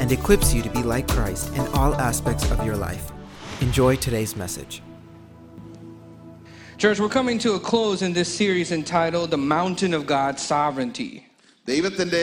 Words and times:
and 0.00 0.10
equips 0.12 0.52
you 0.54 0.62
to 0.62 0.70
be 0.70 0.82
like 0.84 1.06
Christ 1.08 1.54
in 1.54 1.66
all 1.78 1.94
aspects 2.10 2.50
of 2.50 2.64
your 2.64 2.76
life. 2.76 3.04
Enjoy 3.60 3.96
today's 3.96 4.34
message. 4.36 4.74
Church, 6.76 6.98
we're 7.00 7.08
coming 7.20 7.38
to 7.38 7.52
a 7.54 7.60
close 7.60 8.02
in 8.02 8.12
this 8.12 8.30
series 8.34 8.72
entitled 8.72 9.30
The 9.30 9.42
Mountain 9.56 9.94
of 9.94 10.06
God's 10.06 10.42
Sovereignty. 10.52 11.12
ദൈവത്തിന്റെ 11.68 12.22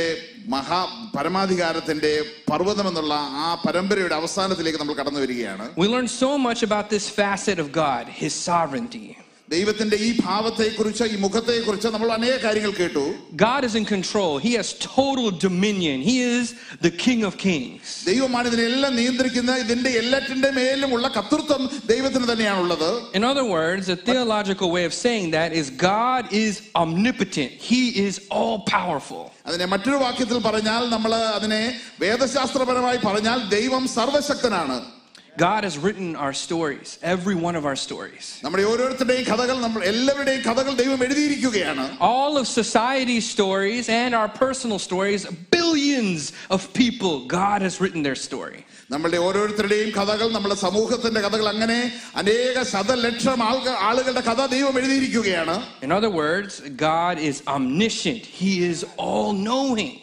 മഹാ 0.53 0.79
പരമാധികാരത്തിന്റെ 1.15 2.11
പർവ്വതം 2.49 2.87
എന്നുള്ള 2.89 3.13
ആ 3.45 3.47
പരമ്പരയുടെ 3.63 4.15
അവസാനത്തിലേക്ക് 4.21 4.79
നമ്മൾ 4.81 4.95
കടന്നു 4.99 5.19
വരികയാണ് 5.23 5.65
We 5.81 5.87
learned 5.93 6.11
so 6.23 6.29
much 6.47 6.61
about 6.67 6.87
this 6.93 7.05
facet 7.19 7.59
of 7.63 7.67
God, 7.83 8.03
His 8.21 8.33
sovereignty. 8.49 9.07
ദൈവത്തിന്റെ 9.48 9.96
ഈ 10.06 10.08
ഭാവത്തെക്കുറിച്ച് 10.26 11.04
ഈ 11.14 11.16
മുഖത്തെക്കുറിച്ച് 11.24 11.88
നമ്മൾ 11.94 12.08
അനേക 12.16 12.36
കാര്യങ്ങൾ 12.44 12.72
കേട്ടു. 12.78 13.04
God 13.46 13.60
is 13.68 13.74
in 13.80 13.84
control, 13.84 14.32
He 14.46 14.52
has 14.58 14.68
total 14.96 15.26
dominion, 15.46 15.98
He 16.08 16.16
is 16.36 16.46
the 16.86 16.92
King 17.04 17.20
of 17.28 17.34
Kings. 17.44 17.82
ദൈവമാണ് 18.10 18.46
ഇതിനെല്ലാം 18.50 18.92
നിയന്ത്രിക്കുന്ന 19.00 19.52
ഇതിന്റെ 19.64 19.90
എല്ലാറ്റിന്റെ 20.00 20.50
ഉള്ള 20.96 21.08
കർത്തൃത്വം 21.16 21.62
ദൈവത്തിന് 21.92 22.26
തന്നെയാണുള്ളത്. 22.32 22.90
In 23.18 23.24
other 23.30 23.46
words, 23.56 23.84
a 23.96 23.98
theological 24.10 24.70
way 24.76 24.84
of 24.90 24.94
saying 25.04 25.30
that 25.38 25.52
is 25.60 25.70
God 25.94 26.24
is 26.44 26.54
omnipotent, 26.82 27.52
He 27.70 27.82
is 28.06 28.14
all 28.38 28.58
powerful. 28.76 29.22
അതിനെ 29.46 29.66
മറ്റൊരു 29.74 29.98
വാക്യത്തിൽ 30.06 30.38
പറഞ്ഞാൽ 30.48 30.82
നമ്മൾ 30.96 31.14
അതിനെ 31.38 31.62
വേദശാസ്ത്രപരമായി 32.04 33.00
പറഞ്ഞാൽ 33.08 33.38
ദൈവം 33.56 33.84
സർവശക്തനാണ്. 33.98 34.95
God 35.37 35.63
has 35.63 35.77
written 35.77 36.15
our 36.17 36.33
stories, 36.35 36.99
every 37.01 37.35
one 37.37 37.55
of 37.55 37.63
our 37.65 37.77
stories. 37.77 38.25
നമ്മുടെ 38.43 38.63
ഓരോരുത്തരുടെയും 38.71 39.25
കഥകൾ 39.29 39.57
നമ്മൾ 39.65 39.81
എല്ലാവരുടെയും 39.91 40.41
കഥകൾ 40.47 40.73
ദൈവം 40.81 40.99
എഴുതിയിരിക്കുകയാണ് 41.05 41.83
All 42.09 42.33
of 42.37 42.45
society's 42.61 43.27
stories 43.35 43.85
and 44.01 44.11
our 44.13 44.29
personal 44.43 44.79
stories, 44.79 45.21
billions 45.57 46.21
of 46.49 46.59
people, 46.73 47.13
God 47.39 47.59
has 47.61 47.75
written 47.81 48.03
their 48.03 48.19
story. 48.27 48.59
നമ്മളുടെ 48.93 49.19
ഓരോരുത്തരുടെയും 49.27 49.89
കഥകൾ 49.99 50.27
നമ്മുടെ 50.31 50.57
സമൂഹത്തിന്റെ 50.65 51.21
കഥകൾ 51.25 51.47
അങ്ങനെ 51.53 51.79
അനേക 52.21 52.63
ശതലക്ഷം 52.73 53.41
ആൾക 53.49 53.67
ആളുകളുടെ 53.89 54.23
കഥ 54.29 54.41
ദൈവം 54.55 54.73
എഴുതിയിരിക്കുകയാണ് 54.81 55.55
In 55.87 55.93
other 55.99 56.11
words, 56.21 56.51
God 56.89 57.15
is 57.31 57.37
omniscient, 57.55 58.23
He 58.41 58.53
is 58.71 58.79
all 59.05 59.29
knowing. 59.49 59.93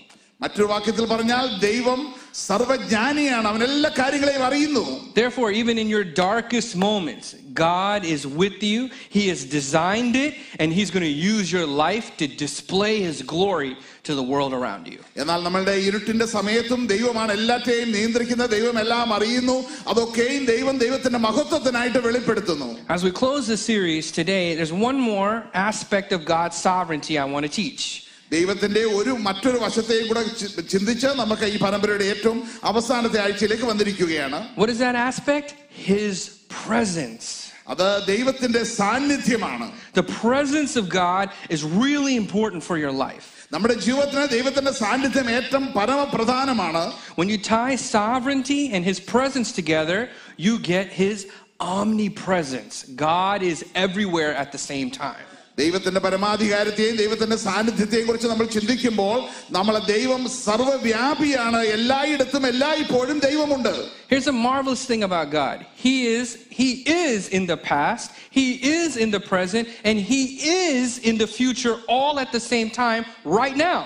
മറ്റൊരു 0.41 0.69
വാക്യത്തിൽ 0.72 1.05
പറഞ്ഞാൽ 1.12 1.44
ദൈവം 1.69 2.00
സർവജ്ഞാനിയാണ് 2.48 3.47
അവൻ 3.50 3.62
എല്ലാ 3.69 3.91
കാര്യങ്ങളെയും 4.00 4.44
അറിയുന്നു 4.48 4.84
Therefore, 5.20 5.48
even 5.52 5.77
in 5.83 5.88
your 5.88 6.05
darkest 6.27 6.72
moments, 6.88 7.28
God 7.69 8.00
is 8.06 8.22
with 8.42 8.58
you. 8.62 8.80
He 9.16 9.22
has 9.30 9.41
designed 9.58 10.16
it, 10.16 10.33
and 10.61 10.69
He's 10.72 10.91
going 10.91 11.06
to 11.12 11.16
use 11.33 11.47
your 11.50 11.66
life 11.86 12.06
to 12.20 12.27
display 12.44 12.94
His 13.00 13.19
glory 13.34 13.72
to 14.08 14.14
the 14.14 14.27
world 14.33 14.52
around 14.58 14.84
you. 14.92 15.00
എന്നാൽ 15.22 15.41
നമ്മളുടെ 15.47 15.74
ഇരുട്ടിന്റെ 15.88 16.27
സമയത്തും 16.36 16.83
ദൈവമാണ് 16.94 17.33
എല്ലാറ്റെയും 17.38 17.88
നിയന്ത്രിക്കുന്നത് 17.97 18.50
ദൈവം 18.56 18.78
എല്ലാം 18.84 19.08
അറിയുന്നു 19.19 19.56
അതൊക്കെയും 19.91 20.44
ദൈവം 20.55 20.77
ദൈവത്തിന്റെ 20.84 21.20
മഹത്വത്തിനായിട്ട് 21.28 22.02
വെളിപ്പെടുത്തുന്നു 22.08 22.70
As 22.97 23.02
we 23.08 23.12
close 23.22 23.44
this 23.52 23.64
series 23.72 24.06
today, 24.20 24.44
there's 24.58 24.77
one 24.91 25.00
more 25.12 25.33
aspect 25.70 26.11
of 26.18 26.20
God's 26.36 26.58
sovereignty 26.68 27.17
I 27.18 27.29
want 27.34 27.46
to 27.51 27.55
teach. 27.62 27.84
ദൈവത്തിന്റെ 28.33 28.84
ഒരു 28.98 29.11
മറ്റൊരു 29.27 29.58
വശത്തെയും 29.58 30.08
കൂടെ 30.08 30.23
ചി- 30.40 30.68
ചിന്തിച്ച് 30.68 31.06
നമുക്ക് 31.23 31.46
ഈ 31.55 31.56
പരമ്പരയുടെ 31.56 32.05
ഏറ്റവും 32.05 32.39
അവസാനത്തെ 32.64 33.20
ആഴ്ചയിലേക്ക് 33.20 33.64
വന്നിരിക്കുകയാണ് 33.64 34.39
What 34.56 34.70
is 34.70 34.79
that 34.79 34.95
aspect? 35.11 35.48
His 35.92 36.17
presence. 36.64 37.27
അത് 37.68 37.86
ദൈവത്തിന്റെ 38.06 38.62
സാന്നിധ്യമാണ് 38.79 39.67
The 39.95 40.06
presence 40.23 40.74
of 40.77 40.89
God 41.06 41.27
is 41.56 41.62
really 41.84 42.14
important 42.17 42.62
for 42.68 42.77
your 42.84 42.92
life. 43.06 43.27
നമ്മുടെ 43.52 43.74
ജീവിതത്തിന് 43.74 44.29
ദൈവത്തിന്റെ 44.29 44.70
സാന്നിധ്യം 44.73 45.30
ഏറ്റവും 45.30 45.73
പരമപ്രധാനമാണ് 45.73 46.83
When 47.20 47.29
you 47.29 47.39
tie 47.39 47.74
sovereignty 47.77 48.61
and 48.74 48.83
his 48.90 49.01
presence 49.14 49.51
together, 49.61 49.98
you 50.46 50.55
get 50.74 50.86
his 51.05 51.18
omnipresence. 51.83 52.74
God 53.08 53.42
is 53.42 53.58
everywhere 53.77 54.33
at 54.34 54.52
the 54.52 54.58
same 54.73 54.90
time. 55.06 55.27
ദൈവത്തിന്റെ 55.61 56.01
പരമാധികാരത്തെയും 56.06 56.96
ദൈവത്തിന്റെ 57.01 57.36
സാന്നിധ്യത്തെയും 57.45 58.06
കുറിച്ച് 58.06 58.29
നമ്മൾ 58.33 58.46
ചിന്തിക്കുമ്പോൾ 58.56 59.17
നമ്മളെ 59.56 59.80
ദൈവം 59.95 60.23
സർവ്വവ്യാപിയാണ് 60.46 61.61
എല്ലായിടത്തും 61.77 62.45
എല്ലായ്പ്പോഴും 62.52 63.18
ദൈവമുണ്ട് 63.29 63.73
Here's 64.12 64.29
a 64.29 64.36
marvelous 64.45 64.83
thing 64.90 65.02
about 65.08 65.27
God. 65.33 65.56
He 65.84 65.95
is 66.18 66.29
he 66.61 66.68
is 67.06 67.29
in 67.39 67.45
the 67.46 67.58
past, 67.70 68.06
he 68.39 68.46
is 68.79 68.90
in 68.96 69.11
the 69.11 69.23
present, 69.33 69.67
and 69.89 69.96
he 70.12 70.23
is 70.70 70.98
in 71.11 71.17
the 71.18 71.29
future 71.39 71.74
all 71.89 72.14
at 72.18 72.30
the 72.33 72.42
same 72.52 72.70
time 72.84 73.02
right 73.39 73.56
now. 73.68 73.80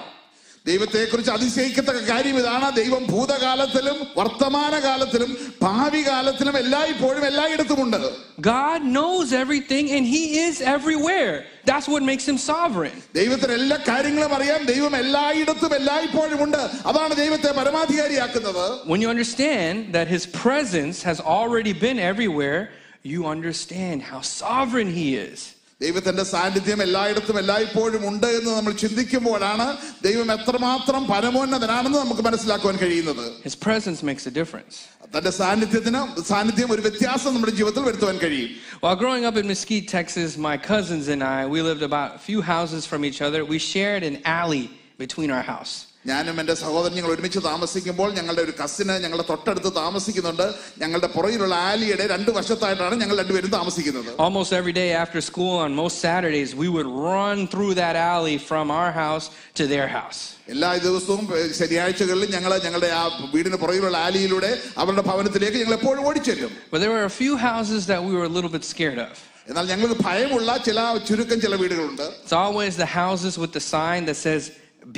ദൈവത്തെക്കുറിച്ച് 0.70 1.32
അതിശയിക്കത്തക്ക 1.32 2.02
കാര്യം 2.12 2.38
ഇതാണ് 2.42 2.70
ദൈവം 2.80 3.04
ഭൂതകാലത്തിലും 3.12 3.98
വർത്തമാനകാലത്തിലും 4.20 5.32
ഭാവി 5.62 6.02
കാലത്തിലും 6.08 6.58
എല്ലായ്പ്പോഴും 6.64 7.26
എല്ലായിടത്തുമുണ്ട് 7.32 8.00
God 8.48 8.80
knows 8.96 9.28
everything 9.34 9.86
and 9.96 10.06
he 10.06 10.24
is 10.46 10.56
everywhere. 10.76 11.32
That's 11.70 11.88
what 11.94 12.04
makes 12.04 12.26
him 12.30 12.38
sovereign. 12.52 12.98
ദൈവത്തിന് 13.20 13.54
എല്ലാ 13.60 13.78
കാര്യങ്ങളും 13.90 14.34
അറിയാം 14.38 14.62
ദൈവം 14.74 14.96
എല്ലായിടത്തും 15.04 15.74
എല്ലായ്പ്പോഴും 15.80 16.42
ഉണ്ട് 16.46 16.62
അതാണ് 16.90 17.16
ദൈവത്തെ 17.24 17.52
പരമാധികാരിയാക്കുന്നത് 17.60 18.66
When 18.92 19.02
you 19.04 19.12
understand 19.16 19.74
that 19.98 20.08
his 20.08 20.26
presence 20.44 21.00
has 21.10 21.20
already 21.38 21.74
been 21.86 22.00
everywhere, 22.12 22.60
you 23.06 23.22
understand 23.36 23.98
how 24.12 24.22
sovereign 24.42 24.92
he 25.00 25.08
is. 25.28 25.40
ദൈവത്തിന്റെ 25.81 26.25
സാന്നിധ്യം 26.33 26.81
എല്ലായിടത്തും 26.87 27.37
എല്ലായ്പ്പോഴും 27.41 28.03
ഉണ്ട് 28.09 28.27
എന്ന് 28.39 28.51
നമ്മൾ 28.59 28.73
ചിന്തിക്കുമ്പോഴാണ് 28.83 29.67
ദൈവം 30.07 30.29
എത്രമാത്രം 30.37 31.03
പരമോന്നതനാണെന്ന് 31.13 31.99
നമുക്ക് 31.99 32.25
മനസ്സിലാക്കുവാൻ 32.29 32.77
കഴിയുന്നത് 32.83 33.25
His 33.49 33.57
presence 33.67 34.01
makes 34.11 34.27
a 34.33 34.35
difference. 34.41 34.75
തന്റെ 35.17 35.33
സാന്നിധ്യത്തിന് 35.41 36.01
സാന്നിധ്യം 36.29 36.69
ഒരു 36.75 36.83
വ്യത്യാസം 36.83 37.31
നമ്മുടെ 37.37 37.55
ജീവിതത്തിൽ 37.59 37.85
വരുത്തുവാൻ 37.89 38.19
കഴിയും 38.25 38.51
While 38.85 38.97
growing 38.97 39.25
up 39.31 39.37
in 39.37 39.47
Mesquite, 39.47 39.89
Texas, 39.99 40.31
my 40.51 40.57
cousins 40.71 41.07
and 41.09 41.23
I, 41.31 41.41
we 41.47 41.61
lived 41.63 41.85
about 41.91 42.09
a 42.21 42.23
few 42.29 42.41
houses 42.55 42.83
from 42.91 43.03
each 43.09 43.21
other. 43.27 43.41
We 43.55 43.59
shared 43.73 44.05
an 44.11 44.17
alley 44.41 44.65
between 44.99 45.31
our 45.37 45.47
house. 45.55 45.75
ഞാനും 46.07 46.37
എൻ്റെ 46.43 46.55
സഹോദരൻ 46.61 46.95
ഞങ്ങൾ 46.99 47.11
ഒരുമിച്ച് 47.15 47.41
താമസിക്കുമ്പോൾ 47.47 48.09
ഞങ്ങളുടെ 48.17 48.43
ഒരു 48.47 48.53
കസിന് 48.61 48.95
ഞങ്ങളുടെ 49.03 49.25
തൊട്ടടുത്ത് 49.29 49.71
താമസിക്കുന്നുണ്ട് 49.77 50.47
ഞങ്ങളുടെ 50.83 51.09
പുറകിലുള്ള 51.15 51.55
ആലിയുടെ 51.69 52.05
രണ്ട് 52.13 52.31
വശത്തായിട്ടാണ് 52.39 52.95
ഞങ്ങൾ 53.03 53.17
രണ്ടുപേരും 53.23 53.53
താമസിക്കുന്നത് 53.57 54.09
Almost 54.25 54.51
every 54.61 54.75
day 54.81 54.89
after 55.03 55.21
school 55.29 55.53
on 55.65 55.71
most 55.83 55.97
Saturdays, 56.07 56.53
we 56.63 56.69
would 56.75 56.89
run 57.07 57.37
through 57.53 57.73
that 57.75 57.97
alley 58.07 58.37
from 58.51 58.67
our 58.73 58.91
house 59.03 59.27
to 59.61 59.67
their 59.75 59.89
house. 59.99 60.21
എല്ലാ 60.55 60.71
ദിവസവും 60.87 61.23
ഏഹ്, 61.39 61.53
ശനിയാഴ്ചകളിൽ 61.61 62.29
ഞങ്ങൾ 62.37 62.53
ഞങ്ങളുടെ 62.67 62.91
ആ 63.01 63.03
വീടിന് 63.35 63.59
പുറകിലുള്ള 63.63 63.99
ആലിയിലൂടെ 64.07 64.51
അവരുടെ 64.83 65.05
ഭവനത്തിലേക്ക് 65.11 65.59
ഞങ്ങൾ 65.63 65.77
എപ്പോഴും 65.81 66.03
ഓടിച്ചെല്ലും 66.11 66.51
But 66.73 66.81
there 66.85 66.93
were 66.97 67.07
a 67.07 67.17
few 67.23 67.37
houses 67.49 67.83
that 67.93 68.03
we 68.09 68.13
were 68.19 68.27
a 68.31 68.35
little 68.39 68.53
bit 68.57 68.67
scared 68.73 69.01
of. 69.07 69.15
എന്നാൽ 69.51 69.65
ഞങ്ങൾക്ക് 69.73 69.99
ഭയമുള്ള 70.09 70.51
ചില 70.67 70.81
ചുരുക്കം 71.09 71.39
ചില 71.47 71.55
വീടുകളുണ്ട് 71.63 72.05
It's 72.25 72.37
always 72.43 72.75
the 72.77 72.91
houses 73.01 73.37
with 73.45 73.53
the 73.53 73.65
sign 73.75 74.03
that 74.11 74.19
says, 74.27 74.43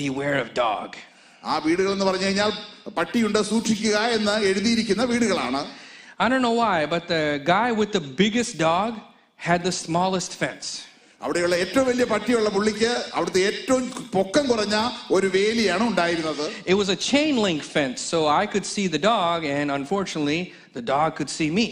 Beware 0.03 0.39
of 0.45 0.49
dog. 0.67 0.89
ആ 1.43 1.55
വീടുകൾ 1.67 1.91
എന്ന് 1.97 2.07
പറഞ്ഞു 2.09 2.27
കഴിഞ്ഞാൽ 2.29 2.53
പട്ടിയുണ്ട് 2.99 3.41
സൂക്ഷിക്കുക 3.53 3.97
എന്ന് 4.19 4.35
എഴുതിയിരിക്കുന്ന 4.51 5.05
വീടുകളാണ് 5.15 5.63
I 6.25 6.29
don't 6.31 6.43
know 6.43 6.57
why, 6.65 6.77
but 6.87 7.05
the 7.09 7.23
guy 7.55 7.69
with 7.81 7.91
the 7.99 8.03
biggest 8.23 8.53
dog 8.59 8.91
had 9.47 9.61
the 9.69 9.75
smallest 9.85 10.33
fence. 10.43 10.67
അവിടെയുള്ള 11.21 11.57
ഏറ്റവും 11.63 11.87
വലിയ 11.91 12.05
പട്ടിയുള്ള 12.13 12.49
പുള്ളിക്ക് 12.57 12.91
അവിടുത്തെ 13.17 13.41
ഏറ്റവും 13.51 13.83
പൊക്കം 14.17 14.45
കുറഞ്ഞ 14.51 14.77
ഒരു 15.17 15.29
വേലിയാണ് 15.37 15.85
ഉണ്ടായിരുന്നത് 15.91 16.45
It 16.73 16.77
was 16.83 16.89
a 16.97 17.01
chain 17.11 17.35
link 17.47 17.63
fence, 17.77 18.01
so 18.13 18.19
I 18.41 18.45
could 18.53 18.67
see 18.75 18.87
the 18.97 19.03
dog, 19.13 19.39
and 19.59 19.69
unfortunately, 19.79 20.41
the 20.79 20.85
dog 20.95 21.11
could 21.19 21.33
see 21.39 21.51
me. 21.61 21.67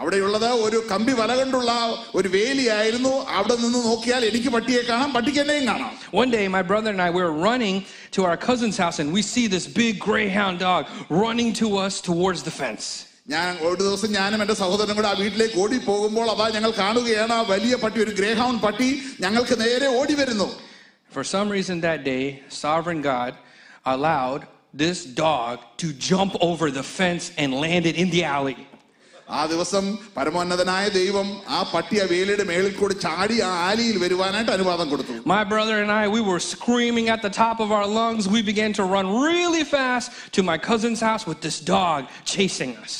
അവിടെയുള്ളത് 0.00 0.48
ഒരു 0.64 0.78
കമ്പി 0.90 1.12
വല 1.20 1.32
കൊണ്ടുള്ള 1.38 1.72
ഒരു 2.18 2.28
വേലിയായിരുന്നു 2.34 3.12
അവിടെ 3.36 3.54
നിന്ന് 3.62 3.80
നോക്കിയാൽ 3.86 4.22
എനിക്ക് 4.30 4.50
പട്ടിയെ 4.56 4.82
കാണാം 4.90 5.10
പട്ടിക്ക് 5.16 5.40
എന്നെയും 5.44 5.66
കാണാം 5.72 5.92
One 6.22 6.30
day, 6.36 6.44
my 6.56 6.62
brother 6.70 6.90
and 6.94 7.02
I 7.06 7.10
we 7.16 7.22
were 7.26 7.36
running 7.48 7.76
to 8.16 8.20
our 8.28 8.38
cousin's 8.48 8.78
house, 8.84 8.98
and 9.02 9.10
we 9.16 9.22
see 9.32 9.46
this 9.56 9.66
big 9.82 9.94
greyhound 10.08 10.58
dog 10.68 10.82
running 11.22 11.50
to 11.62 11.68
us 11.86 11.94
towards 12.10 12.42
the 12.48 12.54
fence. 12.60 12.86
ഞാൻ 13.34 13.52
ഒരു 13.68 13.80
ദിവസം 13.82 14.10
ഞാനും 14.18 14.40
എൻ്റെ 14.42 14.54
സഹോദരനും 14.60 14.96
കൂടെ 14.98 15.08
ആ 15.12 15.14
വീട്ടിലേക്ക് 15.22 15.56
ഓടി 15.62 15.78
പോകുമ്പോൾ 15.88 16.26
അതാ 16.34 16.46
ഞങ്ങൾ 16.56 16.72
കാണുകയാണ് 16.82 17.34
ആ 17.38 17.40
വലിയ 17.54 17.74
പട്ടി 17.84 17.98
ഒരു 18.04 18.12
ഗ്രേഹൗൺ 18.20 18.54
പട്ടി 18.66 18.90
ഞങ്ങൾക്ക് 19.26 19.56
നേരെ 19.64 19.88
ഓടി 20.00 20.16
വരുന്നു 20.22 20.48
For 21.10 21.24
some 21.34 21.48
reason 21.48 21.76
that 21.80 22.00
day, 22.04 22.22
sovereign 22.62 23.00
God 23.02 23.32
allowed 23.86 24.42
this 24.74 24.98
dog 25.24 25.54
to 25.82 25.86
jump 26.08 26.32
over 26.48 26.66
the 26.70 26.86
fence 26.98 27.26
and 27.42 27.48
landed 27.64 27.94
in 28.02 28.08
the 28.10 28.22
alley. 28.36 28.58
ആ 29.30 29.40
ദിവസം 29.52 29.84
പരമോന്നതനായ 30.16 30.84
ദൈവം 30.96 31.28
ആ 31.48 31.60
പട്ടി 31.72 31.96
ആ 32.02 32.04
വേലിയുടെ 32.12 32.44
മേളിൽ 32.50 32.74
കൂടി 32.80 32.94
ചാടി 33.04 33.36
ആ 33.46 33.50
ആലിയിൽ 33.68 33.96
വരുവാനായിട്ട് 34.04 34.52
അനുവാദം 34.56 34.86
കൊടുത്തു 34.92 35.14
My 35.34 35.42
brother 35.52 35.76
and 35.84 35.92
I, 35.92 36.04
we 36.08 36.20
were 36.30 36.42
screaming 36.54 37.08
at 37.14 37.22
the 37.22 37.32
top 37.44 37.58
of 37.64 37.70
our 37.78 37.88
lungs. 37.98 38.24
We 38.36 38.42
began 38.50 38.72
to 38.80 38.84
run 38.94 39.06
really 39.28 39.64
fast 39.74 40.06
to 40.36 40.42
my 40.50 40.58
cousin's 40.68 41.02
house 41.08 41.24
with 41.30 41.40
this 41.46 41.58
dog 41.76 42.00
chasing 42.34 42.74
us. 42.84 42.94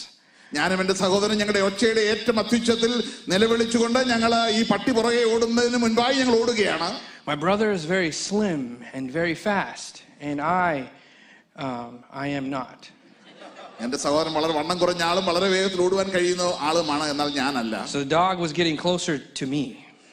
ഞാനും 0.53 0.81
എന്റെ 0.83 0.95
സഹോദരൻ 1.03 1.37
ഞങ്ങളുടെ 1.41 1.63
ഒച്ചയുടെ 1.69 2.03
ഏറ്റവും 2.11 2.37
അത്യുച്ചത്തിൽ 2.43 2.93
നിലവിളിച്ചുകൊണ്ട് 3.33 4.01
ഞങ്ങൾ 4.13 4.33
ഈ 4.59 4.63
പട്ടി 4.73 4.91
പുറകെ 4.99 5.23
ഓടുന്നതിന് 5.35 5.81
മുൻപായി 5.85 6.17
ഞങ്ങൾ 6.23 6.37
ഓടുകയാണ് 6.43 6.91
My 7.29 7.37
brother 7.37 7.69
is 7.73 7.85
very 7.87 8.13
slim 8.27 8.61
and 8.95 9.05
very 9.13 9.37
fast, 9.47 9.95
and 10.29 10.39
I, 10.67 10.73
um, 11.67 11.91
I 12.25 12.29
am 12.41 12.47
not. 12.51 12.79
എന്റെ 13.85 13.99
സഹോദരൻ 14.05 14.33
വളരെ 14.39 14.53
വണ്ണം 14.59 14.77
കുറഞ്ഞ 14.83 15.03
ആളും 15.11 15.25
വളരെ 15.31 15.49
വേഗത്തിൽ 15.55 15.81
ഓടുവാൻ 15.87 16.09
കഴിയുന്ന 16.17 16.45
ആളുമാണ് 16.69 17.07
എന്നാൽ 17.15 17.31
ഞാനല്ല 17.41 17.75
So 17.95 17.99
the 18.05 18.13
dog 18.21 18.37
was 18.47 18.53
getting 18.61 18.79
closer 18.85 19.17
to 19.41 19.47
me. 19.55 19.65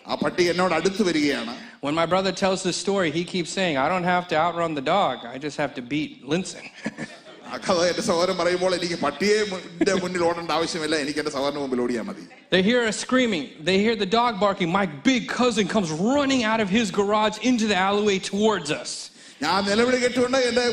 ആ 0.06 0.16
പട്ടി 0.24 0.44
എന്നോട് 0.54 0.74
അടുത്ത് 0.80 1.04
വരികയാണ് 1.10 1.54
When 1.86 1.96
my 2.02 2.06
brother 2.14 2.34
tells 2.44 2.60
this 2.68 2.78
story, 2.86 3.10
he 3.18 3.24
keeps 3.34 3.50
saying, 3.58 3.76
I 3.86 3.88
don't 3.94 4.08
have 4.14 4.26
to 4.32 4.36
outrun 4.44 4.74
the 4.80 4.86
dog, 4.98 5.16
I 5.34 5.38
just 5.46 5.58
have 5.64 5.74
to 5.80 5.84
beat 5.94 6.12
Linson. 6.32 6.66
ആ 7.46 7.58
കഥ 7.66 7.80
എന്റെ 7.92 8.04
സഹോദരൻ 8.10 8.36
പറയുമ്പോൾ 8.42 8.72
എനിക്ക് 8.78 8.98
പട്ടിയെ 9.06 9.40
മുന്നിന്റെ 9.52 9.94
മുന്നിൽ 10.04 10.22
ഓടേണ്ട 10.28 10.52
ആവശ്യമില്ല 10.58 10.96
എനിക്ക് 11.04 11.20
എന്റെ 11.24 11.34
സഹോദരന് 11.36 11.62
മുമ്പിൽ 11.64 11.82
ഓടിയാൽ 11.86 12.06
മതി 12.10 12.24
they 12.54 12.62
hear 12.70 12.82
us 12.92 12.98
screaming, 13.06 13.46
they 13.70 13.78
hear 13.86 13.96
the 14.04 14.10
dog 14.20 14.34
barking. 14.46 14.70
My 14.82 14.86
big 15.10 15.24
cousin 15.40 15.66
comes 15.76 15.90
running 16.10 16.42
out 16.52 16.62
of 16.66 16.70
his 16.78 16.88
garage 17.00 17.38
into 17.50 17.66
the 17.72 17.78
alleyway 17.88 18.18
towards 18.32 18.70
us. 18.82 18.92
ഞാൻ 19.42 19.58
നിലവിളി 19.68 19.98
കേട്ടുകൊണ്ട് 20.02 20.38
എന്റെ 20.50 20.64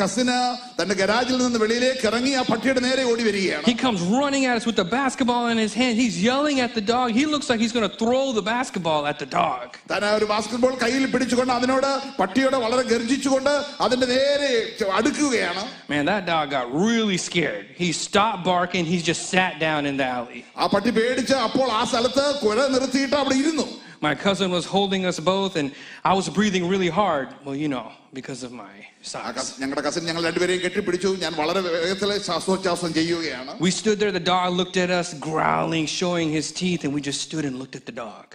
കസിന് 0.00 0.36
തന്റെ 0.78 0.94
ഗരാജിൽ 0.94 1.36
നിന്ന് 1.42 1.58
വെളിയിലേക്ക് 1.58 2.04
ഇറങ്ങി 2.10 2.32
ആ 2.40 2.42
പട്ടിയുടെ 2.50 2.80
നേരെ 2.84 3.02
ഓടി 3.10 3.22
വരികയാണ് 3.28 3.64
He 3.64 3.76
comes 3.82 4.00
running 4.16 4.44
at 4.50 4.54
us 4.60 4.66
with 4.68 4.78
the 4.82 4.88
basketball 4.92 5.44
in 5.52 5.58
his 5.58 5.74
hand. 5.80 5.94
He's 6.02 6.16
yelling 6.22 6.58
at 6.66 6.72
the 6.78 6.84
dog. 6.92 7.08
He 7.20 7.24
looks 7.32 7.48
like 7.50 7.60
he's 7.64 7.74
going 7.78 7.88
to 7.90 7.96
throw 8.02 8.22
the 8.38 8.44
basketball 8.50 9.02
at 9.12 9.18
the 9.22 9.28
dog. 9.38 9.66
താൻ 9.92 10.04
ആ 10.08 10.12
ഒരു 10.18 10.28
ബാസ്കറ്റ്ബോൾ 10.32 10.74
കയ്യിൽ 10.84 11.04
പിടിച്ചുകൊണ്ട് 11.14 11.52
അതിനോട് 11.58 11.90
പട്ടിയോട് 12.20 12.56
വളരെ 12.64 12.84
ഗർജിച്ചുകൊണ്ട് 12.92 13.52
അതിന്റെ 13.86 14.08
നേരെ 14.14 14.50
ച- 14.80 14.92
അടുക്കുകയാണ് 15.00 15.64
Man, 15.92 16.04
that 16.12 16.24
dog 16.26 16.46
got 16.50 16.66
really 16.86 17.18
scared. 17.28 17.66
He 17.82 17.90
stopped 18.06 18.42
barking. 18.44 18.84
He 18.94 18.98
just 19.12 19.24
sat 19.34 19.54
down 19.66 19.82
in 19.92 19.96
the 20.02 20.08
alley. 20.18 20.42
ആ 20.62 20.66
പട്ടി 20.76 20.92
പേടിച്ച് 21.00 21.36
അപ്പോൾ 21.48 21.68
ആ 21.72 21.84
സ്ഥലത്ത് 21.92 22.26
കുഴ 22.44 22.58
നിർത്തിയിട്ട് 22.76 23.16
അവിടെ 23.22 23.38
ഇരുന്നു 23.44 23.68
My 24.02 24.12
cousin 24.18 24.50
was 24.50 24.64
holding 24.66 25.02
us 25.08 25.18
both, 25.26 25.54
and 25.60 25.68
I 26.10 26.14
was 26.18 26.26
breathing 26.30 26.64
really 26.66 26.88
hard. 27.00 27.26
Well, 27.46 27.58
you 27.62 27.68
know, 27.68 27.82
because 28.18 28.42
of 28.46 28.52
my 28.62 28.74
ആ 28.80 29.06
size. 29.12 29.34
കസ്- 29.38 29.60
ഞങ്ങളുടെ 29.60 29.80
കസിൻ 29.88 30.04
ഞങ്ങൾ 30.04 30.22
രണ്ടുപേരെയും 30.28 30.60
കെട്ടിപ്പിടിച്ചു 30.64 31.08
ഞാൻ 31.22 31.32
വളരെ 31.32 31.60
വേഗത്തിൽ 31.60 32.18
ശ്വാസോച്ഛ്വാസം 32.28 32.94
ചെയ്യുകയാണ് 32.94 33.52
We 33.66 33.72
stood 33.80 33.98
there. 34.02 34.12
The 34.20 34.26
dog 34.34 34.48
looked 34.60 34.78
at 34.86 34.92
us, 35.00 35.08
growling, 35.30 35.86
showing 36.00 36.30
his 36.38 36.48
teeth, 36.62 36.84
and 36.86 36.94
we 36.98 37.02
just 37.10 37.20
stood 37.28 37.44
and 37.50 37.56
looked 37.62 37.78
at 37.80 37.86
the 37.90 37.96
dog. 38.06 38.28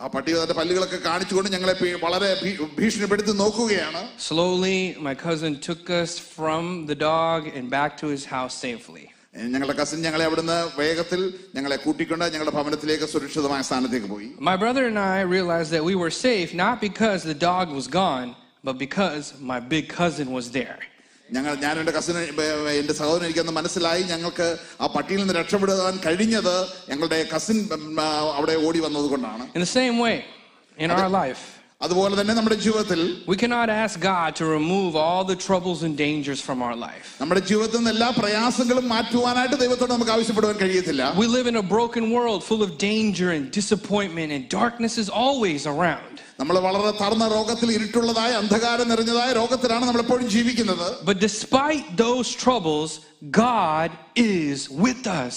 ആ 0.00 0.06
പട്ടി 0.06 0.32
അതിന്റെ 0.32 0.54
പല്ലുകളൊക്കെ 0.54 0.96
കാണിച്ചുകൊണ്ട് 0.96 1.50
ഞങ്ങളെ 1.50 1.74
ഭീ- 1.82 2.00
വളരെ 2.04 2.28
ഭീ- 2.42 2.68
ഭീഷണിപ്പെടുത്തി 2.78 3.32
നോക്കുകയാണ് 3.32 4.02
Slowly, 4.28 4.78
my 5.08 5.14
cousin 5.26 5.52
took 5.68 5.90
us 6.02 6.12
from 6.36 6.64
the 6.90 6.98
dog 7.10 7.40
and 7.56 7.64
back 7.78 7.92
to 8.02 8.06
his 8.14 8.24
house 8.36 8.54
safely. 8.68 9.04
ഏ, 9.36 9.42
ഞങ്ങളുടെ 9.42 9.78
കസിൻ 9.80 10.02
ഞങ്ങളെ 10.02 10.24
അവിടുന്ന് 10.24 10.56
വേഗത്തിൽ 10.80 11.20
ഞങ്ങളെ 11.54 11.76
കൂട്ടിക്കൊണ്ട് 11.76 12.24
ഞങ്ങളുടെ 12.24 12.50
ഭവനത്തിലേക്ക് 12.56 13.04
സുരക്ഷിതമായ 13.04 13.62
സ്ഥാനത്തേക്ക് 13.62 14.06
പോയി 14.06 14.28
My 14.50 14.56
brother 14.62 14.84
and 14.90 14.98
I 14.98 15.18
realized 15.36 15.70
that 15.76 15.84
we 15.90 15.94
were 16.02 16.12
safe 16.28 16.50
not 16.64 16.76
because 16.88 17.20
the 17.32 17.38
dog 17.50 17.66
was 17.78 17.86
gone, 18.02 18.30
but 18.64 18.78
because 18.78 19.24
my 19.40 19.60
big 19.74 19.88
cousin 19.88 20.30
was 20.32 20.50
there. 20.50 20.78
ഞങ്ങൾ 21.28 21.52
ഞാൻ 21.64 21.78
എൻ്റെ 21.78 21.92
കസിന് 21.92 22.20
എൻ്റെ 22.80 22.94
സഹോദരൻ 23.00 23.24
എനിക്കന്ന് 23.24 23.52
മനസ്സിലായി 23.52 24.02
ഞങ്ങൾക്ക് 24.02 24.46
ആ 24.80 24.86
പട്ടിയിൽ 24.94 25.20
നിന്ന് 25.20 25.34
രക്ഷപ്പെടുവാൻ 25.34 25.96
കഴിഞ്ഞത് 26.06 26.56
ഞങ്ങളുടെ 26.90 27.18
കസിൻ 27.34 27.58
അവിടെ 28.38 28.56
ഓടി 28.66 28.80
വന്നത് 28.86 29.08
കൊണ്ടാണ് 29.12 29.44
In 29.54 29.60
the 29.60 29.72
same 29.80 29.98
way, 29.98 30.16
in 30.76 30.90
our 30.90 31.08
life, 31.22 31.42
അതുപോലെ 31.80 32.14
തന്നെ 32.16 32.34
നമ്മുടെ 32.38 32.56
ജീവിതത്തിൽ 32.64 33.00
we 33.26 33.36
cannot 33.42 33.68
ask 33.82 33.94
God 34.00 34.30
to 34.40 34.44
remove 34.56 34.96
all 35.04 35.22
the 35.24 35.36
troubles 35.46 35.82
and 35.86 35.94
dangers 36.06 36.40
from 36.48 36.58
our 36.66 36.76
life. 36.88 37.06
നമ്മുടെ 37.20 37.42
ജീവിതത്തിൽ 37.50 37.78
നിന്ന് 37.78 37.92
എല്ലാ 37.96 38.08
പ്രയാസങ്ങളും 38.18 38.88
മാറ്റുവാനായിട്ട് 38.94 39.56
ദൈവത്തോട് 39.64 39.92
നമുക്ക് 39.92 40.14
ആവശ്യപ്പെടുവാൻ 40.16 40.58
കഴിയത്തില്ല 40.64 41.04
We 41.22 41.28
live 41.36 41.46
in 41.46 41.56
a 41.56 41.66
broken 41.76 42.06
world 42.16 42.42
full 42.50 42.64
of 42.68 42.72
danger 42.90 43.30
and 43.36 43.44
disappointment, 43.60 44.30
and 44.36 44.42
darkness 44.60 44.96
is 45.04 45.08
always 45.24 45.62
around. 45.74 46.13
നമ്മൾ 46.40 46.56
വളരെ 46.66 46.92
തറന്ന 47.00 47.24
രോഗത്തിൽ 47.34 47.68
ഇരുട്ടുള്ളതായ 47.76 48.32
അന്ധകാരം 48.42 48.88
നിറഞ്ഞതായ 48.92 49.30
രോഗത്തിലാണ് 49.40 49.84
നമ്മൾ 49.88 50.02
എപ്പോഴും 50.06 50.28
ജീവിക്കുന്നത് 50.36 50.86
But 51.10 51.18
despite 51.28 51.86
those 52.04 52.28
troubles, 52.44 52.90
God 53.44 53.90
is 54.36 54.58
with 54.84 55.04
us. 55.22 55.36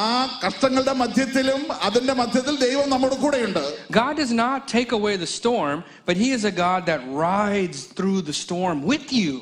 ആ 0.00 0.08
കഷ്ടങ്ങളുടെ 0.42 0.94
മധ്യത്തിലും 1.02 1.60
അതിന്റെ 1.86 2.14
മധ്യത്തിൽ 2.14 2.56
ദൈവം 2.66 2.88
നമ്മുടെ 2.94 3.16
കൂടെയുണ്ട് 3.22 3.62
God 4.00 4.12
does 4.22 4.34
not 4.44 4.60
take 4.76 4.92
away 4.98 5.14
the 5.24 5.30
storm, 5.38 5.76
but 6.08 6.16
He 6.16 6.28
is 6.38 6.44
a 6.44 6.54
God 6.66 6.82
that 6.90 7.00
rides 7.28 7.80
through 7.96 8.20
the 8.22 8.36
storm 8.44 8.76
with 8.92 9.08
you. 9.22 9.34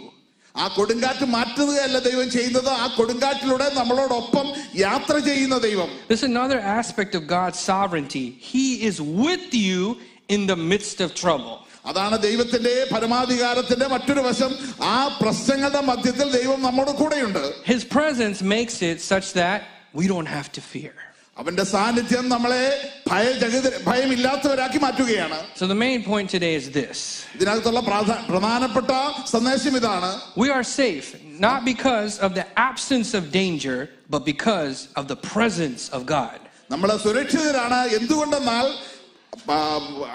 ആ 0.54 0.66
കൊടുങ്കാറ്റ് 0.76 1.26
മാറ്റുകയല്ല 1.34 1.96
ദൈവം 2.06 2.28
ചെയ്യുന്നത് 2.36 2.70
ആ 2.76 2.86
കൊടുങ്കാറ്റിലൂടെ 2.96 3.66
നമ്മളോടൊപ്പം 3.80 4.46
യാത്ര 4.86 5.14
ചെയ്യുന്ന 5.28 5.56
ദൈവം 5.66 5.90
This 6.08 6.20
is 6.22 6.28
another 6.34 6.60
aspect 6.78 7.12
of 7.18 7.22
God's 7.36 7.60
sovereignty. 7.72 8.24
He 8.52 8.66
is 8.88 8.96
with 9.24 9.48
you 9.66 9.82
in 10.28 10.46
the 10.46 10.56
midst 10.70 11.00
of 11.00 11.10
trouble. 11.14 11.54
അതാണ് 11.86 12.16
ദൈവത്തിന്റെ 12.22 12.72
പരമാധികാരത്തിന്റെ 12.94 13.86
മറ്റൊരു 13.86 14.20
വശം 14.20 14.50
ആ 14.86 14.96
പ്രശ്നങ്ങളുടെ 15.20 15.80
മധ്യത്തിൽ 15.82 16.26
ദൈവം 16.38 16.60
നമ്മുടെ 16.62 16.92
കൂടെയുണ്ട് 16.92 17.42
His 17.64 17.82
presence 17.96 18.38
makes 18.56 18.76
it 18.90 18.98
such 19.12 19.28
that 19.34 19.58
we 19.94 20.06
don't 20.06 20.30
have 20.38 20.48
to 20.52 20.62
fear. 20.72 20.94
അവന്റെ 21.36 21.64
സാന്നിധ്യം 21.72 22.28
നമ്മളെ 22.28 22.62
ഭയജഗത 23.10 23.66
ഭയമില്ലാത്തവരാക്കി 23.88 24.78
മാറ്റുകയാണ് 24.78 25.38
So, 25.60 25.66
the 25.66 25.78
main 25.84 26.00
point 26.02 26.28
today 26.30 26.54
is 26.54 26.66
this 26.70 26.98
ഇതിനകത്തുള്ള 27.36 27.80
പ്രാധ- 27.80 28.20
പ്രധാനപ്പെട്ട 28.30 28.90
സന്ദേശം 29.34 29.76
ഇതാണ് 29.76 30.10
we 30.36 30.48
are 30.50 30.64
safe 30.82 31.08
not 31.46 31.60
because 31.64 32.12
of 32.18 32.30
the 32.34 32.46
absence 32.68 33.10
of 33.18 33.24
danger, 33.32 33.78
but 34.10 34.22
because 34.24 34.78
of 34.96 35.04
the 35.12 35.18
presence 35.32 35.82
of 35.96 36.02
God. 36.18 36.38
നമ്മൾ 36.70 36.88
സുരക്ഷിതരാണ് 37.06 37.80
എന്തുകൊണ്ടെന്നാൽ 37.98 38.66
ആ, 38.68 38.91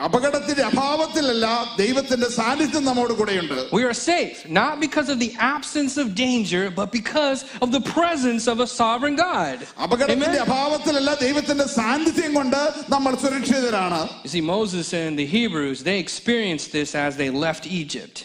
അപകടത്തിന്റെ 0.05 0.63
അഭാവത്തിലല്ല 0.63 1.45
ദൈവത്തിന്റെ 1.77 2.27
സാന്നിധ്യം 2.37 2.83
നമ്മോട് 2.89 3.13
കൂടെയുണ്ട് 3.19 3.55
We 3.77 3.83
are 3.83 3.95
safe 4.09 4.37
not 4.59 4.73
because 4.85 5.09
of 5.13 5.17
the 5.23 5.31
absence 5.53 5.95
of 6.03 6.07
danger, 6.25 6.63
but 6.79 6.89
because 6.91 7.39
of 7.63 7.69
the 7.77 7.83
presence 7.93 8.45
of 8.53 8.59
a 8.59 8.69
sovereign 8.81 9.15
God. 9.27 9.57
അപകടത്തിന്റെ 9.85 10.27
Amen? 10.27 10.43
അഭാവത്തിലല്ല 10.45 11.13
ദൈവത്തിന്റെ 11.25 11.67
സാന്നിധ്യം 11.79 12.33
കൊണ്ട് 12.39 12.61
നമ്മൾ 12.95 13.13
സുരക്ഷിതരാണ് 13.25 14.01
You 14.25 14.31
see, 14.35 14.43
Moses 14.55 14.89
and 15.01 15.13
the 15.17 15.27
Hebrews, 15.37 15.79
they 15.89 15.97
experienced 15.99 16.71
this 16.79 16.91
as 17.05 17.13
they 17.23 17.29
left 17.45 17.65
Egypt. 17.83 18.17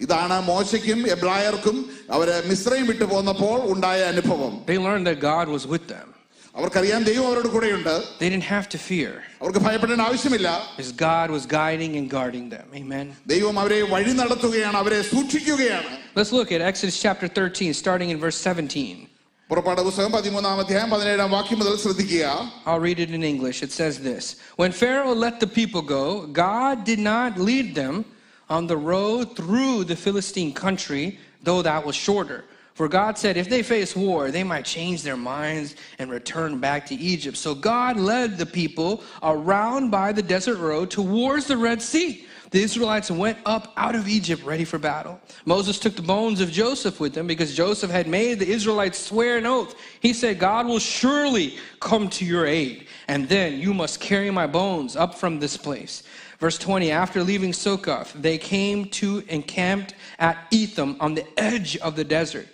ഇതാണ് 0.00 0.36
മോശയ്ക്കും 0.50 1.00
എബ്രായർക്കും 1.16 1.76
അവര് 2.16 2.36
മിശ്രയും 2.50 2.86
വിട്ടു 2.92 3.06
പോന്നപ്പോൾ 3.12 3.58
ഉണ്ടായ 3.74 4.00
അനുഭവം 4.12 4.52
They 4.70 4.78
learned 4.88 5.06
that 5.10 5.20
God 5.32 5.46
was 5.56 5.64
with 5.74 5.86
them. 5.94 6.08
അവർക്കറിയാം 6.56 7.04
ദൈവം 7.08 7.26
അവരോട് 7.28 7.48
കൂടെയുണ്ട് 7.54 7.92
They 8.22 8.28
didn't 8.32 8.48
have 8.56 8.66
to 8.74 8.78
fear 8.88 9.12
അവർക്ക് 9.42 9.60
ഭയപ്പെടേണ്ട 9.66 10.02
ആവശ്യമില്ല 10.08 10.48
because 10.72 10.92
God 11.10 11.28
was 11.36 11.44
guiding 11.58 11.92
and 12.00 12.06
guarding 12.16 12.46
them. 12.54 12.66
Amen. 12.80 13.06
ദൈവം 13.34 13.56
അവരെ 13.62 13.80
വഴി 13.94 14.12
നടത്തുകയാണ് 14.22 14.76
അവരെ 14.82 15.00
സൂക്ഷിക്കുകയാണ് 15.12 15.90
Let's 16.20 16.32
look 16.38 16.50
at 16.56 16.60
Exodus 16.70 16.96
chapter 17.04 17.28
13, 17.40 17.72
starting 17.82 18.10
in 18.14 18.20
verse 18.26 18.38
17. 18.52 19.08
പുറപ്പാട് 19.50 19.80
പുസ്തകം 19.88 20.12
പതിമൂന്നാം 20.16 20.58
അധ്യായം 20.62 20.90
പതിനേഴാം 20.94 21.30
വാക്യം 21.36 21.58
മുതൽ 21.62 21.74
ശ്രദ്ധിക്കുക 21.84 22.26
I'll 22.68 22.82
read 22.88 23.00
it 23.06 23.10
in 23.18 23.24
English. 23.32 23.58
It 23.66 23.72
says 23.80 23.94
this 24.10 24.24
When 24.60 24.72
Pharaoh 24.82 25.16
let 25.26 25.36
the 25.44 25.50
people 25.60 25.82
go, 25.98 26.04
God 26.44 26.76
did 26.90 27.02
not 27.12 27.30
lead 27.48 27.68
them 27.82 27.94
on 28.50 28.62
the 28.72 28.78
road 28.94 29.22
through 29.38 29.76
the 29.90 29.98
Philistine 30.04 30.52
country, 30.64 31.04
though 31.48 31.60
that 31.70 31.82
was 31.88 31.96
shorter. 32.08 32.40
For 32.77 32.87
God 32.87 33.17
said, 33.17 33.37
if 33.37 33.49
they 33.49 33.63
face 33.63 33.95
war, 33.95 34.29
they 34.29 34.43
might 34.43 34.63
change 34.63 35.01
their 35.01 35.17
minds 35.17 35.75
and 35.97 36.11
return 36.11 36.59
back 36.59 36.85
to 36.85 36.95
Egypt. 36.95 37.35
So 37.35 37.55
God 37.55 37.97
led 37.97 38.37
the 38.37 38.45
people 38.45 39.01
around 39.23 39.89
by 39.89 40.11
the 40.11 40.21
desert 40.21 40.59
road 40.59 40.91
towards 40.91 41.47
the 41.47 41.57
Red 41.57 41.81
Sea. 41.81 42.27
The 42.51 42.61
Israelites 42.61 43.09
went 43.09 43.39
up 43.47 43.73
out 43.77 43.95
of 43.95 44.07
Egypt 44.07 44.43
ready 44.43 44.63
for 44.63 44.77
battle. 44.77 45.19
Moses 45.43 45.79
took 45.79 45.95
the 45.95 46.03
bones 46.03 46.39
of 46.39 46.51
Joseph 46.51 46.99
with 46.99 47.17
him 47.17 47.25
because 47.25 47.55
Joseph 47.55 47.89
had 47.89 48.07
made 48.07 48.37
the 48.37 48.47
Israelites 48.47 48.99
swear 48.99 49.39
an 49.39 49.47
oath. 49.47 49.73
He 49.99 50.13
said, 50.13 50.37
God 50.37 50.67
will 50.67 50.77
surely 50.77 51.57
come 51.79 52.11
to 52.11 52.25
your 52.25 52.45
aid, 52.45 52.85
and 53.07 53.27
then 53.27 53.59
you 53.59 53.73
must 53.73 53.99
carry 53.99 54.29
my 54.29 54.45
bones 54.45 54.95
up 54.95 55.15
from 55.15 55.39
this 55.39 55.57
place. 55.57 56.03
Verse 56.37 56.59
20 56.59 56.91
After 56.91 57.23
leaving 57.23 57.53
Succoth, 57.53 58.13
they 58.13 58.37
came 58.37 58.85
to 58.89 59.23
encamped 59.29 59.95
at 60.19 60.37
Etham 60.51 60.95
on 60.99 61.15
the 61.15 61.25
edge 61.39 61.75
of 61.77 61.95
the 61.95 62.03
desert. 62.03 62.47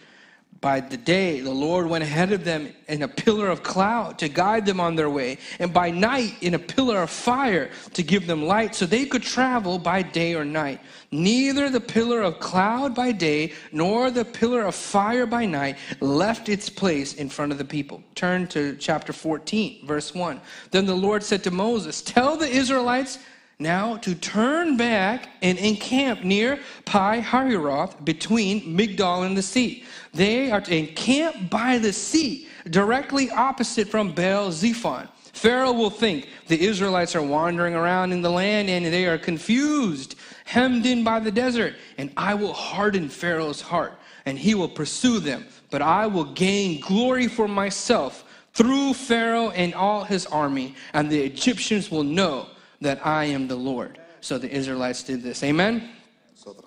By 0.63 0.79
the 0.79 0.96
day, 0.96 1.41
the 1.41 1.51
Lord 1.51 1.88
went 1.88 2.05
ahead 2.05 2.32
of 2.32 2.46
them 2.46 2.70
in 2.88 3.01
a 3.01 3.08
pillar 3.10 3.50
of 3.50 3.63
cloud 3.63 4.17
to 4.20 4.29
guide 4.29 4.65
them 4.65 4.79
on 4.79 4.96
their 4.96 5.10
way, 5.10 5.38
and 5.60 5.74
by 5.74 5.91
night 5.91 6.36
in 6.39 6.53
a 6.53 6.60
pillar 6.60 7.01
of 7.01 7.10
fire 7.10 7.70
to 7.96 8.01
give 8.01 8.27
them 8.27 8.46
light 8.46 8.74
so 8.74 8.86
they 8.86 9.05
could 9.05 9.24
travel 9.24 9.77
by 9.77 10.01
day 10.01 10.36
or 10.36 10.46
night. 10.46 10.79
Neither 11.12 11.70
the 11.70 11.82
pillar 11.82 12.22
of 12.22 12.39
cloud 12.39 12.96
by 12.96 13.12
day 13.12 13.51
nor 13.74 14.10
the 14.10 14.24
pillar 14.24 14.62
of 14.62 14.74
fire 14.74 15.25
by 15.25 15.46
night 15.46 15.75
left 16.00 16.48
its 16.48 16.70
place 16.70 17.15
in 17.15 17.27
front 17.27 17.51
of 17.51 17.58
the 17.58 17.65
people. 17.65 18.01
Turn 18.15 18.48
to 18.48 18.77
chapter 18.77 19.12
14, 19.12 19.86
verse 19.86 20.15
1. 20.15 20.39
Then 20.72 20.86
the 20.86 20.96
Lord 20.96 21.24
said 21.24 21.43
to 21.43 21.51
Moses, 21.51 22.01
Tell 22.01 22.38
the 22.38 22.48
Israelites 22.48 23.20
now 23.60 23.98
to 23.98 24.15
turn 24.15 24.77
back 24.77 25.29
and 25.41 25.58
encamp 25.58 26.24
near 26.24 26.60
Pi 26.86 27.22
Hahiroth 27.22 28.03
between 28.03 28.77
Migdal 28.77 29.25
and 29.25 29.38
the 29.38 29.41
sea. 29.41 29.84
They 30.13 30.51
are 30.51 30.62
to 30.62 30.75
encamp 30.75 31.50
by 31.50 31.77
the 31.79 31.93
sea, 31.93 32.48
directly 32.70 33.29
opposite 33.32 33.88
from 33.89 34.13
Baal 34.13 34.51
Zephon. 34.51 35.08
Pharaoh 35.34 35.72
will 35.72 35.89
think 35.89 36.29
the 36.48 36.63
Israelites 36.63 37.15
are 37.15 37.22
wandering 37.22 37.74
around 37.74 38.12
in 38.12 38.22
the 38.22 38.29
land 38.29 38.70
and 38.70 38.86
they 38.86 39.08
are 39.08 39.17
confused, 39.17 40.15
hemmed 40.46 40.86
in 40.86 41.03
by 41.03 41.20
the 41.20 41.32
desert, 41.32 41.75
and 41.98 42.12
I 42.15 42.36
will 42.36 42.53
harden 42.53 43.10
Pharaoh's 43.10 43.62
heart 43.62 43.93
and 44.25 44.38
he 44.38 44.55
will 44.55 44.70
pursue 44.70 45.20
them. 45.20 45.46
But 45.70 45.82
I 45.82 46.08
will 46.08 46.25
gain 46.25 46.79
glory 46.79 47.27
for 47.27 47.48
myself 47.48 48.24
through 48.53 48.93
Pharaoh 48.93 49.50
and 49.50 49.74
all 49.74 50.03
his 50.03 50.25
army, 50.27 50.75
and 50.93 51.10
the 51.10 51.20
Egyptians 51.20 51.89
will 51.89 52.03
know 52.03 52.48
that 52.82 53.05
I 53.05 53.25
am 53.25 53.48
the 53.48 53.55
Lord. 53.55 54.00
So 54.22 54.38
the 54.38 54.50
Israelites 54.50 55.03
did 55.03 55.24
this. 55.24 55.43
Amen? 55.43 55.89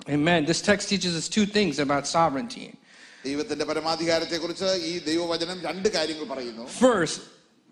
Amen. 0.09 0.45
This 0.45 0.61
text 0.61 0.89
teaches 0.89 1.17
us 1.17 1.29
two 1.29 1.47
things 1.47 1.79
about 1.79 2.07
sovereignty. 2.07 2.75
ദൈവത്തിന്റെ 3.26 3.66
പരമാധികാരത്തെ 3.66 4.38
കുറിച്ച് 4.38 4.66
ഈ 4.66 5.00
ദൈവവചനം 5.00 5.62
രണ്ട് 5.62 5.90
കാര്യങ്ങൾ 5.90 6.26
പറയുന്നു 6.26 6.68
First, 6.82 7.20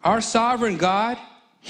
our 0.04 0.22
sovereign 0.22 0.78
God, 0.78 1.18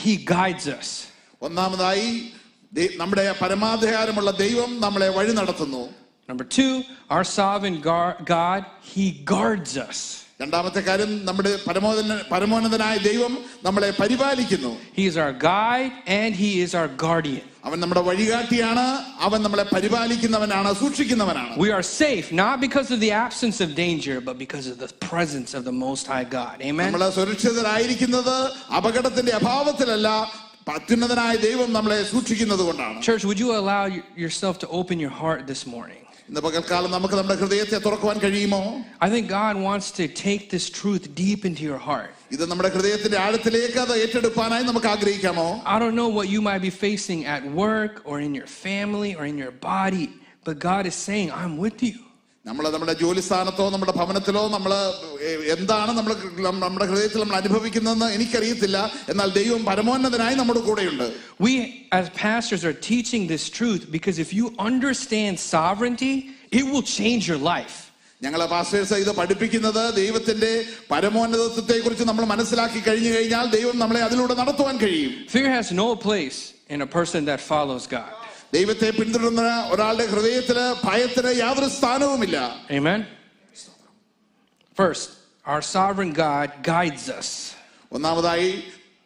he 0.06 0.16
guides 0.26 0.68
us. 0.68 1.06
ഒന്നാമതായി 1.42 2.34
ദൈ- 2.74 2.98
നമ്മുടെ 2.98 3.36
പരമാധികാരമുള്ള 3.42 4.32
ദൈവം 4.32 4.82
നമ്മളെ 4.82 5.10
വഴി 5.10 5.32
നടത്തുന്നു 5.32 5.90
Number 6.30 6.46
two, 6.58 6.84
our 7.10 7.24
sovereign 7.38 7.78
gar- 7.82 8.18
God, 8.24 8.62
he 8.96 9.06
guards 9.36 9.78
us. 9.90 10.23
രണ്ടാമത്തെ 10.42 10.82
കാര്യം 10.82 11.26
നമ്മുടെ 11.26 11.52
പരമോന്നത 11.68 12.14
പരമോന്നതനായ 12.32 12.98
ദൈവം 13.08 13.34
നമ്മളെ 13.66 13.90
പരിപാലിക്കുന്നു 14.02 14.72
He 15.00 15.06
is 15.12 15.16
our 15.18 15.34
guide 15.48 15.94
and 16.20 16.30
he 16.36 16.52
is 16.66 16.74
our 16.80 16.90
guardian. 17.06 17.46
അവൻ 17.68 17.78
നമ്മുടെ 17.80 18.02
വഴികാട്ടിയാണ് 18.02 18.86
അവൻ 19.20 19.40
നമ്മളെ 19.42 19.66
പരിപാലിക്കുന്നവനാണ് 19.74 20.70
സൂക്ഷിക്കുന്നവനാണ് 20.82 21.54
We 21.58 21.70
are 21.78 21.86
safe 22.02 22.28
not 22.44 22.56
because 22.66 22.90
of 22.96 23.00
the 23.06 23.12
absence 23.26 23.58
of 23.66 23.70
danger, 23.76 24.18
but 24.22 24.38
because 24.38 24.68
of 24.68 24.78
the 24.86 24.90
presence 25.10 25.52
of 25.54 25.64
the 25.64 25.76
Most 25.86 26.06
High 26.08 26.28
God. 26.40 26.56
Amen. 26.70 26.88
നമ്മൾ 26.88 27.04
സുരക്ഷിതരായിരിക്കുന്നത് 27.20 28.36
അപകടത്തിന്റെ 28.80 29.34
അഭാവത്തിലല്ല 29.40 30.08
അത്യുന്നതനായ 30.74 31.36
ദൈവം 31.46 31.70
നമ്മളെ 31.74 32.00
സൂക്ഷിക്കുന്നത് 32.12 32.62
കൊണ്ടാണ് 32.62 32.98
Church, 33.02 33.24
would 33.30 33.40
you 33.40 33.52
allow 33.60 33.84
y- 33.90 34.04
yourself 34.18 34.56
to 34.64 34.68
open 34.80 34.98
your 35.00 35.14
heart 35.22 35.42
this 35.52 35.64
morning? 35.76 36.02
ഇന്ന് 36.30 36.42
പകൽക്കാലം 36.46 36.92
നമുക്ക് 36.96 37.16
നമ്മുടെ 37.20 37.36
ഹൃദയത്തെ 37.42 37.78
തുറക്കുവാൻ 37.86 38.18
കഴിയുമോ 38.26 38.62
I 39.06 39.10
think 39.14 39.26
God 39.42 39.56
wants 39.68 39.88
to 40.00 40.06
take 40.26 40.44
this 40.56 40.66
truth 40.80 41.06
deep 41.24 41.42
into 41.50 41.64
your 41.70 41.82
heart. 41.88 42.12
ഇത് 42.36 42.44
നമ്മുടെ 42.52 42.70
ഹൃദയത്തിന്റെ 42.76 43.18
ആഴത്തിലേക്ക് 43.26 43.80
അത് 43.86 43.94
ഏറ്റെടുക്കാനായി 44.04 44.66
നമുക്ക് 44.70 44.90
ആഗ്രഹിക്കാമോ 44.96 45.48
I 45.74 45.80
don't 45.84 45.98
know 46.02 46.10
what 46.18 46.28
you 46.36 46.42
might 46.50 46.64
be 46.70 46.74
facing 46.86 47.22
at 47.36 47.44
work 47.64 47.96
or 48.10 48.18
in 48.28 48.34
your 48.40 48.50
family 48.66 49.12
or 49.20 49.26
in 49.32 49.38
your 49.44 49.54
body, 49.74 50.08
but 50.48 50.58
God 50.70 50.86
is 50.92 50.98
saying, 51.08 51.28
I'm 51.42 51.56
with 51.66 51.80
you. 51.90 51.98
നമ്മൾ 52.46 52.66
നമ്മുടെ 52.74 52.94
ജോലി 53.02 53.22
സ്ഥാനത്തോ 53.22 53.64
നമ്മുടെ 53.70 53.94
ഭവനത്തിലോ 53.98 54.44
നമ്മൾ 54.54 54.72
എന്താണ് 55.56 55.92
നമ്മൾ 55.98 56.12
നമ്മുടെ 56.58 56.86
ഹൃദയത്തിൽ 56.92 57.20
നമ്മൾ 57.24 57.38
അനുഭവിക്കുന്നതെന്ന് 57.40 58.08
എനിക്കറിയത്തില്ല 58.18 58.78
എന്നാൽ 59.12 59.30
ദൈവം 59.40 59.62
പരമോന്നതനായി 59.70 60.36
നമ്മുടെ 60.36 60.62
കൂടെയുണ്ട് 60.68 61.06
We, 61.40 61.54
as 62.00 62.06
pastors, 62.22 62.64
are 62.70 62.78
teaching 62.92 63.26
this 63.34 63.46
truth 63.60 63.84
because 63.98 64.18
if 64.26 64.32
you 64.40 64.46
understand 64.70 65.34
sovereignty, 65.56 66.14
it 66.60 66.66
will 66.72 66.86
change 66.98 67.26
your 67.32 67.42
life. 67.54 67.78
ഞങ്ങൾ 68.22 68.42
പാസ്റ്റേഴ്സ് 68.54 68.96
ഇത് 69.04 69.12
പഠിപ്പിക്കുന്നത് 69.20 69.84
ദൈവത്തിന്റെ 70.00 70.50
പരമോന്നതത്വത്തെ 70.94 71.76
കുറിച്ച് 71.84 72.06
നമ്മൾ 72.10 72.26
മനസ്സിലാക്കി 72.32 72.80
കഴിഞ്ഞു 72.88 73.12
കഴിഞ്ഞാൽ 73.14 73.46
ദൈവം 73.56 73.76
നമ്മളെ 73.84 74.02
അതിലൂടെ 74.08 74.36
നടത്തുവാൻ 74.42 74.78
കഴിയും 74.84 75.12
Fear 75.36 75.50
has 75.58 75.68
no 75.84 75.88
place 76.08 76.40
in 76.76 76.82
a 76.82 76.90
person 76.98 77.22
that 77.30 77.40
follows 77.52 77.86
God. 77.98 78.12
ദൈവത്തെ 78.54 78.90
പിന്തുടരുന്ന 78.92 79.44
ഒരാളുടെ 79.74 80.06
ഹൃദയത്തില് 80.14 80.66
ഭയത്തിന് 80.84 81.32
യാതൊരു 81.44 81.70
സ്ഥാനവുമില്ല 81.78 82.38
Amen? 82.72 83.00
First, 84.78 85.08
our 85.46 85.62
sovereign 85.70 86.14
God 86.26 86.50
guides 86.64 87.06
us. 87.12 87.30
ഒന്നാമതായി 87.92 88.50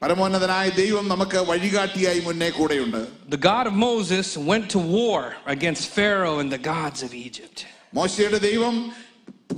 പരമോന്നതനായ 0.01 0.67
ദൈവം 0.75 1.05
നമുക്ക് 1.07 1.39
വഴികാട്ടിയായി 1.49 2.21
മുന്നേ 2.21 2.49
കൂടെയുണ്ട് 2.51 3.01
The 3.29 3.41
God 3.51 3.65
of 3.67 3.75
Moses 3.89 4.27
went 4.51 4.65
to 4.75 4.79
war 4.97 5.21
against 5.55 5.83
Pharaoh 5.97 6.37
and 6.41 6.49
the 6.51 6.61
gods 6.73 7.01
of 7.07 7.11
Egypt. 7.27 7.57
മോശയുടെ 7.93 8.39
ദൈവം 8.49 8.75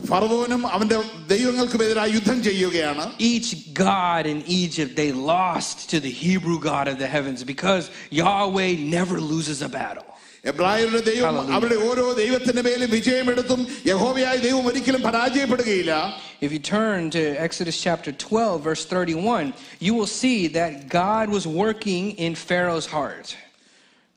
ഫറവോനും 0.10 0.62
അവന്റെ 0.68 0.98
ദൈവങ്ങൾക്കുമെതിരായി 1.28 2.12
യുദ്ധം 2.18 2.40
ചെയ്യുകയാണ് 2.44 3.04
Each 3.32 3.50
god 3.86 4.24
in 4.34 4.40
Egypt, 4.64 4.92
they 5.02 5.12
lost 5.34 5.78
to 5.94 6.00
the 6.00 6.14
Hebrew 6.24 6.58
God 6.72 6.88
of 6.94 6.98
the 7.04 7.10
heavens 7.16 7.42
because 7.54 7.84
Yahweh 8.22 8.72
never 8.98 9.18
loses 9.34 9.62
a 9.62 9.72
battle. 9.80 10.08
എബ്രായരുടെ 10.52 11.02
ദൈവം 11.12 11.26
Hallelujah. 11.28 11.56
അവരുടെ 11.58 11.78
ഓരോ 11.90 12.06
ദൈവത്തിന്റെ 12.22 12.62
മേലും 12.68 12.90
വിജയമെടുത്തും 12.98 13.62
യഹോവയായ 13.92 14.36
ദൈവം 14.48 14.66
ഒരിക്കലും 14.72 15.02
പരാജയപ്പെടുകയില്ല 15.08 15.94
If 16.46 16.52
you 16.52 16.62
turn 16.76 17.02
to 17.12 17.22
Exodus 17.48 17.78
chapter 17.86 18.12
12, 18.24 18.62
verse 18.62 18.84
31, 18.86 19.54
you 19.86 19.94
will 19.98 20.12
see 20.22 20.40
that 20.60 20.72
God 21.02 21.26
was 21.38 21.46
working 21.64 22.06
in 22.26 22.32
Pharaoh's 22.50 22.88
heart. 22.96 23.28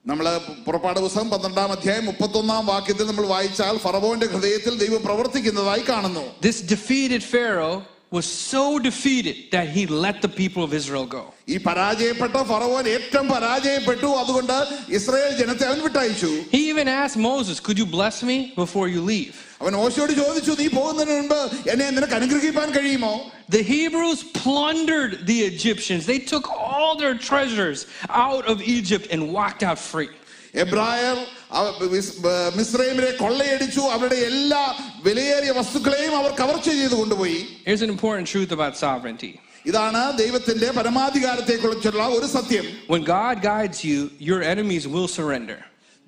നമ്മൾ 0.05 0.27
പുറപ്പാട് 0.67 0.99
പുസ്തകം 1.01 1.29
പന്ത്രണ്ടാം 1.31 1.71
അധ്യായം 1.75 2.05
മുപ്പത്തൊന്നാം 2.11 2.65
വാക്യത്തിൽ 2.73 3.07
നമ്മൾ 3.07 3.27
വായിച്ചാൽ 3.33 3.77
ഫറവോന്റെ 3.85 4.27
ഹൃദയത്തിൽ 4.33 4.75
ദൈവം 4.85 5.03
പ്രവർത്തിക്കുന്നതായി 5.07 5.85
കാണുന്നു 5.91 6.25
This 6.43 6.59
defeated 6.75 7.23
Pharaoh 7.35 7.77
was 8.13 8.27
so 8.45 8.63
defeated 8.81 9.37
that 9.55 9.67
he 9.69 9.83
let 10.05 10.17
the 10.23 10.31
people 10.39 10.63
of 10.67 10.73
Israel 10.79 11.07
go. 11.09 11.23
ഈ 11.49 11.57
പരാജയപ്പെട്ട 11.67 12.37
ഫറവോൻ 12.51 12.85
ഏറ്റവും 12.95 13.27
പരാജയപ്പെട്ടു 13.35 14.09
അതുകൊണ്ട് 14.21 14.57
ഇസ്രായേൽ 14.99 15.33
ജനത്തെ 15.41 15.67
അവൻ 15.71 15.81
വിട്ടയച്ചു 15.87 16.31
He 16.55 16.63
even 16.73 16.89
asked 17.03 17.19
Moses, 17.27 17.57
Could 17.61 17.79
you 17.79 17.89
bless 17.97 18.19
me 18.31 18.39
before 18.57 18.87
you 18.95 19.03
leave? 19.13 19.35
അവൻ 19.63 19.75
ഓശയോട് 19.83 20.13
ചോദിച്ചു 20.23 20.53
നീ 20.61 20.69
പോകുന്നതിന് 20.79 21.17
മുൻപ് 21.21 21.41
എന്നെ 21.73 21.89
നിനക്ക് 21.99 22.17
അനുഗ്രഹിക്കാൻ 22.21 22.71
കഴിയുമോ 22.79 23.15
The 23.51 23.63
Hebrews 23.67 24.21
plundered 24.41 25.13
the 25.27 25.39
Egyptians. 25.53 26.03
They 26.07 26.19
took 26.33 26.47
all 26.83 26.99
their 27.01 27.15
treasures 27.31 27.87
out 28.27 28.47
of 28.53 28.63
Egypt 28.63 29.07
and 29.13 29.23
walked 29.23 29.63
out 29.63 29.79
free. 29.93 30.09
എബ്രായർ 30.55 31.17
അവ- 31.53 31.89
മിസ്- 31.91 32.27
ഏർ 32.27 32.57
മിസ്രൈമിനെ 32.57 33.11
കൊള്ളയടിച്ചു 33.11 33.81
അവരുടെ 33.81 34.15
എല്ലാ 34.15 34.75
വിലയേറിയ 35.05 35.51
വസ്തുക്കളെയും 35.51 36.17
അവർ 36.17 36.31
കവർച്ച 36.31 36.71
ചെയ്ത് 36.71 36.95
കൊണ്ടുപോയി 36.95 37.47
Here's 37.69 37.83
an 37.83 37.91
important 37.91 38.27
truth 38.35 38.53
about 38.59 38.75
sovereignty. 38.77 39.39
ഇതാണ് 39.67 40.19
ദൈവത്തിന്റെ 40.19 40.71
പരമാധികാരത്തെ 40.71 41.57
കുറിച്ചുള്ള 41.57 42.09
ഒരു 42.09 42.27
സത്യം 42.27 42.65
When 42.91 43.03
God 43.03 43.43
guides 43.43 43.85
you, 43.85 44.11
your 44.31 44.43
enemies 44.43 44.87
will 44.87 45.09
surrender. 45.21 45.59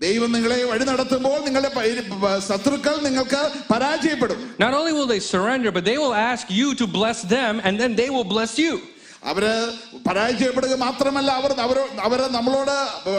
ദൈവം 0.00 0.32
നിങ്ങളെ 0.32 0.64
വഴി 0.64 0.84
നടത്തുമ്പോൾ 0.84 1.44
നിങ്ങളുടെ 1.44 1.68
പ- 1.68 2.38
ശത്രുക്കൾ 2.48 3.00
നിങ്ങൾക്ക് 3.02 3.72
പരാജയപ്പെടും 3.72 4.54
Not 4.60 4.74
only 4.74 4.92
will 4.98 5.08
they 5.10 5.20
surrender, 5.20 5.70
but 5.70 5.84
they 5.84 5.98
will 5.98 6.14
ask 6.32 6.46
you 6.60 6.68
to 6.74 6.86
bless 6.98 7.18
them, 7.36 7.60
and 7.64 7.80
then 7.80 7.96
they 7.96 8.08
will 8.16 8.28
bless 8.36 8.58
you. 8.64 8.78
അവര് 9.24 9.52
പരാജയപ്പെടുക 10.08 10.74
മാത്രമല്ല 10.74 11.30
അവർ 11.30 11.52
അവർ 11.60 11.78
അവര് 12.00 12.30
നമ്മളോട് 12.30 12.74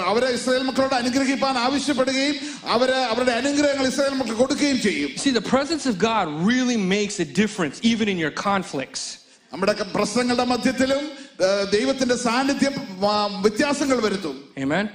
അവരെ 0.06 0.30
ഇസ്രായേൽ 0.30 0.64
മക്കളോട് 0.64 0.96
അനുഗ്രഹിപ്പാൻ 0.96 1.58
ആവശ്യപ്പെടുകയും 1.58 2.36
അവര് 2.66 2.98
അവരുടെ 3.12 3.32
അനുഗ്രഹങ്ങൾ 3.32 3.88
ഇസ്രായേൽ 3.88 4.14
മക്കൾ 4.14 4.34
കൊടുക്കുകയും 4.34 4.82
ചെയ്യും 4.82 5.10
See, 5.24 5.34
the 5.42 5.48
presence 5.56 5.86
of 5.86 5.96
God 6.12 6.26
really 6.52 6.78
makes 6.96 7.20
a 7.20 7.26
difference, 7.42 7.78
even 7.94 8.08
in 8.10 8.18
your 8.18 8.32
conflicts. 8.50 9.04
നമ്മുടെ 9.54 9.74
ക- 9.74 9.94
പ്രശ്നങ്ങളുടെ 9.96 10.44
മധ്യത്തിലും 10.44 11.04
ഏർ, 11.46 11.64
ദൈവത്തിന്റെ 11.70 12.16
സാന്നിധ്യം 12.16 12.76
ആ, 13.06 13.42
വ്യത്യാസങ്ങൾ 13.42 14.02
വരുത്തും 14.02 14.36
Amen. 14.58 14.90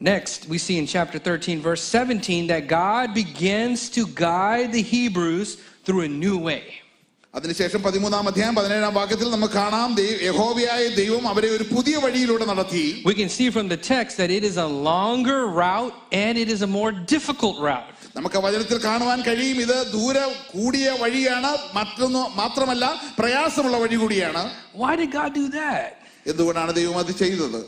Next, 0.00 0.48
we 0.48 0.58
see 0.58 0.76
in 0.76 0.86
chapter 0.86 1.18
13, 1.18 1.60
verse 1.62 1.82
17, 1.82 2.46
that 2.48 2.66
God 2.68 3.14
begins 3.14 3.88
to 3.90 4.06
guide 4.06 4.72
the 4.72 4.82
Hebrews 4.82 5.50
through 5.84 6.02
a 6.02 6.08
new 6.08 6.36
way. 6.38 6.64
അതിനുശേഷം 7.33 7.81
പതിമൂന്നാം 7.81 8.27
അധ്യായം 8.29 8.55
പതിനേഴാം 8.55 8.93
വാക്യത്തിൽ 8.93 9.27
നമുക്ക് 9.29 9.53
കാണാം 9.53 9.89
യഹോവയായ 10.27 10.83
ദൈവം 10.95 11.23
അവരെ 11.31 11.49
ഒരു 11.57 11.65
പുതിയ 11.73 11.95
വഴിയിലൂടെ 12.05 12.45
നടത്തി 12.51 12.85
We 13.05 13.13
can 13.13 13.29
see 13.29 13.47
from 13.49 13.67
the 13.67 13.79
text 13.89 14.13
that 14.17 14.31
it 14.31 14.43
is 14.43 14.57
a 14.57 14.69
longer 14.89 15.41
route 15.59 15.93
and 16.23 16.33
it 16.43 16.49
is 16.49 16.61
a 16.61 16.71
more 16.77 16.91
difficult 17.13 17.57
route. 17.69 17.93
നമുക്ക് 18.15 18.39
വചനത്തിൽ 18.45 18.77
കാണുവാൻ 18.83 19.19
കഴിയും 19.21 19.57
ഇത് 19.65 19.77
ദൂരെ 19.91 20.25
കൂടിയ 20.53 20.87
വഴിയാണ് 21.01 21.51
മറ്റൊന്ന് 21.73 22.23
മാത്രമല്ല 22.35 22.85
പ്രയാസമുള്ള 23.19 23.77
വഴി 23.77 23.99
കൂടിയാണ് 24.03 24.43
Why 24.75 24.93
did 24.95 25.11
God 25.11 25.31
do 25.33 25.45
that? 25.59 25.98
എന്തുകൊണ്ടാണ് 26.30 26.72
ദൈവം 26.80 26.96
അത് 27.02 27.12
ചെയ്തത് 27.22 27.58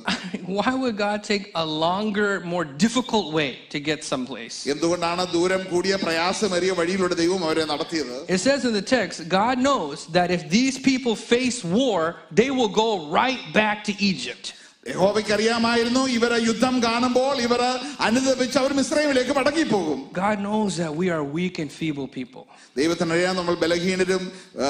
Why 0.58 0.72
would 0.82 0.96
God 1.06 1.18
take 1.32 1.44
a 1.62 1.66
longer, 1.86 2.30
more 2.52 2.64
difficult 2.84 3.26
way 3.38 3.48
to 3.74 3.78
get 3.88 4.00
someplace? 4.12 4.56
എന്തുകൊണ്ടാണ് 4.74 5.22
ദൂരം 5.36 5.62
കൂടിയ 5.72 5.94
പ്രയാസമേറിയ 6.04 6.72
വഴിയിലൂടെ 6.80 7.16
ദൈവം 7.22 7.42
അവരെ 7.48 7.64
നടത്തിയത് 7.72 8.14
It 8.36 8.40
says 8.46 8.62
in 8.68 8.74
the 8.80 8.86
text, 8.98 9.16
God 9.40 9.56
knows 9.66 9.96
that 10.18 10.30
if 10.38 10.44
these 10.58 10.76
people 10.90 11.14
face 11.34 11.58
war, 11.80 11.98
they 12.40 12.50
will 12.58 12.72
go 12.84 12.90
right 13.20 13.42
back 13.60 13.78
to 13.88 13.94
Egypt. 14.12 14.46
യഹോവയ്ക്ക് 14.90 15.32
അറിയാമായിരുന്നു 15.32 16.06
ഇവരെ 16.16 16.36
യുദ്ധം 16.48 16.82
കാണുമ്പോൾ 16.82 17.36
ഇവർ 17.46 17.62
അനുദപിച്ച് 18.00 18.58
അവർ 18.58 18.72
മിശ്രമിലേക്ക് 18.80 19.34
മടങ്ങിപ്പോകും 19.38 19.98
God 20.24 20.36
knows 20.46 20.76
that 20.82 20.92
we 21.00 21.06
are 21.10 21.24
weak 21.38 21.56
and 21.62 21.70
feeble 21.80 22.08
people. 22.18 22.44
ദൈവത്തിനറിയാം 22.76 23.36
നമ്മൾ 23.36 23.54
ബലഹീനരും 23.54 24.22
ആ, 24.62 24.68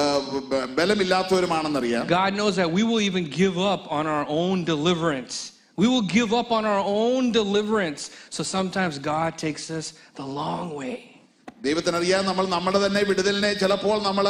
ബ- 0.53 0.67
ബലമില്ലാത്തവരുമാണെന്നറിയാം 0.79 2.07
God 2.21 2.33
knows 2.39 2.57
that 2.57 2.71
we 2.79 2.83
will 2.83 3.03
even 3.11 3.25
give 3.43 3.59
up 3.73 3.85
on 3.91 4.07
our 4.07 4.25
own 4.43 4.65
deliverance. 4.65 5.37
We 5.77 5.89
will 5.93 6.07
give 6.19 6.33
up 6.33 6.51
on 6.51 6.65
our 6.65 6.83
own 7.01 7.33
deliverance. 7.33 8.03
So 8.31 8.43
sometimes 8.57 8.95
God 9.15 9.37
takes 9.47 9.65
us 9.71 9.87
the 10.15 10.27
long 10.41 10.75
way. 10.83 10.97
ദൈവത്തിനറിയാം 11.63 12.23
നമ്മൾ 12.25 12.45
നമ്മുടെ 12.47 12.79
തന്നെ 12.79 13.01
വിടുതലിനെ 13.03 13.51
ചിലപ്പോൾ 13.55 13.97
നമ്മൾ 14.03 14.27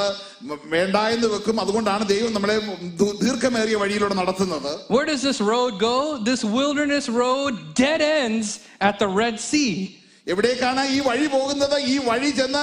വേണ്ട 0.67 0.97
എന്ന് 1.15 1.27
വെക്കും 1.27 1.57
അതുകൊണ്ടാണ് 1.61 2.05
ദൈവം 2.09 2.33
നമ്മളെ 2.33 2.57
ദു- 3.01 3.17
ദീർഘമേറിയ 3.23 3.77
വഴിയിലൂടെ 3.77 4.15
നടത്തുന്നത് 4.15 4.71
Where 4.89 5.07
does 5.07 5.23
this 5.23 5.41
road 5.47 5.73
go? 5.81 5.97
This 6.25 6.43
wilderness 6.57 7.07
road 7.23 7.53
dead 7.77 8.03
ends 8.19 8.51
at 8.81 8.97
the 8.99 9.09
Red 9.21 9.39
Sea. 9.43 9.73
എവിടേക്കാണ് 10.27 10.83
ഈ 10.89 11.01
വഴി 11.01 11.27
പോകുന്നത് 11.29 11.77
ഈ 11.87 11.99
വഴി 12.07 12.31
ചെന്ന് 12.33 12.63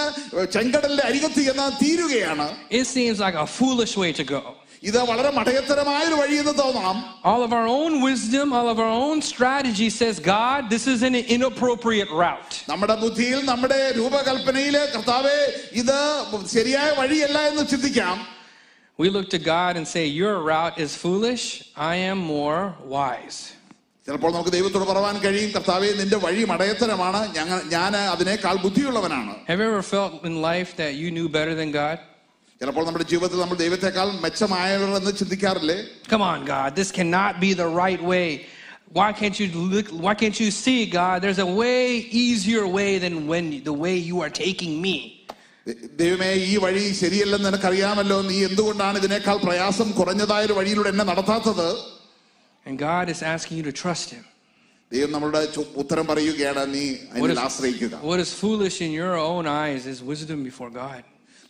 ചെങ്കടലിന്റെ 0.55 1.03
അരികത്ത് 1.03 1.41
ചെന്ന് 1.41 1.67
തീരുകയാണ് 1.81 2.47
It 2.71 2.87
seems 2.87 3.19
like 3.19 3.37
a 3.37 3.47
foolish 3.49 3.95
way 3.97 4.11
to 4.13 4.25
go. 4.27 4.41
ഇത് 4.83 4.97
വളരെ 5.03 5.29
മടയത്തരമായ 5.29 6.01
ഒരു 6.09 6.17
വഴി 6.21 6.37
എന്ന് 6.43 6.53
തോന്നാം 6.57 6.95
All 7.31 7.41
of 7.47 7.51
our 7.53 7.67
own 7.79 7.93
wisdom, 8.09 8.47
all 8.57 8.69
of 8.73 8.79
our 8.85 8.93
own 9.05 9.21
strategy 9.31 9.89
says, 9.89 10.15
God, 10.35 10.61
this 10.69 10.85
is 10.93 11.01
an 11.09 11.15
inappropriate 11.35 12.11
route. 12.23 12.53
നമ്മുടെ 12.71 12.95
ബുദ്ധിയിൽ 12.95 13.39
നമ്മുടെ 13.51 13.79
രൂപകൽപ്പനയില് 13.99 14.83
കർത്താവെ 14.95 15.37
ഇത് 15.81 15.97
ശരിയായ 16.57 16.91
വഴിയല്ല 17.01 17.39
എന്ന് 17.51 17.65
ചിന്തിക്കാം 17.73 18.15
We 18.99 19.09
look 19.09 19.27
to 19.29 19.39
God 19.39 19.71
and 19.77 19.87
say, 19.87 20.05
Your 20.21 20.33
route 20.43 20.77
is 20.77 20.91
foolish. 20.95 21.43
I 21.75 21.95
am 22.11 22.19
more 22.35 22.61
wise. 22.95 23.39
ചിലപ്പോൾ 24.07 24.31
നമുക്ക് 24.31 24.51
ദൈവത്തോട് 24.51 24.85
പറയാൻ 24.85 25.17
കഴിയും 25.19 25.51
കർത്താവെ 25.51 25.89
നിന്റെ 25.99 26.17
വഴി 26.17 26.41
മടയത്തരമാണ് 26.43 27.19
ഞങ്ങൾ 27.37 27.59
ഞാൻ 27.75 27.93
അതിനേക്കാൾ 28.13 28.55
ബുദ്ധിയുള്ളവനാണ് 28.65 29.33
Have 29.49 29.61
you 29.61 29.67
ever 29.73 29.83
felt 29.93 30.13
in 30.29 30.35
life 30.51 30.71
that 30.81 30.93
you 31.01 31.09
knew 31.17 31.27
better 31.39 31.55
than 31.61 31.71
God? 31.83 31.97
ചിലപ്പോൾ 32.61 32.85
നമ്മുടെ 32.87 33.05
ജീവിതത്തിൽ 33.05 33.39
നമ്മൾ 33.39 33.57
ദൈവത്തെക്കാൾ 33.57 34.07
മെച്ചമായവർ 34.25 34.89
എന്ന് 34.99 35.13
ചിന്തിക്കാറില്ലേ 35.21 35.77
Come 36.11 36.23
on, 36.23 36.39
God, 36.55 36.69
this 36.79 36.91
cannot 36.99 37.33
be 37.45 37.51
the 37.63 37.69
right 37.83 38.01
way. 38.13 38.27
Why 38.97 39.09
can't 39.19 39.37
you 39.41 39.47
look 39.71 39.87
why 40.05 40.13
can't 40.21 40.39
you 40.43 40.49
see, 40.63 40.79
God? 40.99 41.15
There's 41.23 41.43
a 41.47 41.51
way 41.61 41.79
easier 42.23 42.63
way 42.79 42.91
than 43.05 43.15
when 43.31 43.45
the 43.69 43.75
way 43.85 43.95
you 44.09 44.17
are 44.25 44.33
taking 44.45 44.73
me. 44.85 44.95
The- 45.67 45.77
ദൈവമേ 46.01 46.29
ഈ 46.51 46.55
വഴി 46.63 46.83
ശരിയല്ലെന്ന് 47.01 47.47
നിനക്കറിയാമല്ലോ 47.47 48.17
നീ 48.29 48.37
എന്തുകൊണ്ടാണ് 48.49 48.97
ഇതിനേക്കാൾ 49.01 49.37
പ്രയാസം 49.45 49.89
കുറഞ്ഞതായ 49.99 50.47
ഒരു 50.49 50.55
വഴിയിലൂടെ 50.59 50.89
എന്നെ 50.93 51.05
നടത്താത്തത് 51.11 51.67
And 52.65 52.75
God 52.89 53.05
is 53.09 53.21
asking 53.33 53.55
you 53.59 53.65
to 53.69 53.75
trust 53.83 54.07
him. 54.15 54.23
ദൈവം 54.91 55.11
നമ്മളുടെ 55.15 55.41
ചു- 55.55 55.69
ഉത്തരം 55.81 56.05
പറയുകയാണ് 56.11 56.63
നീ 56.75 56.83
What 57.13 57.23
അതിൽ 57.25 57.37
is, 57.37 57.43
ആശ്രയിക്കുക 57.47 57.95
what 58.09 58.19
is 58.25 58.31
foolish 58.43 58.77
in 58.87 58.91
your 59.01 59.13
own 59.29 59.45
eyes 59.61 59.83
is 59.93 59.99
wisdom 60.11 60.39
before 60.49 60.69
God. 60.83 61.01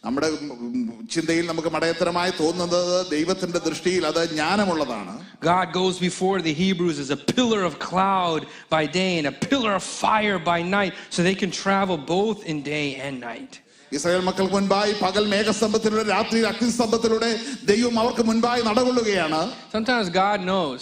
നമ്മുടെ 0.04 0.28
ഉം, 0.36 0.80
ചിന്തയിൽ 1.12 1.46
നമുക്ക് 1.48 1.70
മടയത്തരമായി 1.70 2.32
തോന്നുന്നത് 2.40 2.80
ദൈവത്തിന്റെ 3.12 3.60
ദൃഷ്ടിയിൽ 3.68 4.04
അത് 4.10 4.22
ജ്ഞാനമുള്ളതാണ് 4.34 5.14
God 5.52 5.68
goes 5.74 5.96
before 6.00 6.38
the 6.42 6.54
Hebrews 6.56 6.98
as 7.00 7.10
a 7.10 7.22
pillar 7.32 7.62
of 7.64 7.74
cloud 7.82 8.42
by 8.70 8.84
day 8.94 9.12
and 9.20 9.28
a 9.28 9.36
pillar 9.46 9.72
of 9.74 9.84
fire 10.04 10.38
by 10.52 10.60
night 10.78 10.94
so 11.10 11.20
they 11.22 11.38
can 11.44 11.52
travel 11.64 11.98
both 12.16 12.40
in 12.46 12.58
day 12.70 12.88
and 13.06 13.16
night. 13.32 13.54
Israel 13.92 14.22
മക്കൾക്ക് 14.28 14.56
മുൻപായി 14.56 14.94
പകൽ 15.02 15.24
മേഘസ്തംഭത്തിലൂടെ 15.34 16.04
രാത്രി 16.12 16.40
അഗ്നിസ്തംഭത്തിലൂടെ 16.52 17.32
ദൈവം 17.72 17.96
അവർക്ക് 18.04 18.24
മുൻപായി 18.30 18.62
നടകൊള്ളുകയാണ് 18.70 19.42
Sometimes 19.76 20.08
God 20.22 20.40
knows 20.44 20.82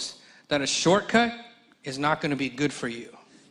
that 0.50 0.60
a 0.62 0.70
shortcut 0.76 1.32
is 1.84 1.98
not 1.98 2.16
going 2.22 2.30
to 2.30 2.42
be 2.46 2.50
good 2.62 2.72
for 2.80 2.88
you. 2.98 3.10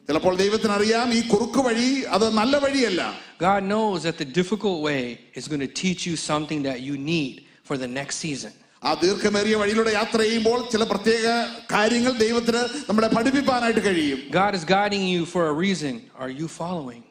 ചിലപ്പോൾ 0.09 0.33
ദൈവത്തിനറിയാം 0.35 1.07
ഈ 1.13 1.21
കുറുക്ക് 1.33 1.61
വഴി 1.67 1.89
അത് 2.15 2.25
നല്ല 2.39 2.55
വഴിയല്ല 2.65 3.01
God 3.39 3.61
knows 3.71 3.99
that 4.07 4.17
the 4.17 4.29
difficult 4.39 4.79
way 4.89 5.03
is 5.39 5.45
going 5.51 5.63
to 5.67 5.71
teach 5.83 6.01
you 6.09 6.15
something 6.31 6.59
that 6.69 6.79
you 6.87 6.95
need 7.13 7.33
for 7.67 7.75
the 7.83 7.89
next 7.99 8.15
season. 8.25 8.51
ആ 8.83 8.91
ദീർഘമേറിയ 9.03 9.55
വഴിയിലൂടെ 9.61 9.91
യാത്ര 9.91 10.19
ചെയ്യുമ്പോൾ 10.21 10.59
ചില 10.73 10.83
പ്രത്യേക 10.83 11.25
കാര്യങ്ങൾ 11.73 12.13
ദൈവത്തിന് 12.25 12.61
നമ്മളെ 12.89 13.09
പഠിപ്പിക്കാനായിട്ട് 13.17 13.83
കഴിയും 13.87 14.19
God 14.41 14.53
is 14.59 14.65
guiding 14.75 15.05
you 15.13 15.21
for 15.33 15.43
a 15.47 15.55
reason. 15.65 15.95
Are 16.23 16.31
you 16.41 16.47
following? 16.61 17.01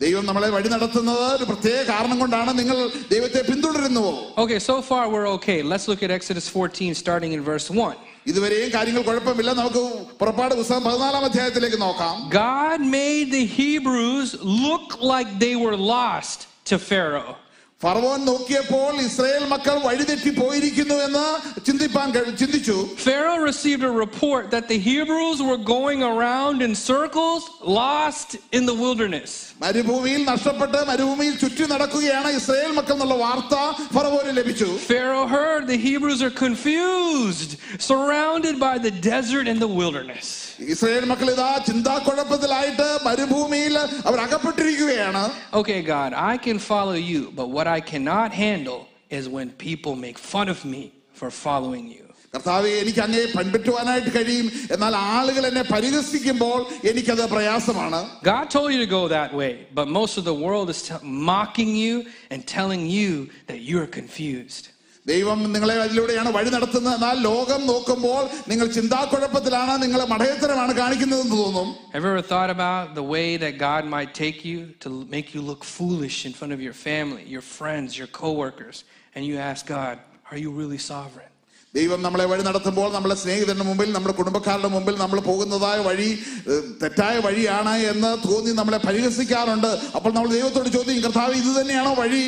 ദൈവം 0.00 0.24
നമ്മളെ 0.26 0.48
വഴി 0.56 0.68
നടത്തുന്നത് 0.68 1.24
ഒരു 1.36 1.44
പ്രത്യേക 1.44 1.78
കാരണം 1.92 2.18
കൊണ്ടാണ് 2.18 2.50
നിങ്ങൾ 2.58 2.76
ദൈവത്തെ 3.14 3.40
പിന്തുടരുന്നുവോ 3.50 4.12
Okay, 4.44 4.58
so 4.68 4.74
far 4.90 5.02
we're 5.14 5.28
okay. 5.38 5.58
Let's 5.72 5.86
look 5.90 6.02
at 6.02 6.12
Exodus 6.18 6.46
14, 6.50 6.94
starting 7.04 7.32
in 7.36 7.42
verse 7.50 7.68
1. 7.76 7.96
ഇതുവരെയും 8.26 8.70
കാര്യങ്ങൾ 8.76 9.02
കുഴപ്പമില്ല 9.02 9.50
നമുക്ക് 9.60 9.82
പുറപ്പാട് 10.20 10.54
പുസ്തകം 10.54 10.84
പതിനാലാം 10.88 11.24
അധ്യായത്തിലേക്ക് 11.28 11.80
നോക്കാം 11.86 12.14
God 12.44 12.80
made 12.98 13.28
the 13.38 13.44
Hebrews 13.60 14.30
look 14.66 14.88
like 15.12 15.30
they 15.46 15.54
were 15.64 15.78
lost 15.96 16.38
to 16.70 16.76
Pharaoh. 16.90 17.34
ഫറവോൻ 17.82 18.20
നോക്കിയപ്പോൾ 18.24 18.94
ഇസ്രായേൽ 19.00 19.44
മക്കൾ 19.46 19.76
വഴിതെറ്റി 19.78 20.30
പോയിരിക്കുന്നു 20.38 20.94
എന്ന് 21.04 21.26
ചിന്തിപ്പാൻ 21.66 22.08
കഴി- 22.14 22.34
ചിന്തിച്ചു 22.40 22.74
Pharaoh 23.04 23.36
received 23.42 23.84
a 23.84 23.92
report 23.98 24.44
that 24.54 24.66
the 24.72 24.78
Hebrews 24.88 25.38
were 25.48 25.60
going 25.76 26.00
around 26.02 26.56
in 26.66 26.72
circles, 26.90 27.42
lost 27.80 28.28
in 28.52 28.66
the 28.66 28.74
wilderness. 28.74 29.30
മരുഭൂമിയിൽ 29.60 30.24
നഷ്ടപ്പെട്ട് 30.24 30.80
മരുഭൂമിയിൽ 30.90 31.38
ചുറ്റി 31.38 31.64
നടക്കുകയാണ് 31.66 32.28
ഇസ്രായേൽ 32.38 32.72
മക്കൾ 32.72 32.94
എന്നുള്ള 32.94 33.14
വാർത്ത 33.22 33.54
ഫറവോന് 33.94 34.34
ലഭിച്ചു 34.40 34.68
Pharaoh 34.90 35.26
heard 35.28 35.62
the 35.68 35.78
Hebrews 35.78 36.20
are 36.20 36.34
confused, 36.44 37.52
surrounded 37.80 38.58
by 38.58 38.78
the 38.78 38.90
desert 39.10 39.46
and 39.46 39.60
the 39.60 39.72
wilderness. 39.80 40.26
Israel 40.72 41.04
മക്കൾ 41.12 41.28
ഇതാ 41.34 41.50
ചിന്താക്കുഴപ്പത്തിലായിട്ട് 41.68 42.88
മരുഭൂമിയിൽ 43.08 43.76
അവർ 44.08 44.18
അകപ്പെട്ടിരിക്കുകയാണ് 44.26 45.24
Okay, 45.60 45.80
God, 45.94 46.10
I 46.32 46.36
can 46.46 46.58
follow 46.70 46.98
you, 47.12 47.20
but 47.38 47.48
what 47.56 47.66
I 47.76 47.80
cannot 47.92 48.30
handle 48.46 48.80
is 49.18 49.24
when 49.36 49.48
people 49.68 49.94
make 50.06 50.18
fun 50.34 50.48
of 50.54 50.60
me 50.74 50.82
for 51.20 51.30
following 51.46 51.86
you. 51.96 52.04
കർത്താവ് 52.34 52.70
എനിക്ക് 52.80 53.00
അങ്ങേ 53.04 53.20
പൻപറ്റുവാനായിട്ട് 53.36 54.10
കഴിയും 54.16 54.46
എന്നാൽ 54.74 54.94
ആളുകൾ 55.12 55.44
എന്നെ 55.50 55.62
പരിഹസിക്കുമ്പോൾ 55.74 56.58
എനിക്കത് 56.90 57.22
പ്രയാസമാണ് 57.34 58.00
God 58.30 58.44
told 58.54 58.68
you 58.74 58.80
to 58.84 58.90
go 58.98 59.02
that 59.16 59.30
way, 59.40 59.52
but 59.78 59.86
most 60.00 60.14
of 60.20 60.24
the 60.30 60.36
world 60.44 60.68
is 60.74 60.80
t- 60.88 60.98
mocking 61.30 61.72
you 61.84 61.94
and 62.32 62.40
telling 62.56 62.84
you 62.98 63.12
that 63.50 63.60
you're 63.70 63.88
confused. 64.00 64.66
ദൈവം 65.06 65.38
നിങ്ങളെ 65.52 65.74
അതിലൂടെയാണ് 65.82 66.30
വഴി 66.34 66.50
നടത്തുന്നത് 66.54 66.94
എന്നാൽ 66.96 67.16
ലോകം 67.26 67.60
നോക്കുമ്പോൾ 67.66 68.18
നിങ്ങൾ 68.48 68.66
ചിന്താക്കുഴപ്പത്തിലാണ് 68.74 69.74
നിങ്ങൾ 69.84 70.00
മഠയത്തരമാണ് 70.10 70.72
കാണിക്കുന്നതെന്ന് 70.78 71.36
തോന്നും 71.38 71.68
Have 71.94 72.04
you 72.04 72.10
ever 72.10 72.24
thought 72.24 72.50
about 72.50 72.84
the 72.94 73.06
way 73.08 73.26
that 73.38 73.54
God 73.62 73.82
might 73.88 74.12
take 74.16 74.40
you 74.44 74.58
to 74.82 74.88
l- 74.90 75.06
make 75.08 75.28
you 75.34 75.42
look 75.42 75.62
foolish 75.72 76.18
in 76.24 76.32
front 76.32 76.52
of 76.52 76.62
your 76.62 76.76
family, 76.82 77.24
your 77.28 77.44
friends, 77.52 77.88
your 77.98 78.10
coworkers, 78.18 78.78
and 79.14 79.22
you 79.24 79.36
ask 79.46 79.62
God, 79.72 79.96
Are 80.30 80.38
you 80.38 80.52
really 80.54 80.80
sovereign? 80.88 81.32
ദൈവം 81.74 82.00
നമ്മളെ 82.04 82.24
വഴി 82.26 82.42
നടത്തുമ്പോൾ 82.44 82.86
നമ്മളെ 82.92 83.16
സ്നേഹിതരുടെ 83.16 83.64
മുമ്പിൽ 83.64 83.88
നമ്മുടെ 83.94 84.14
കുടുംബക്കാരുടെ 84.14 84.70
മുമ്പിൽ 84.74 84.94
നമ്മൾ 85.00 85.18
പോകുന്നതായ 85.26 85.78
വഴി 85.88 86.06
ഏഹ്, 86.52 86.62
തെറ്റായ 86.82 87.14
വഴിയാണ് 87.26 87.74
എന്ന് 87.90 88.10
തോന്നി 88.24 88.52
നമ്മളെ 88.60 88.78
പരിഹസിക്കാറുണ്ട് 88.86 89.68
അപ്പോൾ 89.96 90.12
നമ്മൾ 90.12 90.30
ദൈവത്തോട് 90.36 90.70
ചോദിക്കും 90.76 91.04
കർത്താവ് 91.06 91.34
ഇത് 91.42 91.50
തന്നെയാണോ 91.58 91.92
വഴി 92.00 92.22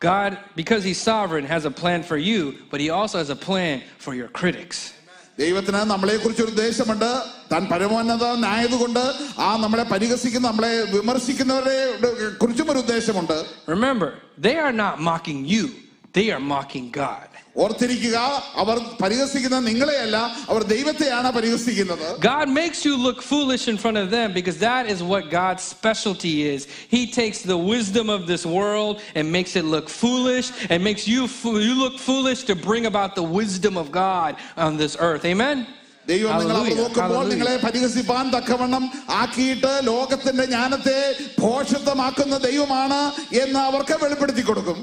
God, 0.00 0.38
because 0.56 0.82
He's 0.82 1.00
sovereign, 1.12 1.44
has 1.44 1.64
a 1.64 1.70
plan 1.70 2.02
for 2.02 2.16
you, 2.16 2.40
but 2.70 2.80
He 2.80 2.88
also 2.90 3.18
has 3.18 3.30
a 3.30 3.36
plan 3.48 3.82
for 3.98 4.14
your 4.14 4.28
critics. 4.28 4.78
ദൈവത്തിന് 5.38 5.80
നമ്മളെ 5.84 6.16
കുറിച്ച് 6.16 6.42
ഒരു 6.42 6.50
ഉദ്ദേശമുണ്ട് 6.50 7.10
താൻ 7.52 7.62
പരമോന്നതനായതുകൊണ്ട് 7.68 9.02
ആ 9.46 9.56
നമ്മളെ 9.62 9.82
പരിഹസിക്കുന്ന 9.82 10.48
നമ്മളെ 10.48 10.82
വിമർശിക്കുന്നവരെ 10.94 11.78
കുറിച്ചും 12.42 12.70
ഒരു 12.70 12.78
ഉദ്ദേശമുണ്ട് 12.78 13.44
Remember, 13.66 14.10
they 14.46 14.56
are 14.66 14.74
not 14.84 14.94
mocking 15.10 15.40
you, 15.54 15.64
they 16.12 16.26
are 16.34 16.42
mocking 16.54 16.90
God. 17.04 17.30
ഓർത്തിരിക്കുക 17.56 18.16
അവർ 18.56 18.76
പരിഹസിക്കുന്നത് 19.00 19.64
നിങ്ങളെയല്ല 19.68 20.16
അവർ 20.50 20.62
ദൈവത്തെയാണ് 20.72 21.28
പരിഹസിക്കുന്നത് 21.30 22.04
God 22.28 22.46
makes 22.60 22.80
you 22.88 22.94
look 22.98 23.18
foolish 23.24 23.64
in 23.72 23.76
front 23.76 23.98
of 23.98 24.08
them 24.10 24.28
because 24.32 24.58
that 24.60 24.84
is 24.94 25.00
what 25.04 25.24
God's 25.32 25.62
specialty 25.74 26.34
is. 26.54 26.60
He 26.88 27.02
takes 27.12 27.38
the 27.44 27.58
wisdom 27.74 28.06
of 28.10 28.22
this 28.32 28.44
world 28.58 28.94
and 29.16 29.24
makes 29.30 29.54
it 29.56 29.66
look 29.66 29.88
foolish 30.02 30.46
and 30.70 30.78
makes 30.82 31.04
you 31.08 31.22
fo- 31.40 31.60
you 31.60 31.74
look 31.76 31.96
foolish 32.00 32.40
to 32.44 32.54
bring 32.60 32.86
about 32.86 33.12
the 33.14 33.26
wisdom 33.40 33.76
of 33.76 33.86
God 34.04 34.30
on 34.58 34.72
this 34.76 34.94
earth. 35.00 35.24
Amen. 35.26 35.58
ദൈവം 36.06 36.28
നിങ്ങൾ 36.30 36.38
അവർ 36.42 36.46
Hallelujah, 36.52 36.76
നോക്കുമ്പോൾ 36.78 37.02
hallelujah. 37.08 37.30
നിങ്ങളെ 37.32 37.56
പരിഹസിപ്പാൻ 37.64 38.24
തക്കവണ്ണം 38.36 38.84
ആക്കിയിട്ട് 39.22 39.72
ലോകത്തിന്റെ 39.88 40.44
ജ്ഞാനത്തെ 40.46 40.96
ഭോഷത്വമാക്കുന്ന 41.44 42.36
ദൈവമാണ് 42.46 43.00
എന്ന് 43.42 43.58
അവർക്ക് 43.68 43.94
വെളിപ്പെടുത്തി 44.02 44.42
കൊടുക്കും 44.42 44.78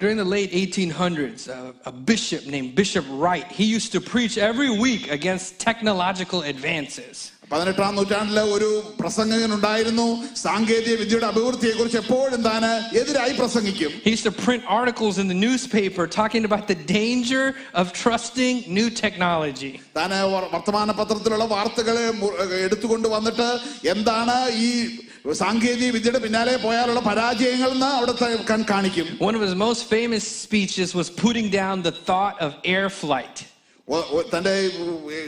During 0.00 0.16
the 0.16 0.30
late 0.36 0.50
1800s, 0.52 1.42
a, 1.48 1.58
a 1.86 1.92
bishop 1.92 2.46
named 2.46 2.74
Bishop 2.74 3.04
Wright, 3.20 3.46
he 3.58 3.64
used 3.76 3.92
to 3.92 4.00
preach 4.12 4.34
every 4.50 4.70
week 4.86 5.04
against 5.10 5.46
technological 5.60 6.40
advances. 6.54 7.16
പതിനെട്ടാം 7.52 7.94
നൂറ്റാണ്ടിലെ 7.96 8.42
ഒരു 8.56 8.68
പ്രസംഗകൻ 9.00 9.50
ഉണ്ടായിരുന്നു 9.54 10.06
സാങ്കേതിക 10.42 10.94
വിദ്യയുടെ 10.94 11.26
അഭിവൃദ്ധിയെ 11.26 11.72
കുറിച്ച് 11.72 11.98
എപ്പോഴും 12.02 12.40
താന് 12.42 12.70
എതിരായി 13.00 13.32
പ്രസംഗിക്കും 13.32 13.92
He 14.04 14.10
used 14.16 14.26
to 14.30 14.34
print 14.46 14.62
articles 14.78 15.14
in 15.22 15.28
the 15.32 15.38
newspaper 15.46 16.04
talking 16.20 16.44
about 16.50 16.64
the 16.72 16.78
danger 16.98 17.44
of 17.80 17.92
trusting 18.02 18.54
new 18.78 18.88
technology. 19.04 19.72
താന് 19.96 20.20
വർ- 20.34 20.48
വർത്തമാന 20.54 20.92
പത്രത്തിലുള്ള 21.00 21.44
വാർത്തകളെ 21.44 22.06
മു- 22.20 22.34
എടുത്തുകൊണ്ട് 22.66 23.08
വന്നിട്ട് 23.08 23.48
എന്താണ് 23.94 24.36
ഈ 24.66 24.70
സാങ്കേതിക 25.32 25.90
വിദ്യയുടെ 25.90 26.18
പിന്നാലെ 26.18 26.56
പോയാലുള്ള 26.56 27.00
പരാജയങ്ങൾ 27.00 27.70
എന്ന് 27.70 27.86
അവിടെ 27.86 28.12
ത- 28.12 28.42
കാ- 28.50 28.64
കാണിക്കും 28.70 29.18
One 29.20 29.34
of 29.34 29.42
his 29.42 29.54
most 29.54 29.82
famous 29.94 30.46
speeches 30.48 30.94
was 30.94 31.10
putting 31.10 31.50
down 31.50 31.82
the 31.82 31.94
thought 32.10 32.36
of 32.46 32.52
air 32.64 32.88
flight. 32.90 33.44
O- 33.88 34.06
O- 34.16 34.36
തന്റെ 34.36 34.70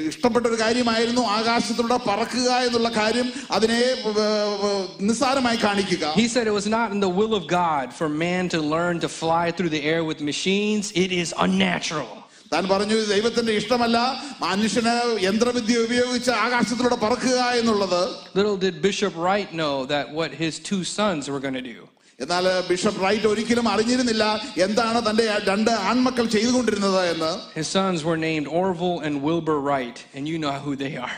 ഇഷ്ടപ്പെട്ട 0.08 0.46
ഒരു 0.46 0.60
കാര്യമായിരുന്നു 0.60 1.22
ആകാശത്തിലൂടെ 1.22 1.96
പറക്കുക 1.96 2.50
എന്നുള്ള 2.50 2.88
കാര്യം 2.88 3.32
അതിനെ 3.50 3.74
ഏർ, 3.74 3.98
ഏർ, 4.08 4.88
നിസ്സാരമായി 5.00 5.56
കാണിക്കുക 5.56 6.12
He 6.16 6.28
said 6.28 6.46
it 6.46 6.54
was 6.60 6.66
not 6.66 6.92
in 6.92 7.00
the 7.00 7.12
will 7.20 7.34
of 7.34 7.46
God 7.48 7.92
for 7.98 8.08
man 8.08 8.48
to 8.48 8.60
learn 8.74 9.00
to 9.00 9.08
fly 9.08 9.50
through 9.50 9.68
the 9.68 9.82
air 9.84 10.04
with 10.04 10.20
machines, 10.20 10.92
it 11.04 11.12
is 11.12 11.34
unnatural. 11.38 12.08
താൻ 12.52 12.64
പറഞ്ഞു 12.72 12.94
ഇത് 12.98 13.08
ദൈവത്തിന്റെ 13.12 13.52
ഇഷ്ടമല്ല 13.60 13.98
മനുഷ്യന് 14.42 14.94
യന്ത്രവിദ്യ 15.26 15.76
ഉപയോഗിച്ച് 15.86 16.32
ആകാശത്തിലൂടെ 16.44 16.98
പറക്കുക 17.04 17.40
എന്നുള്ളത് 17.60 18.00
Little 18.34 18.56
did 18.58 18.76
Bishop 18.82 19.14
Wright 19.16 19.50
know 19.54 19.74
that 19.86 20.06
what 20.18 20.32
his 20.42 20.54
two 20.68 20.82
sons 20.92 21.22
were 21.32 21.40
going 21.40 21.58
to 21.60 21.66
do. 21.68 21.78
എന്നാൽ 22.18 22.44
bishop 22.68 23.00
Wright 23.04 23.26
ഒരിക്കലും 23.30 23.66
അറിഞ്ഞിരുന്നില്ല 23.72 24.24
എന്താണ് 24.66 24.98
തന്റെ 25.06 25.24
രണ്ട് 25.48 25.72
ആൺമക്കൾ 25.88 26.26
ചെയ്തുകൊണ്ടിരുന്നത് 26.34 27.00
എന്ന് 27.12 27.32
His 27.56 27.68
sons 27.70 27.98
were 28.08 28.18
named 28.22 28.46
Orville 28.60 28.98
and 29.06 29.14
Wilbur 29.26 29.58
Wright, 29.60 29.98
and 30.14 30.24
you 30.26 30.38
know 30.44 30.54
who 30.66 30.74
they 30.84 30.92
are. 31.06 31.16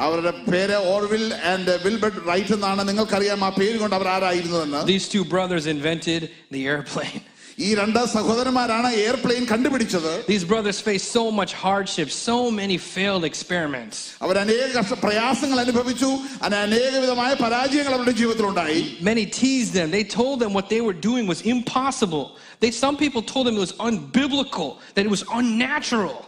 അവരുടെ 0.00 0.32
പേര് 0.46 0.76
ഓർവിൽ 0.92 1.22
ആൻഡ് 1.50 1.72
വിൽബർട്ട് 1.84 2.20
റൈറ്റ് 2.30 2.54
എന്നാണ് 2.56 2.82
നിങ്ങൾക്കറിയാം 2.90 3.40
ആ 3.44 3.50
പേര് 3.58 3.76
കൊണ്ട് 3.82 3.96
അവർ 3.98 4.08
ആരായിരുന്നു 4.14 4.60
എന്ന് 4.66 4.80
These 4.92 5.08
two 5.14 5.24
brothers 5.26 5.66
invented 5.68 6.22
the 6.50 6.62
airplane. 6.72 7.20
ഈ 7.58 7.74
രണ്ട് 7.74 7.98
സഹോദരന്മാരാണ് 8.14 8.88
എയർപ്ലെയിൻ 9.02 9.44
കണ്ടുപിടിച്ചത് 9.44 10.10
These 10.28 10.44
brothers 10.52 10.78
faced 10.88 11.08
so 11.18 11.24
much 11.40 11.52
hardship, 11.64 12.08
so 12.28 12.36
many 12.60 12.76
failed 12.94 13.24
experiments. 13.30 13.96
അവർ 14.24 14.38
അനേക 14.44 14.68
കഷ്ട 14.78 14.94
പ്രയാസങ്ങൾ 15.04 15.60
അനുഭവിച്ചു 15.60 16.10
അന- 16.42 16.60
അനേക 16.66 16.94
വിധമായ 17.04 17.34
പരാജയങ്ങൾ 17.44 17.94
അവരുടെ 17.94 18.14
ജീവിതത്തിലുണ്ടായി 18.20 18.80
Many 19.10 19.26
teased 19.40 19.74
them. 19.78 19.90
They 19.90 20.04
told 20.20 20.36
them 20.44 20.52
what 20.58 20.68
they 20.74 20.80
were 20.88 20.98
doing 21.10 21.26
was 21.34 21.42
impossible. 21.54 22.24
They, 22.62 22.70
some 22.84 22.96
people 23.04 23.22
told 23.34 23.44
them 23.46 23.56
it 23.60 23.64
was 23.68 23.76
unbiblical, 23.88 24.68
that 24.94 25.04
it 25.08 25.12
was 25.16 25.24
unnatural. 25.40 26.18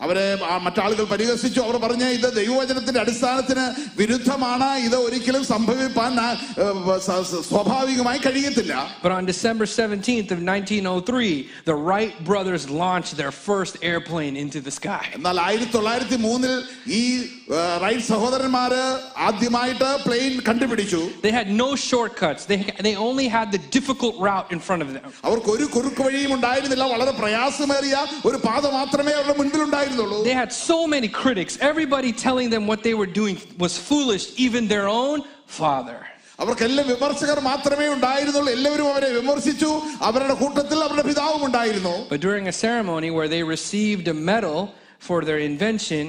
അവരെ 0.00 0.24
ആ 0.46 0.58
മറ്റാളുകൾ 0.58 1.04
പരിഹസിച്ചു 1.06 1.60
അവർ 1.60 1.76
പറഞ്ഞ 1.76 2.04
ഇത് 2.16 2.26
ദൈവവചനത്തിന്റെ 2.34 3.00
അടിസ്ഥാനത്തിന് 3.00 3.64
വിരുദ്ധമാണ് 4.00 4.68
ഇത് 4.86 4.96
ഒരിക്കലും 4.98 5.44
സംഭവിപ്പാൻ 5.46 6.12
ആ, 6.20 6.26
ഏ, 6.58 6.66
സ- 7.06 7.22
സ- 7.30 7.42
സ്വാഭാവികമായി 7.48 8.18
കഴിയത്തില്ല 8.18 8.72
But 9.04 9.12
on 9.12 9.24
December 9.26 9.66
17th 9.76 10.30
of 10.30 10.40
1903, 10.46 11.30
the 11.64 11.76
Wright 11.86 12.14
brothers 12.24 12.64
launched 12.82 13.14
their 13.16 13.32
first 13.46 13.74
airplane 13.82 14.36
into 14.36 14.60
the 14.60 14.72
sky. 14.72 15.04
എന്നാൽ 15.18 15.40
ആയിരത്തി 15.40 15.72
തൊള്ളായിരത്തി 15.72 16.18
മൂന്നിൽ 16.26 16.54
ഈ 16.92 17.02
ഏ, 17.50 17.58
റൈറ്റ് 17.82 18.06
സഹോദരന്മാര് 18.10 18.82
ആദ്യമായിട്ട് 19.26 19.90
പ്ലെയിൻ 20.06 20.32
കണ്ടുപിടിച്ചു 20.48 21.02
They 21.22 21.32
had 21.32 21.48
no 21.56 21.68
shortcuts. 21.84 22.42
They, 22.44 22.58
they 22.80 22.94
only 23.04 23.28
had 23.28 23.48
the 23.50 23.62
difficult 23.70 24.14
route 24.20 24.50
in 24.50 24.60
front 24.60 24.82
of 24.82 24.90
them. 24.94 25.06
അവർക്ക് 25.24 25.50
ഒരു 25.56 25.66
കുറുക്ക് 25.74 26.02
വഴിയും 26.06 26.34
ഉണ്ടായിരുന്നില്ല 26.34 26.84
വളരെ 26.94 27.14
പ്രയാസമേറിയ 27.20 27.96
ഒരു 28.24 28.40
പാത 28.46 28.66
മാത്രമേ 28.78 29.12
അവരുടെ 29.12 29.36
മുൻപിൽ 29.40 29.62
ഉണ്ടായിരുന്നുള്ളൂ 29.90 30.18
They 30.28 30.36
had 30.42 30.52
so 30.70 30.78
many 30.94 31.08
critics, 31.22 31.54
everybody 31.70 32.10
telling 32.26 32.50
them 32.54 32.64
what 32.72 32.82
they 32.88 32.94
were 33.00 33.10
doing 33.20 33.36
was 33.64 33.74
foolish, 33.88 34.26
even 34.46 34.62
their 34.74 34.88
own 35.02 35.18
father. 35.60 35.98
അവർക്കെല്ലാം 36.38 36.86
വിമർശകർ 36.92 37.38
മാത്രമേ 37.50 37.86
ഉണ്ടായിരുന്നുള്ളൂ 37.96 38.50
എല്ലാവരും 38.56 38.88
അവരെ 38.92 39.08
വിമർശിച്ചു 39.18 39.70
അവരുടെ 40.08 40.34
കൂട്ടത്തിൽ 40.42 40.78
അവരുടെ 40.86 41.04
പിതാവും 41.10 41.42
ഉണ്ടായിരുന്നു 41.48 41.94
But 42.12 42.20
during 42.26 42.44
a 42.54 42.56
ceremony 42.64 43.10
where 43.18 43.30
they 43.34 43.42
received 43.56 44.06
a 44.14 44.18
medal 44.32 44.58
for 45.06 45.18
their 45.28 45.40
invention, 45.50 46.04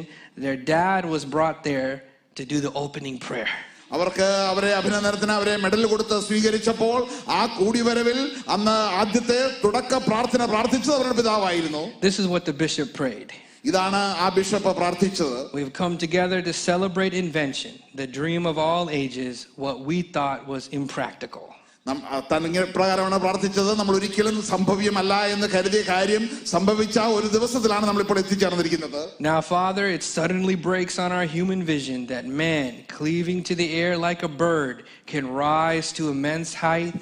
their 0.46 0.58
dad 0.76 1.02
was 1.16 1.24
brought 1.36 1.60
there 1.72 1.92
to 2.38 2.44
do 2.54 2.58
the 2.68 2.74
opening 2.84 3.18
prayer. 3.28 3.50
അവർക്ക് 3.96 4.26
അവരെ 4.52 4.72
അഭിനന്ദനത്തിന് 4.80 5.34
അവരെ 5.40 5.54
മെഡൽ 5.66 5.84
കൊടുത്ത് 5.92 6.16
സ്വീകരിച്ചപ്പോൾ 6.28 6.98
ആ 7.38 7.42
കൂടിവരവിൽ 7.60 8.20
അന്ന് 8.56 8.76
ആദ്യത്തെ 9.02 9.40
തുടക്ക 9.64 10.00
പ്രാർത്ഥന 10.10 10.46
പ്രാർത്ഥിച്ചത് 10.54 10.94
അവരുടെ 10.98 11.16
പിതാവായിരുന്നു 11.20 11.84
This 12.08 12.18
is 12.24 12.28
what 12.34 12.44
the 12.52 12.56
bishop 12.64 12.90
prayed. 13.02 13.30
ഇതാണ് 13.64 14.00
ആ 14.24 14.30
ബിഷപ്പ് 14.38 14.72
പ്രാർത്ഥിച്ചത് 14.80 15.38
We've 15.58 15.76
come 15.84 15.96
together 15.98 16.40
to 16.50 16.54
celebrate 16.70 17.14
invention, 17.26 17.74
the 17.96 18.10
dream 18.20 18.44
of 18.46 18.58
all 18.68 18.86
ages, 19.04 19.36
what 19.66 19.78
we 19.90 19.98
thought 20.16 20.42
was 20.54 20.66
impractical. 20.82 21.46
നം- 21.86 22.02
ആ 22.14 22.18
താൻ 22.32 22.42
ഇങ്ങനെ 22.48 22.66
പ്രകാരമാണ് 22.78 23.18
പ്രാർത്ഥിച്ചത് 23.26 23.70
നമ്മൾ 23.80 23.94
ഒരിക്കലും 24.00 24.38
സംഭവ്യമല്ല 24.54 25.14
എന്ന് 25.34 25.48
കരുതിയ 25.54 25.82
കാര്യം 25.92 26.24
സംഭവിച്ച 26.54 26.98
ഒരു 27.18 27.28
ദിവസത്തിലാണ് 27.36 27.86
നമ്മളിപ്പോൾ 27.90 28.20
എത്തിച്ചേർന്നിരിക്കുന്നത് 28.24 29.00
Now, 29.30 29.38
Father, 29.54 29.86
it 29.98 30.04
suddenly 30.18 30.56
breaks 30.70 30.98
on 31.06 31.12
our 31.18 31.28
human 31.38 31.62
vision 31.74 32.00
that 32.14 32.26
man, 32.44 32.72
cleaving 32.98 33.40
to 33.50 33.56
the 33.62 33.70
air 33.84 33.94
like 34.08 34.22
a 34.24 34.34
bird, 34.46 34.78
can 35.14 35.26
rise 35.48 35.90
to 36.00 36.04
immense 36.16 36.52
height 36.68 37.02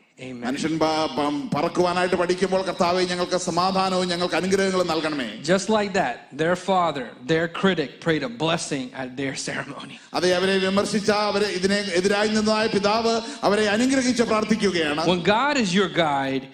Amen. 0.20 0.44
മനുഷ്യൻ 0.44 0.74
പ- 0.78 1.08
പ- 1.16 1.24
പറക്കുവാനായിട്ട് 1.54 2.16
പഠിക്കുമ്പോൾ 2.20 2.62
കർത്താവെ 2.68 3.02
ഞങ്ങൾക്ക് 3.10 3.38
സമാധാനവും 3.46 4.06
ഞങ്ങൾക്ക് 4.12 4.34
അനുഗ്രഹങ്ങളും 4.34 4.86
നൽകണമേ 4.92 5.26
Just 5.52 5.68
like 5.76 5.90
that, 5.98 6.14
their 6.42 6.56
father, 6.68 7.04
their 7.32 7.46
critic, 7.58 7.90
prayed 8.04 8.24
a 8.30 8.32
blessing 8.44 8.86
at 9.02 9.08
their 9.20 9.34
ceremony. 9.48 9.96
അതെ 10.14 10.30
അവരെ 10.38 10.58
വിമർശിച്ച 10.58 11.10
അവരെ 11.28 11.48
ഇതിനെ 11.58 11.78
എതിരായി 12.00 12.28
നിന്നതായ 12.28 12.66
പിതാവ് 12.66 13.14
അവരെ 13.48 13.66
അനുഗ്രഹിച്ച് 13.76 14.22
പ്രാർത്ഥിക്കുകയാണ് 14.22 15.04
When 15.12 15.22
God 15.38 15.56
is 15.64 15.72
your 15.80 15.90
guide, 16.06 16.46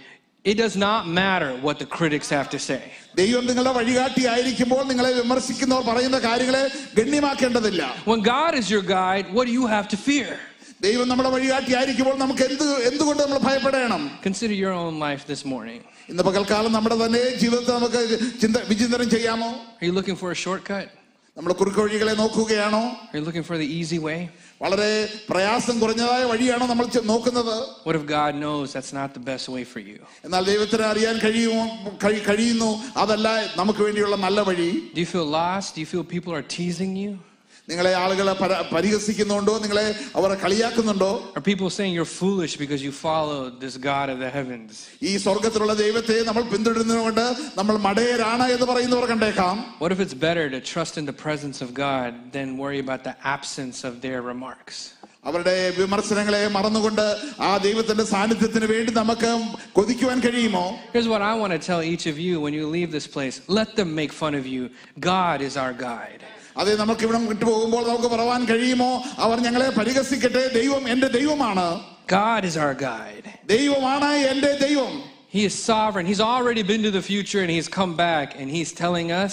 it 0.44 0.56
does 0.64 0.76
not 0.88 1.02
matter 1.20 1.50
what 1.66 1.76
the 1.78 1.88
critics 1.98 2.28
have 2.38 2.48
to 2.56 2.60
say. 2.68 2.82
ദൈവം 3.14 3.44
നിങ്ങളുടെ 3.46 3.72
വഴികാട്ടി 3.78 4.22
ആയിരിക്കുമ്പോൾ 4.26 4.82
നിങ്ങളെ 4.84 5.12
വിമർശിക്കുന്നവർ 5.22 5.84
പറയുന്ന 5.90 6.18
കാര്യങ്ങളെ 6.28 6.64
ഗണ്യമാക്കേണ്ടതില്ല 6.98 7.82
When 8.12 8.22
God 8.36 8.54
is 8.60 8.68
your 8.74 8.84
guide, 8.98 9.26
what 9.36 9.46
do 9.46 9.54
you 9.60 9.66
have 9.76 9.88
to 9.94 10.00
fear? 10.08 10.32
ദൈവം 10.80 11.08
നമ്മുടെ 11.08 11.30
വഴികാട്ടി 11.30 11.72
ആയിരിക്കുമ്പോൾ 11.78 12.16
നമുക്ക് 12.24 12.42
എന്ത് 12.50 12.64
എന്തുകൊണ്ട് 12.90 13.22
നമ്മൾ 13.22 13.38
ഭയപ്പെടണം 13.48 14.02
Consider 14.28 14.56
your 14.64 14.74
own 14.82 14.98
life 15.06 15.24
this 15.32 15.44
morning. 15.44 15.80
ഇന്ന് 16.12 16.22
പകൽക്കാലം 16.28 16.72
നമ്മുടെ 16.72 16.96
തന്നെ 17.04 17.22
ജീവിതത്തെ 17.42 17.72
നമുക്ക് 17.78 18.00
ചിന്ത 18.42 18.56
വിചിന്തനം 18.72 19.10
ചെയ്യാമോ 19.10 19.50
Are 19.80 19.86
you 19.88 19.94
looking 20.00 20.18
for 20.22 20.30
a 20.36 20.40
shortcut? 20.46 20.88
നമ്മൾ 21.36 21.52
കുറുക്ക് 21.52 21.80
വഴികളെ 21.84 22.14
നോക്കുകയാണോ 22.22 22.80
Are 23.10 23.18
you 23.18 23.24
looking 23.28 23.46
for 23.50 23.56
the 23.62 23.68
easy 23.78 23.98
way? 24.08 24.18
വളരെ 24.62 24.90
പ്രയാസം 25.30 25.76
കുറഞ്ഞതായ 25.80 26.24
വഴിയാണോ 26.32 26.66
നമ്മൾ 26.72 26.86
ചെ- 26.94 27.04
നോക്കുന്നത് 27.12 27.54
What 27.86 27.94
if 28.00 28.04
God 28.08 28.32
knows 28.42 28.66
that's 28.74 28.92
not 29.00 29.10
the 29.18 29.24
best 29.30 29.46
way 29.54 29.64
for 29.72 29.80
you? 29.88 29.98
എന്നാൽ 30.26 30.42
ദൈവത്തിന് 30.50 30.84
അറിയാൻ 30.92 31.16
കഴിയുമോ 31.24 31.62
കഴി- 32.04 32.24
കഴിയുന്നു 32.28 32.70
അതല്ല 32.96 33.26
നമുക്ക് 33.60 33.82
വേണ്ടിയുള്ള 33.86 34.16
നല്ല 34.26 34.40
വഴി 34.50 34.70
Do 34.96 35.00
you 35.04 35.10
feel 35.14 35.28
lost? 35.40 35.68
Do 35.76 35.80
you 35.80 35.90
feel 35.94 36.04
people 36.16 36.34
are 36.38 36.46
teasing 36.58 36.94
you? 37.04 37.12
നിങ്ങളെ 37.68 37.94
ആളുകളെ 37.94 38.32
പര- 38.32 38.62
പരിഹസിക്കുന്നുണ്ടോ 38.72 39.58
നിങ്ങളെ 39.58 39.84
അവർ 40.18 40.30
കളിയാക്കുന്നുണ്ടോ 40.34 41.10
Are 41.36 41.44
people 41.50 41.68
saying 41.70 41.92
you're 41.94 42.12
foolish 42.20 42.54
because 42.56 42.80
you 42.82 42.92
follow 43.02 43.36
this 43.64 43.74
God 43.90 44.08
of 44.08 44.18
the 44.18 44.30
heavens? 44.30 44.70
ഈ 45.02 45.16
സ്വർഗത്തിലുള്ള 45.16 45.74
ദൈവത്തെ 45.74 46.16
നമ്മൾ 46.22 46.42
പിന്തുടരുന്നതുകൊണ്ട് 46.52 47.24
നമ്മൾ 47.58 47.76
മടയരാണ് 47.86 48.46
എന്ന് 48.54 48.66
പറയുന്നവർ 48.66 49.06
കണ്ടേക്കാം 49.12 49.56
What 49.78 49.92
if 49.96 50.00
it's 50.00 50.18
better 50.28 50.46
to 50.50 50.60
trust 50.72 50.96
in 50.96 51.06
the 51.06 51.16
presence 51.24 51.60
of 51.66 51.70
God 51.86 52.10
than 52.36 52.48
worry 52.64 52.80
about 52.86 53.04
the 53.04 53.14
absence 53.36 53.78
of 53.90 53.94
their 54.06 54.20
remarks? 54.32 54.76
അവരുടെ 55.24 55.56
വിമർശനങ്ങളെ 55.78 56.48
മറന്നുകൊണ്ട് 56.54 57.04
ആ 57.40 57.56
ദൈവത്തിന്റെ 57.58 58.04
സാന്നിധ്യത്തിന് 58.04 58.66
വേണ്ടി 58.74 58.92
നമുക്ക് 58.92 59.30
കൊതിക്കുവാൻ 59.72 60.18
കഴിയുമോ 60.20 60.64
Here's 60.94 61.10
what 61.14 61.22
I 61.22 61.34
want 61.34 61.52
to 61.52 61.62
tell 61.70 61.82
each 61.92 62.06
of 62.06 62.18
you 62.18 62.34
when 62.44 62.54
you 62.58 62.66
leave 62.76 62.90
this 62.98 63.08
place 63.16 63.36
let 63.60 63.70
them 63.80 63.90
make 63.94 64.12
fun 64.22 64.34
of 64.34 64.46
you. 64.54 64.64
God 65.12 65.38
is 65.48 65.56
our 65.64 65.74
guide. 65.88 66.22
അതെ 66.56 66.76
നമുക്ക് 66.76 67.02
ഇവിടെ 67.02 67.18
വിട്ടുപോകുമ്പോൾ 67.26 67.82
നമുക്ക് 67.88 68.08
പറവാൻ 68.08 68.44
കഴിയുമോ 68.44 68.90
അവർ 69.18 69.40
ഞങ്ങളെ 69.40 69.68
പരിഹസിക്കട്ടെ 69.80 70.44
ദൈവം 70.60 70.84
എന്റെ 70.88 71.10
ദൈവമാണ് 71.18 71.66
God 72.08 72.42
is 72.44 72.56
our 72.64 72.74
guide. 72.88 73.26
ദൈവമാണ് 73.46 74.10
എന്റെ 74.32 74.52
ദൈവം 74.66 74.92
He 75.34 75.42
is 75.44 75.54
sovereign. 75.72 76.06
He's 76.06 76.20
already 76.32 76.62
been 76.62 76.82
to 76.82 76.90
the 76.90 77.02
future 77.02 77.40
and 77.40 77.50
he's 77.50 77.68
come 77.78 77.92
back 77.96 78.28
and 78.40 78.48
he's 78.50 78.70
telling 78.82 79.08
us 79.22 79.32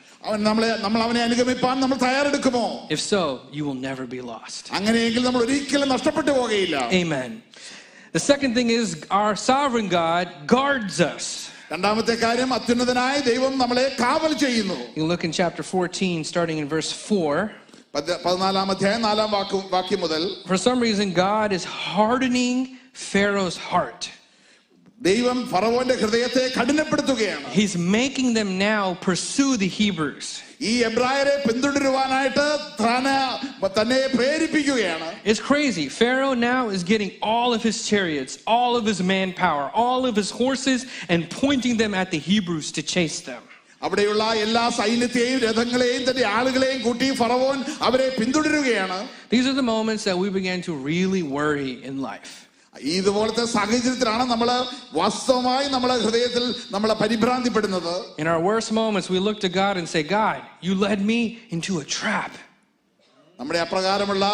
അവൻ 0.24 0.42
നമ്മളെ 0.42 0.68
നമ്മൾ 0.76 1.00
അവനെ 1.02 1.20
അനുഗമിപ്പാൻ 1.22 1.80
നമ്മൾ 1.80 1.96
തയ്യാറെടുക്കുമോ 1.96 2.64
If 2.90 3.00
so, 3.12 3.22
you 3.56 3.64
will 3.68 3.80
never 3.88 4.04
be 4.06 4.20
lost. 4.32 4.62
അങ്ങനെയെങ്കിൽ 4.72 5.22
നമ്മൾ 5.22 5.42
ഒരിക്കലും 5.42 5.88
നഷ്ടപ്പെട്ടു 5.88 6.30
പോകുകയില്ല 6.30 6.76
Amen. 7.02 7.30
The 8.12 8.24
second 8.32 8.52
thing 8.54 8.68
is 8.80 8.86
our 9.20 9.34
sovereign 9.50 9.88
God 10.02 10.26
guards 10.46 10.98
us. 11.12 11.26
രണ്ടാമത്തെ 11.72 12.14
കാര്യം 12.14 12.50
അത്യുന്നതനായ 12.54 13.14
ദൈവം 13.30 13.58
നമ്മളെ 13.58 13.86
കാവൽ 14.00 14.32
ചെയ്യുന്നു 14.44 14.78
You 14.98 15.04
look 15.12 15.24
in 15.24 15.32
chapter 15.32 15.62
14, 15.72 16.18
starting 16.24 16.58
in 16.58 16.68
verse 16.76 16.90
4. 17.08 17.34
പത്- 17.94 18.18
പതിനാലാം 18.24 18.70
അധ്യായം 18.70 19.02
നാലാം 19.02 19.30
വാക്ക് 19.30 19.58
വാക്യം 19.74 20.00
മുതൽ 20.00 20.22
For 20.50 20.58
some 20.66 20.78
reason, 20.86 21.06
God 21.28 21.48
is 21.58 21.64
hardening 21.90 22.56
Pharaoh's 23.10 23.58
heart. 23.70 24.02
ദൈവം 25.00 25.38
ഫറവോന്റെ 25.48 25.94
ഹൃദയത്തെ 25.94 26.44
കഠിനപ്പെടുത്തുകയാണ് 26.58 27.46
He's 27.60 27.74
making 27.98 28.28
them 28.38 28.50
now 28.58 28.82
pursue 29.08 29.52
the 29.64 29.70
Hebrews. 29.80 30.26
ഈ 30.60 30.72
എബ്രായരെ 30.88 31.34
പിന്തുടരുവാനായിട്ട് 31.46 32.46
താന് 32.80 33.16
തന്നെ 33.78 33.98
പ്രേരിപ്പിക്കുകയാണ് 34.16 35.08
It's 35.30 35.42
crazy. 35.50 35.86
Pharaoh 36.00 36.36
now 36.50 36.62
is 36.76 36.82
getting 36.92 37.10
all 37.32 37.50
of 37.56 37.62
his 37.68 37.78
chariots, 37.90 38.32
all 38.56 38.72
of 38.80 38.84
his 38.90 39.00
manpower, 39.12 39.66
all 39.84 40.02
of 40.10 40.14
his 40.22 40.30
horses, 40.42 40.80
and 41.12 41.20
pointing 41.42 41.76
them 41.82 41.92
at 42.02 42.10
the 42.10 42.22
Hebrews 42.30 42.70
to 42.78 42.82
chase 42.94 43.20
them. 43.20 43.42
അവിടെയുള്ള 43.82 44.24
എല്ലാ 44.46 44.64
സൈന്യത്തെയും 44.80 45.38
രഥങ്ങളെയും 45.46 46.02
തന്റെ 46.08 46.24
ആളുകളെയും 46.38 46.82
കൂട്ടി 46.82 47.08
ഫറവോൻ 47.20 47.58
അവരെ 47.88 48.08
പിന്തുടരുകയാണ് 48.18 48.98
These 49.34 49.46
are 49.52 49.56
the 49.62 49.68
moments 49.76 50.04
that 50.04 50.18
we 50.24 50.30
begin 50.40 50.60
to 50.68 50.72
really 50.90 51.22
worry 51.38 51.72
in 51.90 51.94
life. 52.10 52.34
ഇതുപോലത്തെ 52.94 53.44
സാഹചര്യത്തിലാണ് 53.44 54.24
നമ്മൾ 54.24 54.48
വാസ്തവമായി 54.92 55.68
നമ്മളെ 55.68 55.96
ഹൃദയത്തിൽ 55.98 56.44
നമ്മളെ 56.70 56.94
പരിഭ്രാന്തിപ്പെടുന്നത് 56.94 57.92
In 58.18 58.26
our 58.26 58.40
worst 58.40 58.72
moments, 58.72 59.08
we 59.14 59.18
look 59.18 59.38
to 59.40 59.52
God 59.62 59.76
and 59.76 59.88
say, 59.88 60.02
God, 60.20 60.38
you 60.60 60.74
led 60.86 61.00
me 61.12 61.20
into 61.50 61.72
a 61.80 61.86
trap. 61.98 62.32
നമ്മുടെ 63.38 63.58
അപ്രകാരമുള്ള 63.58 64.26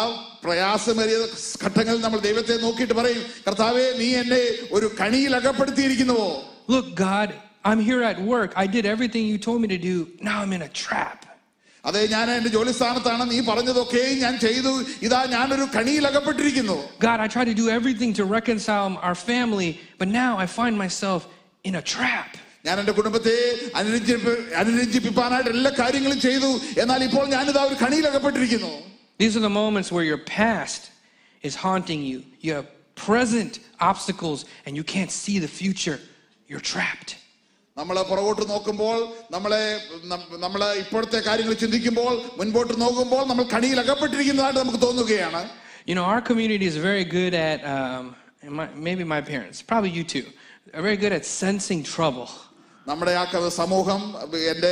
പ്രയാസമേറിയ 0.43 1.17
ഘട്ടങ്ങളിൽ 1.65 2.01
നമ്മൾ 2.01 2.19
ദൈവത്തെ 2.19 2.55
നോക്കിയിട്ട് 2.57 2.93
പറയും 2.93 3.23
കർത്താവെ 3.47 3.85
നീ 4.01 4.07
എന്നെ 4.21 4.43
ഒരു 4.77 4.89
കണിയിൽ 5.01 5.33
അകപ്പെടുത്തിയിരിക്കുന്നുവോ 5.41 6.29
Look, 6.73 6.87
God, 7.07 7.29
I'm 7.65 7.79
here 7.89 8.03
at 8.03 8.17
work. 8.33 8.51
I 8.55 8.67
did 8.67 8.85
everything 8.85 9.23
you 9.31 9.37
told 9.47 9.59
me 9.63 9.67
to 9.67 9.79
do. 9.91 9.95
Now 10.21 10.37
I'm 10.43 10.53
in 10.53 10.61
a 10.61 10.73
trap. 10.85 11.19
അതെ 11.87 12.01
ഞാൻ 12.07 12.27
എന്റെ 12.31 12.49
ജോലി 12.49 12.71
സ്ഥാനത്താണ് 12.71 13.23
നീ 13.31 13.37
പറഞ്ഞതൊക്കെയും 13.49 14.17
ഞാൻ 14.19 14.33
ചെയ്തു 14.39 14.71
ഇതാ 15.05 15.19
ഞാനൊരു 15.33 15.65
കണിയിൽ 15.77 16.03
അകപ്പെട്ടിരിക്കുന്നു 16.09 16.77
God, 16.99 17.17
I 17.25 17.27
tried 17.35 17.49
to 17.53 17.57
do 17.63 17.67
everything 17.77 18.11
to 18.19 18.23
reconcile 18.37 18.93
our 19.07 19.17
family, 19.31 19.69
but 20.01 20.07
now 20.21 20.31
I 20.43 20.47
find 20.59 20.75
myself 20.85 21.21
in 21.65 21.75
a 21.81 21.83
trap. 21.95 22.29
ഞാൻ 22.67 22.75
എന്റെ 22.81 22.93
കുടുംബത്തെ 22.99 23.35
അനുരഞ്ജിപ്പ 23.79 24.27
അനുരഞ്ജിപ്പിക്കാനായിട്ട് 24.61 25.51
എല്ലാ 25.55 25.71
കാര്യങ്ങളും 25.81 26.19
ചെയ്തു 26.27 26.49
എന്നാൽ 26.83 27.01
ഇപ്പോൾ 27.09 27.25
ഞാനിതാ 27.35 27.63
ഒരു 27.69 27.77
കണിയിൽ 27.83 28.07
അകപ്പെട്ടിരിക്കുന്നു 28.11 28.73
These 29.21 29.35
are 29.39 29.45
the 29.49 29.55
moments 29.61 29.89
where 29.95 30.07
your 30.11 30.21
past 30.39 30.83
is 31.43 31.55
haunting 31.65 32.01
you. 32.11 32.19
You 32.45 32.51
have 32.57 32.67
present 33.07 33.53
obstacles 33.89 34.39
and 34.65 34.71
you 34.79 34.85
can't 34.93 35.13
see 35.23 35.37
the 35.45 35.51
future. 35.61 35.97
You're 36.49 36.65
trapped. 36.73 37.11
നമ്മൾ 37.77 37.95
പുറകോട്ട് 38.03 38.49
നോക്കുമ്പോൾ 38.49 38.97
നമ്മളെ 39.31 39.61
നമ്മൾ 40.37 40.61
ഇപ്പോഴത്തെ 40.73 41.19
കാര്യങ്ങൾ 41.19 41.53
ചിന്തിക്കുമ്പോൾ 41.53 42.13
മുൻപോട്ട് 42.37 42.81
നോക്കുമ്പോൾ 42.81 43.23
നമ്മൾ 43.25 43.45
കണിയിൽ 43.55 43.79
അകപ്പെട്ടിരിക്കുന്നതായിട്ട് 43.79 44.59
നമുക്ക് 44.59 44.81
തോന്നുകയാണ് 44.87 45.43
You 45.87 45.95
know, 45.95 46.05
our 46.05 46.21
community 46.21 46.65
is 46.65 46.77
very 46.89 47.03
good 47.15 47.33
at, 47.47 47.59
um, 47.73 48.03
and 48.43 48.51
my, 48.59 48.65
maybe 48.87 49.03
my 49.13 49.19
parents, 49.21 49.57
probably 49.61 49.89
you 49.89 50.03
too, 50.13 50.25
are 50.73 50.81
very 50.81 50.99
good 51.03 51.11
at 51.11 51.25
sensing 51.41 51.81
trouble. 51.95 52.29
നമ്മുടെ 52.87 53.13
ആ 53.15 53.23
ക- 53.23 53.49
സമൂഹം 53.57 54.01
എൻ്റെ 54.51 54.71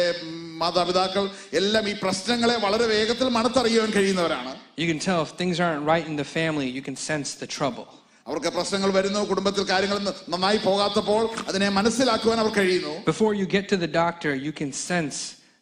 മാതാപിതാക്കൾ 0.62 1.26
എല്ലാം 1.54 1.90
ഈ 1.90 1.96
പ്രശ്നങ്ങളെ 2.04 2.56
വളരെ 2.66 2.86
വേഗത്തിൽ 2.86 3.28
മണത്തറിയുവാൻ 3.38 3.92
കഴിയുന്നവരാണ് 3.98 4.54
You 4.82 4.88
can 4.92 5.02
tell 5.08 5.20
if 5.22 5.32
things 5.42 5.58
aren't 5.66 5.86
right 5.94 6.06
in 6.12 6.16
the 6.16 6.28
family, 6.38 6.70
you 6.78 6.84
can 6.90 6.98
sense 7.10 7.30
the 7.44 7.50
trouble. 7.58 7.88
അവർക്ക് 8.28 8.48
പ്രശ്നങ്ങൾ 8.48 8.92
വരുന്നു 8.92 9.20
കുടുംബത്തിൽ 9.30 9.64
കാര്യങ്ങൾ 9.70 10.00
ന- 10.00 10.18
നന്നായി 10.30 10.58
പോകാത്തപ്പോൾ 10.58 11.24
അതിനെ 11.48 11.70
മനസ്സിലാക്കുവാൻ 11.70 12.40
അവർ 12.40 12.52
കഴിയുന്നു 12.58 12.94
Before 13.14 13.34
you 13.34 13.46
get 13.56 13.66
to 13.74 13.78
the 13.86 13.92
doctor, 14.04 14.32
you 14.48 14.52
can 14.62 14.72
sense 14.90 15.18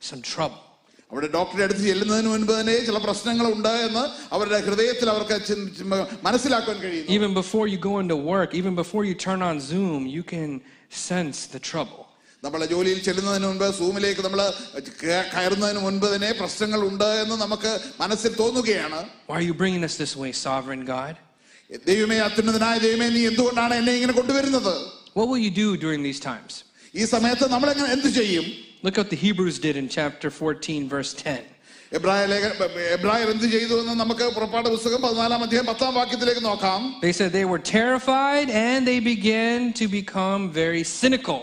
some 0.09 0.21
trouble. 0.33 0.59
അവിടെ 1.11 1.27
ഡോക്ടറെ 1.27 1.63
അടുത്ത് 1.63 1.79
ചെല്ലുന്നതിന് 1.81 2.27
മുൻപ് 2.27 2.51
തന്നെ 2.59 2.73
ചില 2.87 2.97
പ്രശ്നങ്ങൾ 2.97 3.45
ഉണ്ട് 3.53 3.69
എന്ന് 3.87 4.03
അവരുടെ 4.35 4.59
ഹൃദയത്തിൽ 4.59 5.09
അവർക്ക് 5.09 5.35
ചിൻ- 5.47 5.69
ചിൻ- 5.77 6.07
മനസ്സിലാക്കുവാൻ 6.23 6.79
കഴിയുന്നു 6.81 7.13
Even 7.17 7.31
before 7.41 7.65
you 7.73 7.79
go 7.89 7.93
into 8.03 8.17
work, 8.33 8.49
even 8.61 8.75
before 8.83 9.03
you 9.09 9.15
turn 9.27 9.41
on 9.49 9.59
Zoom, 9.71 10.05
you 10.17 10.23
can 10.33 10.51
sense 11.07 11.39
the 11.55 11.61
trouble. 11.71 12.01
നമ്മളെ 12.43 12.65
ജോലിയിൽ 12.65 12.99
ചെല്ലുന്നതിന് 13.03 13.47
മുൻപ് 13.47 13.71
സൂമിലേക്ക് 13.79 14.21
നമ്മൾ 14.21 14.41
കയറുന്നതിന് 15.33 15.79
മുൻപ് 15.79 16.15
തന്നെ 16.15 16.31
പ്രശ്നങ്ങൾ 16.31 16.79
ഉണ്ട് 16.87 17.09
എന്ന് 17.23 17.35
നമുക്ക് 17.35 17.71
മനസ്സിൽ 17.99 18.33
തോന്നുകയാണ് 18.35 18.99
Why 19.27 19.35
are 19.39 19.47
you 19.49 19.55
bringing 19.63 19.83
us 19.83 19.95
this 20.03 20.15
way, 20.17 20.31
sovereign 20.47 20.83
God? 20.95 21.15
ദൈവമേ 21.89 22.17
അത്യുന്നതനായ 22.27 22.75
ദൈവമേ 22.85 23.07
നീ 23.09 23.21
എന്തുകൊണ്ടാണ് 23.31 23.73
എന്നെ 23.81 23.93
ഇങ്ങനെ 23.99 24.15
കൊണ്ടുവരുന്നത് 24.19 24.73
What 25.15 25.27
will 25.29 25.43
you 25.47 25.53
do 25.55 25.69
during 25.77 26.01
these 26.07 26.21
times? 26.21 26.51
ഈ 26.93 27.05
സമയത്ത് 27.13 27.45
നമ്മൾ 27.53 27.67
എങ്ങനെ 27.73 27.89
എന്ത് 27.97 28.09
ചെയ്യും 28.19 28.45
Look 28.83 28.97
what 28.97 29.09
the 29.09 29.21
Hebrews 29.25 29.55
did 29.59 29.75
in 29.75 29.87
chapter 29.97 30.29
14, 30.31 30.83
verse 30.95 31.13
10. 31.23 31.39
എബ്രായ 31.91 32.21
ലേഖ 32.31 32.43
എബ്രായർ 32.95 33.27
എന്ത് 33.33 33.45
ചെയ്തു 33.53 33.75
എന്ന് 33.83 33.93
നമുക്ക് 34.01 34.25
പുറപ്പാട് 34.35 34.67
പുസ്തകം 34.73 34.99
പതിനാലാം 35.05 35.41
അധ്യായം 35.45 35.67
പത്താം 35.71 35.93
വാക്യത്തിലേക്ക് 35.99 36.43
നോക്കാം 36.47 36.81
They 37.05 37.13
said 37.19 37.29
they 37.39 37.45
were 37.53 37.61
terrified 37.71 38.49
and 38.65 38.79
they 38.89 38.99
began 39.13 39.59
to 39.79 39.85
become 39.99 40.41
very 40.61 40.83
cynical. 40.99 41.39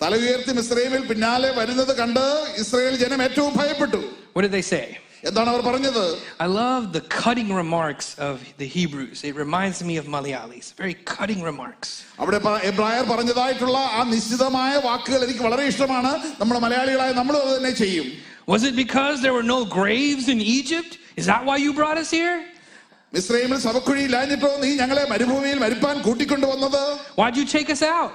തല 0.00 0.14
ഉയർത്തി 0.24 0.52
ഇസ്രയേലിൽ 0.62 1.04
പിന്നാലെ 1.10 1.50
വരുന്നത് 1.58 1.92
കണ്ട് 2.00 2.24
ഇസ്രയേൽ 2.62 2.96
ജനം 3.04 3.22
ഏറ്റവും 3.26 3.52
ഭയപ്പെട്ടു 3.60 4.00
What 4.34 4.42
did 4.46 4.54
they 4.58 4.64
say? 4.74 4.84
എന്താണ് 5.28 5.48
അവർ 5.52 5.60
പറഞ്ഞത് 5.60 6.04
I 6.40 6.48
love 6.62 6.82
the 6.96 7.02
cutting 7.22 7.48
remarks 7.60 8.08
of 8.28 8.34
the 8.60 8.68
Hebrews. 8.76 9.18
It 9.28 9.34
reminds 9.44 9.78
me 9.88 9.94
of 10.02 10.06
Malayalis. 10.16 10.66
Very 10.82 10.96
cutting 11.14 11.40
remarks. 11.50 11.88
അവിടെ 12.18 12.38
പ- 12.38 12.60
എബ്രായർ 12.70 13.04
പറഞ്ഞതായിട്ടുള്ള 13.12 13.78
ആ 13.98 14.02
നിശ്ചിതമായ 14.14 14.76
വാക്കുകൾ 14.88 15.22
എനിക്ക് 15.24 15.42
വളരെ 15.48 15.64
ഇഷ്ടമാണ് 15.72 16.12
നമ്മൾ 16.42 16.58
മലയാളികളായ 16.58 17.12
നമ്മളും 17.20 17.42
അത് 17.44 17.52
തന്നെ 17.56 17.74
ചെയ്യും 17.82 18.08
Was 18.54 18.62
it 18.68 18.74
because 18.84 19.16
there 19.24 19.34
were 19.38 19.48
no 19.56 19.60
graves 19.78 20.26
in 20.34 20.40
Egypt? 20.58 20.92
Is 21.20 21.26
that 21.32 21.42
why 21.48 21.56
you 21.64 21.72
brought 21.80 21.98
us 22.04 22.10
here? 22.20 22.36
മിസ്രൈമിൽ 23.12 23.58
ശവക്കുഴി 23.66 24.02
ഇല്ലാഞ്ഞിട്ടോ 24.08 24.50
നീ 24.62 24.70
ഞങ്ങളെ 24.82 25.04
മരുഭൂമിയിൽ 25.12 25.58
മരിപ്പാൻ 25.64 25.96
കൂട്ടിക്കൊണ്ടുവന്നത് 26.06 26.82
Why'd 27.20 27.36
you 27.40 27.46
take 27.56 27.70
us 27.76 27.82
out? 27.98 28.12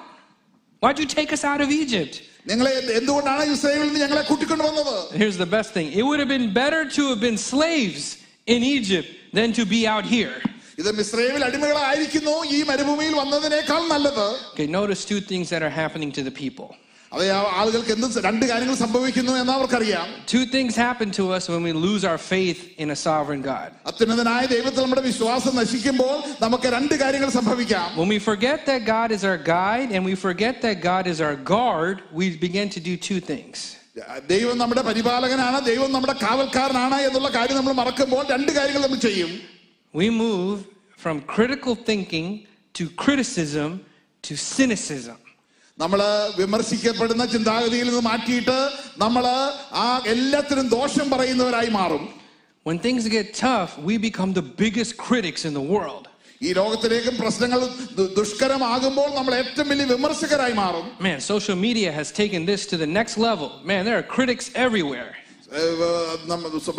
Why'd 0.81 0.99
you 1.01 1.07
take 1.17 1.31
us 1.37 1.43
out 1.51 1.61
of 1.65 1.69
Egypt? 1.83 2.15
നിങ്ങളെ 2.47 2.71
എന്ത്- 2.79 2.95
എന്തുകൊണ്ടാണ് 2.99 3.43
ഇസ്രയേലിൽ 3.53 3.85
നിന്ന് 3.85 3.99
ഞങ്ങളെ 3.99 4.21
കൂട്ടിക്കൊണ്ടുവന്നത് 4.21 4.95
Here's 5.21 5.37
the 5.37 5.51
best 5.57 5.69
thing 5.73 5.87
it 5.93 6.03
would 6.03 6.19
have 6.19 6.31
been 6.37 6.49
better 6.53 6.81
to 6.97 7.03
have 7.09 7.21
been 7.21 7.39
slaves 7.51 8.03
in 8.47 8.61
Egypt 8.77 9.09
than 9.33 9.49
to 9.53 9.65
be 9.65 9.81
out 9.87 10.05
here. 10.07 10.33
ഇത് 10.77 10.91
മിസ്രൈമിൽ 10.91 11.43
അടിമകളായിരിക്കുന്നു 11.43 12.35
ഈ 12.51 12.63
മരുഭൂമിയിൽ 12.63 13.13
വന്നതിനേക്കാൾ 13.15 13.81
നല്ലത് 13.87 14.25
Okay, 14.53 14.67
notice 14.79 15.01
two 15.05 15.21
things 15.31 15.47
that 15.53 15.61
are 15.61 15.75
happening 15.83 16.11
to 16.11 16.23
the 16.23 16.33
people. 16.43 16.69
അതെ 17.11 17.25
ആ 17.31 17.39
ആളുകൾക്ക് 17.59 17.91
എന്ത് 17.95 18.19
രണ്ട് 18.25 18.43
കാര്യങ്ങൾ 18.51 18.75
സംഭവിക്കുന്നു 18.83 19.33
എന്ന് 19.41 19.53
അവർക്കറിയാം 19.57 20.05
Two 20.33 20.45
things 20.55 20.71
happen 20.85 21.09
to 21.19 21.23
us 21.35 21.43
when 21.53 21.61
we 21.67 21.73
lose 21.85 22.03
our 22.11 22.19
faith 22.31 22.61
in 22.83 22.89
a 22.95 22.97
sovereign 23.07 23.41
God. 23.51 23.69
അത്യുന്നതനായ 23.89 24.43
ദൈവത്തിൽ 24.53 24.81
നമ്മുടെ 24.85 25.03
വിശ്വാസം 25.09 25.53
നശിക്കുമ്പോൾ 25.61 26.15
നമുക്ക് 26.45 26.67
രണ്ട് 26.77 26.95
കാര്യങ്ങൾ 27.03 27.29
സംഭവിക്കാം 27.39 27.87
When 28.01 28.11
we 28.15 28.19
forget 28.31 28.59
that 28.71 28.81
God 28.95 29.11
is 29.17 29.23
our 29.31 29.39
guide 29.55 29.89
and 29.95 30.03
we 30.09 30.15
forget 30.27 30.55
that 30.65 30.77
God 30.91 31.05
is 31.13 31.19
our 31.27 31.37
guard, 31.53 31.95
we 32.21 32.27
begin 32.47 32.69
to 32.77 32.81
do 32.89 32.95
two 33.09 33.21
things. 33.31 33.55
ദൈവം 34.33 34.55
നമ്മുടെ 34.61 34.83
പരിപാലകനാണ് 34.89 35.57
ദൈവം 35.69 35.89
നമ്മുടെ 35.95 36.15
കാവൽക്കാരനാണ് 36.25 36.97
എന്നുള്ള 37.07 37.29
കാര്യം 37.37 37.57
നമ്മൾ 37.59 37.73
മറക്കുമ്പോൾ 37.81 38.23
രണ്ട് 38.35 38.51
കാര്യങ്ങൾ 38.57 38.83
നമ്മൾ 38.87 39.01
ചെയ്യും 39.07 39.31
We 39.93 40.07
move 40.25 40.55
from 40.97 41.17
critical 41.35 41.75
thinking 41.89 42.27
to 42.75 42.83
criticism 43.03 43.69
to 44.23 44.33
cynicism. 44.55 45.17
നമ്മൾ 45.77 45.99
വിമർശിക്കപ്പെടുന്ന 46.37 47.25
ചിന്താഗതിയിൽ 47.25 47.87
നിന്ന് 47.87 48.01
മാറ്റിയിട്ട് 48.01 48.57
നമ്മൾ 48.97 49.25
ആ 49.85 50.01
എല്ലാത്തിനും 50.07 50.69
ദോഷം 50.69 51.09
പറയുന്നവരായി 51.09 51.69
മാറും 51.69 52.03
When 52.65 52.79
things 52.79 53.07
get 53.09 53.33
tough, 53.33 53.71
we 53.87 53.95
become 54.09 54.31
the 54.33 54.45
biggest 54.63 54.91
critics 54.97 55.41
in 55.45 55.53
the 55.53 55.65
world. 55.75 56.03
ഈ 56.41 56.53
ലോകത്തിലേക്കും 56.53 57.17
പ്രശ്നങ്ങൾ 57.17 57.59
ദു- 57.97 58.13
ദുഷ്കരമാകുമ്പോൾ 58.19 59.09
നമ്മൾ 59.15 59.35
ഏറ്റവും 59.35 59.69
വലിയ 59.69 59.85
വിമർശകരായി 59.85 60.53
മാറും 60.53 60.85
Man, 61.07 61.19
social 61.33 61.55
media 61.67 61.89
has 61.91 62.11
taken 62.21 62.45
this 62.51 62.61
to 62.65 62.77
the 62.77 62.89
next 62.99 63.17
level. 63.17 63.49
Man, 63.71 63.81
there 63.85 63.97
are 63.97 64.07
critics 64.17 64.47
everywhere. 64.65 65.11
ഏഹ് 65.61 65.87
നമ്മ- 66.31 66.49
സ- 66.67 66.75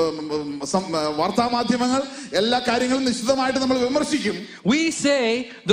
സം- 0.73 0.89
വാർത്താ 1.19 1.45
മാധ്യമങ്ങൾ 1.49 2.03
എല്ലാ 2.41 2.59
കാര്യങ്ങളും 2.69 3.05
നിശ്ചിതമായിട്ട് 3.09 3.61
നമ്മൾ 3.65 3.79
വിമർശിക്കും 3.89 4.37
We 4.75 4.83
say 5.07 5.25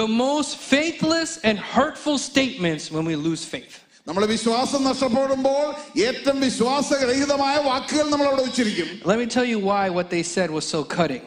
the 0.02 0.08
most 0.26 0.52
faithless 0.74 1.32
and 1.50 1.58
hurtful 1.76 2.18
statements 2.32 2.86
when 2.96 3.06
we 3.12 3.16
lose 3.28 3.44
faith. 3.56 3.74
നമ്മൾ 4.08 4.24
വിശ്വാസം 4.36 4.82
നഷ്ടപ്പെടുമ്പോൾ 4.90 5.66
ഏറ്റവും 6.08 6.38
വിശ്വാസരഹിതമായ 6.48 7.56
വാക്കുകൾ 7.70 8.06
നമ്മൾ 8.14 8.28
അവിടെ 8.32 8.44
ഉച്ചരിക്കും 8.50 8.88
Let 9.12 9.20
me 9.24 9.28
tell 9.36 9.48
you 9.54 9.60
why 9.72 9.84
what 9.98 10.08
they 10.16 10.24
said 10.36 10.50
was 10.58 10.66
so 10.76 10.82
cutting. 10.98 11.24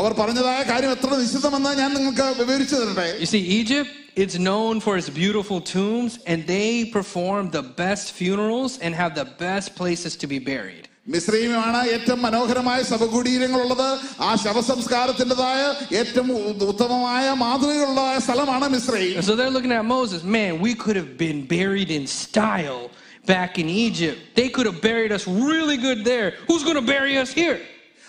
അവർ 0.00 0.12
പറഞ്ഞതായ 0.20 0.60
കാര്യം 0.70 0.90
എത്ര 0.96 1.10
നിശ്ചിതമെന്ന് 1.22 1.70
ഞാൻ 1.82 1.90
നിങ്ങൾക്ക് 1.98 2.26
വിവരിച്ചു 2.42 2.74
തരട്ടെ 2.80 3.06
You 3.22 3.28
see, 3.34 3.42
Egypt, 3.60 3.90
it's 4.22 4.36
known 4.48 4.74
for 4.86 4.92
its 5.00 5.08
beautiful 5.22 5.58
tombs, 5.76 6.12
and 6.30 6.38
they 6.54 6.68
perform 6.98 7.42
the 7.58 7.64
best 7.82 8.06
funerals 8.20 8.72
and 8.84 8.92
have 9.02 9.12
the 9.22 9.26
best 9.46 9.68
places 9.80 10.12
to 10.22 10.26
be 10.34 10.38
buried. 10.52 10.84
മിശ്രീമാണ് 11.08 11.80
ഏറ്റവും 11.94 12.22
മനോഹരമായ 12.22 12.82
ശവകുടീരങ്ങളുള്ളത് 12.82 13.88
ആ 14.20 14.30
ശവസംസ്കാരത്തിൻ്റെതായ 14.44 15.60
ഏറ്റവും 15.96 16.28
ഉ- 16.38 16.66
ഉത്തമമായ 16.68 17.30
മാതൃകകളുള്ളതായ 17.44 18.18
സ്ഥലമാണ് 18.18 18.68
മിശ്രയും 18.68 19.16
And 19.16 19.24
so 19.24 19.36
they're 19.38 19.54
looking 19.58 19.72
at 19.72 19.84
Moses, 19.96 20.20
man, 20.36 20.52
we 20.66 20.74
could 20.74 20.96
have 20.96 21.12
been 21.18 21.40
buried 21.56 21.90
in 21.90 22.04
style 22.22 22.82
back 23.26 23.52
in 23.58 23.68
Egypt. 23.86 24.18
They 24.34 24.48
could 24.48 24.66
have 24.66 24.80
buried 24.82 25.12
us 25.12 25.24
really 25.46 25.78
good 25.78 26.00
there. 26.04 26.28
Who's 26.48 26.64
going 26.68 26.80
to 26.82 26.88
bury 26.94 27.14
us 27.18 27.30
here? 27.32 27.58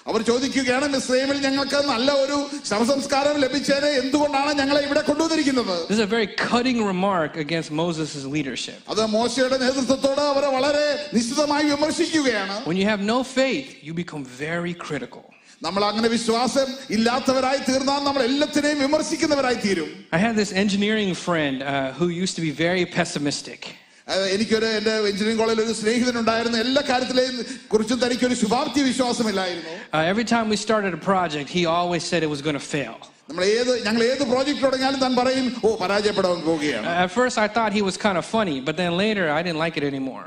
അവർ 0.06 0.22
ചോദിക്കുകയാണ് 0.30 0.86
മിശ്രൈമിൽ 0.94 1.38
ഞങ്ങൾക്ക് 1.46 1.80
നല്ല 1.94 2.10
ഒരു 2.24 2.38
ശവസംസ്കാരം 2.70 3.36
ലഭിച്ചതിന് 3.46 3.90
എന്തുകൊണ്ടാണ് 4.02 4.52
ഞങ്ങളെ 4.60 4.82
ഇവിടെ 4.88 5.02
കൊണ്ടുവന്നിരിക്കുന്നത് 5.10 5.74
This 5.90 5.98
is 5.98 6.04
a 6.06 6.12
very 6.16 6.28
cutting 6.44 6.80
remark 6.92 7.32
against 7.46 7.70
Moses' 7.82 8.14
leadership. 8.36 8.78
അത് 8.94 9.02
മോശയുടെ 9.16 9.58
നേതൃത്വത്തോട് 9.66 10.22
അവരെ 10.34 10.52
വളരെ 10.58 10.86
നിശ്ചിതമായി 11.18 11.66
വിമർശിക്കുകയാണ് 11.74 12.56
When 12.70 12.78
you 12.82 12.88
have 12.94 13.04
no 13.14 13.20
faith, 13.40 13.68
you 13.88 13.96
become 14.04 14.24
very 14.46 14.76
critical. 14.86 15.24
നമ്മൾ 15.62 15.84
അങ്ങനെ 15.90 16.10
വിശ്വാസം 16.16 16.68
ഇല്ലാത്തവരായി 16.96 17.60
തീർന്നാൽ 17.70 18.02
നമ്മൾ 18.08 18.22
എല്ലാത്തിനെയും 18.30 18.80
വിമർശിക്കുന്നവരായി 18.86 19.60
തീരും 19.66 19.90
I 20.18 20.22
had 20.26 20.36
this 20.42 20.52
engineering 20.64 21.12
friend 21.26 21.58
uh, 21.64 21.70
who 22.00 22.08
used 22.24 22.36
to 22.40 22.44
be 22.48 22.54
very 22.66 22.86
pessimistic. 22.98 23.62
അത് 24.08 24.24
എനിക്കൊരു 24.36 24.68
എൻ്റെ 24.78 24.94
എഞ്ചിനീയറിംഗ് 25.10 25.42
കോളേജിൽ 25.42 25.62
ഒരു 25.66 25.74
സ്നേഹിതനുണ്ടായിരുന്നു 25.80 26.60
എല്ലാ 26.66 26.82
കാര്യത്തിലെയും 26.90 27.36
കുറിച്ചും 27.72 28.00
തനിക്കൊരു 28.04 28.38
ശുഭാപ്തി 28.44 28.82
വിശ്വാസമില്ലായിരുന്നു 28.90 29.74
Uh, 29.90 30.12
every 30.14 30.26
time 30.34 30.48
we 30.54 30.58
started 30.66 30.94
a 30.94 31.04
project, 31.12 31.48
he 31.58 31.64
always 31.78 32.04
said 32.10 32.20
it 32.28 32.32
was 32.36 32.42
going 32.48 32.60
to 32.62 32.68
fail. 32.76 32.96
നമ്മൾ 33.30 33.44
ഏത് 33.58 33.72
ഞങ്ങൾ 33.86 34.02
ഏത് 34.12 34.24
പ്രോജക്റ്റ് 34.32 34.64
തുടങ്ങിയാലും 34.66 35.00
താൻ 35.06 35.14
പറയും 35.20 35.48
ഓ 35.68 35.70
പരാജയപ്പെടാൻ 35.82 36.40
പോവുകയാണ് 36.48 36.86
At 37.04 37.12
first, 37.18 37.38
I 37.46 37.50
thought 37.56 37.72
he 37.80 37.84
was 37.90 37.98
kind 38.06 38.18
of 38.22 38.26
funny, 38.36 38.58
but 38.68 38.76
then 38.82 38.92
later, 39.04 39.26
I 39.38 39.42
didn't 39.46 39.62
like 39.66 39.78
it 39.82 39.86
anymore. 39.92 40.26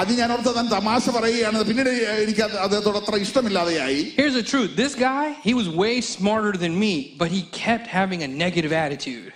ആദ്യം 0.00 0.18
ഞാൻ 0.22 0.30
ഓർത്ത് 0.34 0.50
താൻ 0.58 0.66
തമാശ 0.74 1.04
പറയുകയാണ് 1.16 1.62
പിന്നീട് 1.68 1.92
എനിക്ക് 2.24 2.42
അത് 2.46 2.56
അദ്ദേഹത്തോട് 2.64 2.98
അത്ര 3.00 3.16
ഇഷ്ടമില്ലാതെയായി 3.26 4.00
Here's 4.20 4.36
the 4.40 4.46
truth 4.52 4.70
this 4.82 4.94
guy, 5.08 5.24
he 5.48 5.54
was 5.60 5.68
way 5.82 5.94
smarter 6.14 6.52
than 6.64 6.74
me, 6.84 6.92
but 7.22 7.30
he 7.36 7.40
kept 7.64 7.86
having 8.00 8.20
a 8.28 8.30
negative 8.44 8.74
attitude. 8.84 9.30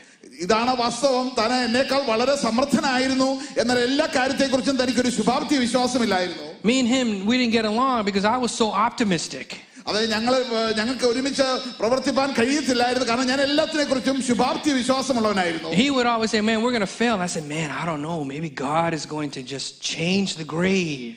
ഇതാണ് 0.44 0.72
വാസ്തവം 0.82 1.26
താൻ 1.38 1.52
എന്നേക്കാൾ 1.66 2.00
വളരെ 2.10 2.34
സമർത്ഥനായിരുന്നു 2.46 3.28
എന്നാൽ 3.60 3.78
എല്ലാ 3.88 4.06
കാര്യത്തെക്കുറിച്ചും 4.16 4.76
തനിക്കൊരു 4.82 5.12
ശുഭാപ്തി 5.18 5.56
വിശ്വാസമില്ലായിരുന്നു 5.66 6.44
Me 6.64 6.74
and 6.80 6.88
him, 6.88 7.08
we 7.28 7.34
didn't 7.40 7.56
get 7.58 7.66
along 7.74 7.98
because 8.08 8.24
I 8.34 8.38
was 8.44 8.52
so 8.62 8.68
optimistic. 8.86 9.48
അത് 9.90 9.98
ഞങ്ങൾ 10.14 10.34
ഞങ്ങൾക്ക് 10.78 11.06
ഒരുമിച്ച് 11.10 11.44
പ്രവർത്തിപ്പാൻ 11.80 12.28
കഴിയത്തില്ലായിരുന്നു 12.38 13.06
കാരണം 13.10 13.28
ഞാൻ 13.32 13.40
എല്ലാത്തിനെ 13.40 13.84
കുറിച്ചും 13.84 14.16
ശുഭാപ്തി 14.28 14.72
വിശ്വാസമുള്ളവനായിരുന്നു 14.80 15.70
He 15.82 15.88
would 15.96 16.08
always 16.12 16.30
say, 16.34 16.42
Man, 16.48 16.58
we're 16.64 16.76
going 16.78 16.88
to 16.90 16.96
fail. 17.02 17.14
And 17.18 17.24
I 17.28 17.32
said, 17.36 17.46
Man, 17.56 17.68
I 17.80 17.84
don't 17.90 18.04
know. 18.08 18.18
Maybe 18.34 18.50
God 18.68 18.90
is 18.98 19.06
going 19.16 19.30
to 19.38 19.42
just 19.54 19.68
change 19.94 20.30
the 20.42 20.48
grade 20.56 21.16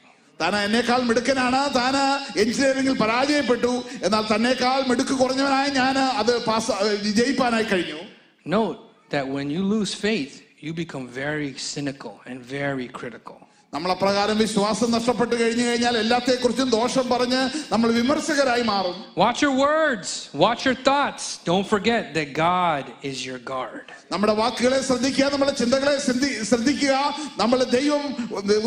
താൻ 0.40 0.54
എന്നേക്കാൾ 0.58 1.00
മിടുക്കനാണ് 1.02 1.60
താൻ 1.74 1.94
എഞ്ചിനീയറിംഗിൽ 2.42 2.96
പരാജയപ്പെട്ടു 3.02 3.72
എന്നാൽ 4.06 4.24
തന്നേക്കാൾ 4.32 4.80
മിടുക്ക് 4.90 5.14
കുറഞ്ഞവനായ 5.14 5.66
ഞാൻ 5.80 5.98
അത് 6.22 6.34
പാസ് 6.44 6.72
വിജയിപ്പാനായി 7.06 7.68
കഴിഞ്ഞു 7.72 8.00
Note 8.46 8.78
that 9.10 9.26
when 9.28 9.46
you 9.50 9.62
lose 9.74 9.92
faith, 10.06 10.34
you 10.60 10.72
become 10.74 11.06
very 11.16 11.50
cynical 11.72 12.14
and 12.26 12.38
very 12.58 12.88
critical. 12.98 13.36
നമ്മൾ 13.72 13.90
അപ്രകാരം 13.92 14.36
വിശ്വാസം 14.38 14.88
നഷ്ടപ്പെട്ടു 14.94 15.34
കഴിഞ്ഞു 15.34 15.64
കഴിഞ്ഞാൽ 15.66 15.94
എല്ലാത്തെക്കുറിച്ചും 16.02 16.68
ദോഷം 16.74 17.06
പറഞ്ഞ് 17.08 17.40
നമ്മൾ 17.72 17.88
വിമർശകരായി 17.92 18.64
മാറും 18.70 18.94
Watch 19.24 19.40
your 19.44 19.54
words, 19.64 20.08
watch 20.44 20.62
your 20.68 20.76
thoughts. 20.88 21.24
Don't 21.50 21.66
forget 21.74 22.02
that 22.16 22.28
God 22.46 22.84
is 23.10 23.18
your 23.28 23.40
guard. 23.52 23.84
നമ്മുടെ 24.12 24.34
വാക്കുകളെ 24.40 24.78
ശ്രദ്ധിക്കുക 24.88 25.26
നമ്മുടെ 25.34 25.54
ചിന്തകളെ 25.62 25.94
ശ്രദ്ധി- 26.06 26.38
ശ്രദ്ധിക്കുക 26.50 26.94
നമ്മൾ 27.42 27.58
ദൈവം 27.78 28.04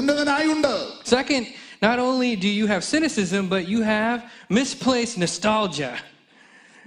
ഉന്നതനായുണ്ട് 0.02 0.74
Second, 1.16 1.46
not 1.82 1.98
only 2.00 2.36
do 2.36 2.50
you 2.60 2.66
have 2.68 2.84
cynicism, 2.84 3.42
but 3.56 3.64
you 3.74 3.82
have 3.96 4.18
misplaced 4.60 5.18
nostalgia. 5.26 5.94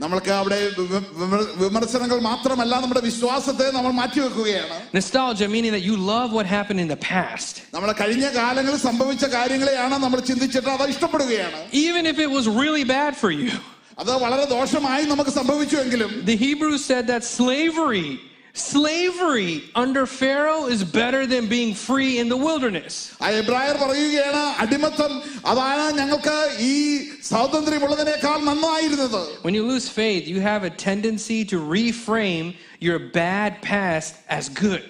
നമ്മൾക്ക് 0.01 0.31
അവിടെ 0.41 0.59
വിമ- 0.79 1.09
വിമർ- 1.21 1.51
വിമർശനങ്ങൾ 1.63 2.19
മാത്രമല്ല 2.29 2.75
നമ്മുടെ 2.85 3.01
വിശ്വാസത്തെ 3.09 3.67
നമ്മൾ 3.77 3.93
മാറ്റിവെക്കുകയാണ് 4.01 4.77
Nostalgia 4.99 5.49
meaning 5.55 5.73
that 5.77 5.85
you 5.89 5.97
love 6.13 6.29
what 6.39 6.47
happened 6.57 6.81
in 6.85 6.89
the 6.95 7.01
past. 7.13 7.55
നമ്മുടെ 7.75 7.95
കഴിഞ്ഞ 8.01 8.27
കാലങ്ങളിൽ 8.39 8.81
സംഭവിച്ച 8.89 9.25
കാര്യങ്ങളെയാണ് 9.37 9.97
നമ്മൾ 10.07 10.21
ചിന്തിച്ചിട്ട് 10.31 10.71
അത് 10.77 10.87
ഇഷ്ടപ്പെടുകയാണ് 10.95 11.61
Even 11.87 12.05
if 12.13 12.19
it 12.27 12.31
was 12.39 12.47
really 12.63 12.85
bad 12.97 13.13
for 13.23 13.31
you. 13.43 13.53
അത് 14.03 14.11
വളരെ 14.25 14.45
ദോഷമായി 14.57 15.05
നമുക്ക് 15.13 15.33
സംഭവിച്ചുവെങ്കിലും 15.41 16.11
The 16.33 16.39
Hebrews 16.47 16.83
said 16.91 17.05
that 17.13 17.23
slavery, 17.39 18.11
slavery 18.57 19.65
under 19.75 20.05
Pharaoh 20.07 20.67
is 20.67 20.85
better 20.85 21.27
than 21.27 21.45
being 21.49 21.73
free 21.75 22.19
in 22.23 22.27
the 22.29 22.37
wilderness. 22.47 22.95
ആ 23.25 23.29
എബ്രായർ 23.43 23.77
പറയുകയാണ് 23.85 24.43
അടിമത്തം 24.65 25.13
അതാണ് 25.53 25.85
ഞങ്ങൾക്ക് 26.01 26.37
ഈ 26.71 26.75
സ്വാതന്ത്ര്യമുള്ളതിനേക്കാൾ 27.31 28.39
നന്നായിരുന്നത് 28.51 29.21
When 29.47 29.55
you 29.59 29.65
lose 29.73 29.89
faith, 30.03 30.25
you 30.33 30.41
have 30.53 30.65
a 30.71 30.73
tendency 30.89 31.41
to 31.53 31.57
reframe 31.79 32.49
your 32.89 32.99
bad 33.21 33.53
past 33.73 34.13
as 34.39 34.45
good. 34.65 34.85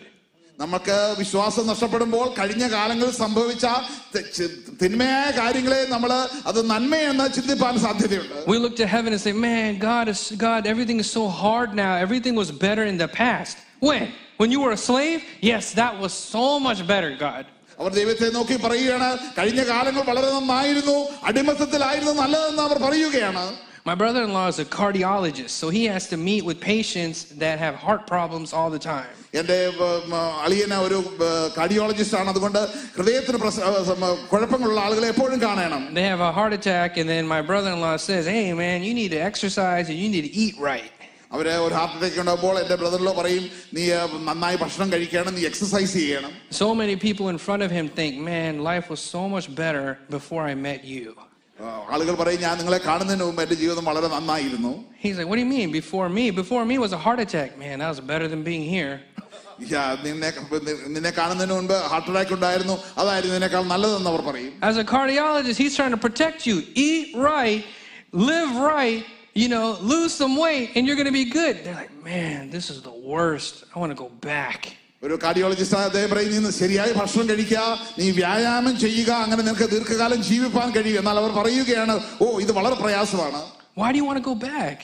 നമുക്ക് 0.58 0.96
വിശ്വാസം 1.18 1.66
നഷ്ടപ്പെടുമ്പോൾ 1.66 2.34
കഴിഞ്ഞ 2.38 2.64
കാലങ്ങളിൽ 2.68 3.14
സംഭവിച്ച 3.14 3.66
തെ- 4.14 4.24
ചി- 4.36 4.48
തിന്മയായ 4.82 5.30
കാര്യങ്ങളെ 5.30 5.80
നമ്മൾ 5.84 6.10
അത് 6.46 6.70
നന്മയെന്ന് 6.70 7.26
ചിന്തിപ്പാൻ 7.32 7.78
സാധ്യതയുണ്ട് 7.78 8.36
We 8.46 8.58
look 8.58 8.76
to 8.76 8.86
heaven 8.86 9.10
and 9.12 9.22
say, 9.26 9.32
"Man, 9.46 9.68
God 9.90 10.08
is 10.08 10.20
God. 10.38 10.60
Everything 10.66 10.98
is 11.00 11.10
so 11.10 11.24
hard 11.42 11.70
now. 11.74 11.92
Everything 12.06 12.34
was 12.42 12.50
better 12.66 12.84
in 12.84 12.98
the 12.98 13.08
past." 13.22 13.56
When? 13.80 14.04
When 14.36 14.50
you 14.54 14.60
were 14.60 14.72
a 14.72 14.82
slave? 14.90 15.18
Yes, 15.50 15.64
that 15.72 15.94
was 16.04 16.12
so 16.34 16.44
much 16.60 16.80
better, 16.86 17.10
God. 17.20 17.44
അവർ 17.78 17.90
ദൈവത്തെ 17.92 18.26
നോക്കി 18.30 18.56
പറയുകയാണ് 18.56 19.08
കഴിഞ്ഞ 19.38 19.60
കാലങ്ങൾ 19.64 20.02
വളരെ 20.02 20.30
നന്നായിരുന്നു 20.32 20.96
അടിമത്തത്തിലായിരുന്നു 21.24 22.12
നല്ലതെന്ന് 22.12 22.62
അവർ 22.62 22.78
പറയുകയാണ് 22.78 23.44
My 23.86 23.94
brother-in-law 23.94 24.46
is 24.48 24.58
a 24.58 24.64
cardiologist, 24.76 25.54
so 25.60 25.66
he 25.68 25.82
has 25.86 26.04
to 26.08 26.16
meet 26.28 26.42
with 26.48 26.58
patients 26.72 27.18
that 27.42 27.58
have 27.58 27.74
heart 27.84 28.02
problems 28.06 28.52
all 28.52 28.70
the 28.70 28.82
time. 28.92 29.10
എൻ്റെ 29.40 29.56
ഉം, 29.84 30.12
അളിയന 30.44 30.74
ഒരു 30.86 30.98
കാർഡിയോളജിസ്റ്റ് 31.56 32.16
ആണ് 32.20 32.30
അതുകൊണ്ട് 32.30 32.58
ഹൃദയത്തിന് 32.96 33.36
പ്രശ്ന 33.36 33.62
ഏ, 33.68 33.82
സം- 33.90 34.04
കുഴപ്പങ്ങളുള്ള 34.32 34.80
ആളുകളെ 34.86 35.08
എപ്പോഴും 35.14 35.40
കാണണം 35.46 35.82
They 35.98 36.06
have 36.12 36.20
a 36.20 36.32
heart 36.38 36.52
attack, 36.52 36.90
and 37.00 37.08
then 37.14 37.24
my 37.34 37.40
brother-in-law 37.50 37.96
says, 38.08 38.26
"Hey, 38.36 38.44
man, 38.64 38.78
you 38.88 38.94
need 39.00 39.12
to 39.16 39.22
exercise 39.30 39.86
and 39.92 39.98
you 40.02 40.08
need 40.16 40.26
to 40.30 40.34
eat 40.44 40.56
right." 40.72 40.90
അവര് 41.36 41.52
ഒരു 41.66 41.74
ഹാർട്ട് 41.78 41.94
അറ്റാക്ക് 41.98 42.18
ഉണ്ടാകുമ്പോൾ 42.22 42.56
എൻ്റെ 42.62 42.76
ബ്രദറിലോ 42.82 43.12
പറയും 43.20 43.44
നീ 43.76 43.84
ഏ, 43.96 44.00
നന്നായി 44.30 44.56
ഭക്ഷണം 44.64 44.92
കഴിക്കണം 44.94 45.34
നീ 45.38 45.44
എക്സസൈസ് 45.50 45.94
ചെയ്യണം 46.02 46.32
So 46.60 46.68
many 46.82 46.96
people 47.06 47.28
in 47.34 47.38
front 47.48 47.62
of 47.68 47.72
him 47.78 47.88
think, 48.00 48.12
"Man, 48.32 48.52
life 48.70 48.88
was 48.94 49.02
so 49.16 49.22
much 49.36 49.48
better 49.64 49.86
before 50.16 50.42
I 50.52 50.56
met 50.70 50.82
you." 50.94 51.06
ആ, 51.60 51.64
ആളുകൾ 51.94 52.14
പറയും 52.14 52.40
ഞാൻ 52.40 52.54
നിങ്ങളെ 52.60 52.78
കാണുന്നതിന് 52.88 53.24
മുമ്പ് 53.28 53.42
എൻ്റെ 53.42 53.56
ജീവിതം 53.62 53.84
വളരെ 53.90 54.08
നന്നായിരുന്നു 54.16 54.72
He's 55.04 55.16
like, 55.18 55.28
"What 55.30 55.36
do 55.38 55.42
you 55.44 55.52
mean? 55.56 55.68
Before 55.80 56.08
me? 56.18 56.24
Before 56.42 56.62
me 56.70 56.76
was 56.84 56.92
a 56.98 57.02
heart 57.06 57.20
attack. 57.26 57.50
Man, 57.62 57.74
that 57.82 57.90
was 57.94 58.00
better 58.12 58.28
than 58.32 58.42
being 58.50 58.64
here." 58.76 58.94
യാ, 59.72 59.82
നിന്നെ 60.04 60.28
നിന്നെ 60.94 61.10
കാണുന്നതിന് 61.18 61.54
മുൻപ് 61.58 61.74
ഹാർട്ട് 61.92 62.10
അറ്റാക്ക് 62.12 62.34
ഉണ്ടായിരുന്നു 62.38 62.74
അതായിരുന്നു 63.00 63.34
ഇതിനേക്കാൾ 63.36 63.64
നല്ലതെന്ന് 63.74 64.10
അവർ 64.12 64.22
പറയും 64.30 64.52
As 64.70 64.76
a 64.84 64.86
cardiologist, 64.94 65.58
he's 65.64 65.76
trying 65.80 65.94
to 65.98 66.02
protect 66.08 66.40
you. 66.48 66.56
Eat 66.86 67.08
right, 67.30 67.62
live 68.30 68.52
right, 68.74 69.02
you 69.42 69.48
know, 69.54 69.66
lose 69.92 70.12
some 70.22 70.34
weight, 70.46 70.68
and 70.74 70.82
you're 70.86 70.98
going 71.02 71.12
to 71.14 71.18
be 71.22 71.26
good. 71.40 71.54
They're 71.64 71.80
like, 71.84 71.94
man, 72.12 72.40
this 72.56 72.66
is 72.74 72.78
the 72.90 72.96
worst. 73.12 73.54
I 73.72 73.78
want 73.82 73.92
to 73.96 74.00
go 74.04 74.10
back. 74.34 74.60
ഒരു 75.07 75.15
cardiologist 75.23 75.79
അദ്ദേഹം 75.87 76.09
പറയും 76.13 76.31
നീ 76.35 76.51
ശരിയായ 76.61 76.89
ഭക്ഷണം 76.99 77.25
കഴിക്കുക 77.31 77.61
നീ 77.99 78.07
വ്യായാമം 78.19 78.75
ചെയ്യുക 78.85 79.11
അങ്ങനെ 79.25 79.41
നിനക്ക് 79.47 79.67
ദീർഘകാലം 79.73 80.21
ജീവിപ്പാൻ 80.29 80.69
കഴിയും 80.77 80.99
എന്നാൽ 81.01 81.19
അവർ 81.23 81.33
പറയുകയാണ് 81.39 81.95
ഓ 82.25 82.29
ഇത് 82.45 82.53
വളരെ 82.59 82.77
പ്രയാസമാണ് 82.83 83.41
Why 83.79 83.89
do 83.93 83.97
you 84.01 84.07
want 84.09 84.19
to 84.21 84.27
go 84.29 84.35
back? 84.51 84.79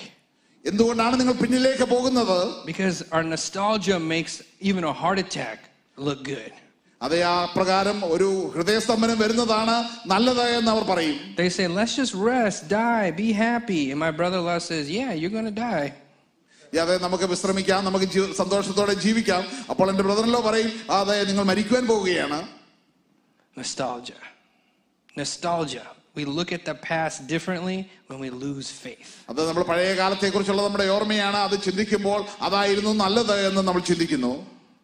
എന്തുകൊണ്ടാണ് 0.66 1.16
നിങ്ങൾ 1.22 1.36
പിന്നിലേക്ക് 1.44 1.86
പോകുന്നത് 1.94 2.38
Because 2.72 2.98
our 3.16 3.24
nostalgia 3.36 3.98
makes 4.14 4.34
even 4.70 4.84
a 4.86 4.96
heart 5.02 5.20
attack 5.26 5.58
look 5.98 6.22
good. 6.34 6.52
അതേ 7.02 7.20
ആ 7.30 7.38
പ്രകാരം 7.56 7.98
ഒരു 8.16 8.28
ഹൃദയസ്തംഭനം 8.54 9.18
വരുന്നതാണ് 9.24 9.74
നല്ലത് 10.12 10.46
എന്ന് 10.60 10.72
അവർ 10.76 10.84
പറയും 10.92 11.18
They 11.42 11.50
say, 11.58 11.66
let's 11.80 11.96
just 12.02 12.14
rest, 12.30 12.60
die, 12.82 13.08
be 13.24 13.30
happy. 13.46 13.82
And 13.92 14.00
my 14.00 14.12
brother 14.20 14.42
law 14.48 14.60
says, 14.70 14.86
yeah, 15.00 15.12
you're 15.20 15.36
going 15.38 15.50
to 15.54 15.60
die. 15.72 15.90
ഈ 16.75 16.79
അതെ 16.79 16.99
നമുക്ക് 16.99 17.25
വിശ്രമിക്കാം 17.25 17.85
നമുക്ക് 17.85 18.05
ജീ- 18.07 18.33
സന്തോഷത്തോടെ 18.35 18.95
ജീവിക്കാം 18.95 19.43
അപ്പോൾ 19.71 19.91
എന്റെ 19.91 20.03
ബ്രദറിലോ 20.03 20.41
പറയും 20.41 20.71
"ആ, 20.91 21.01
അതെ 21.01 21.25
നിങ്ങൾ 21.25 21.45
മരിക്കുവാൻ 21.45 21.87
പോവുകയാണ് 21.87 22.41
Nostalgia. 23.57 24.21
Nostalgia. 25.17 25.87
We 26.15 26.25
look 26.25 26.53
at 26.53 26.65
the 26.65 26.75
past 26.75 27.27
differently 27.27 27.79
when 28.09 28.19
we 28.21 28.31
lose 28.45 28.69
faith. 28.85 29.09
അത് 29.31 29.41
നമ്മൾ 29.49 29.63
പഴയ 29.63 29.95
കാലത്തെ 29.95 30.29
കുറിച്ചുള്ള 30.31 30.63
നമ്മുടെ 30.63 30.87
ഓർമ്മയാണ് 30.89 31.37
അത് 31.47 31.63
ചിന്തിക്കുമ്പോൾ 31.63 32.21
അതായിരുന്നു 32.41 32.93
നല്ലത് 33.05 33.47
എന്ന് 33.49 33.63
നമ്മൾ 33.69 33.83
ചിന്തിക്കുന്നു 33.91 34.33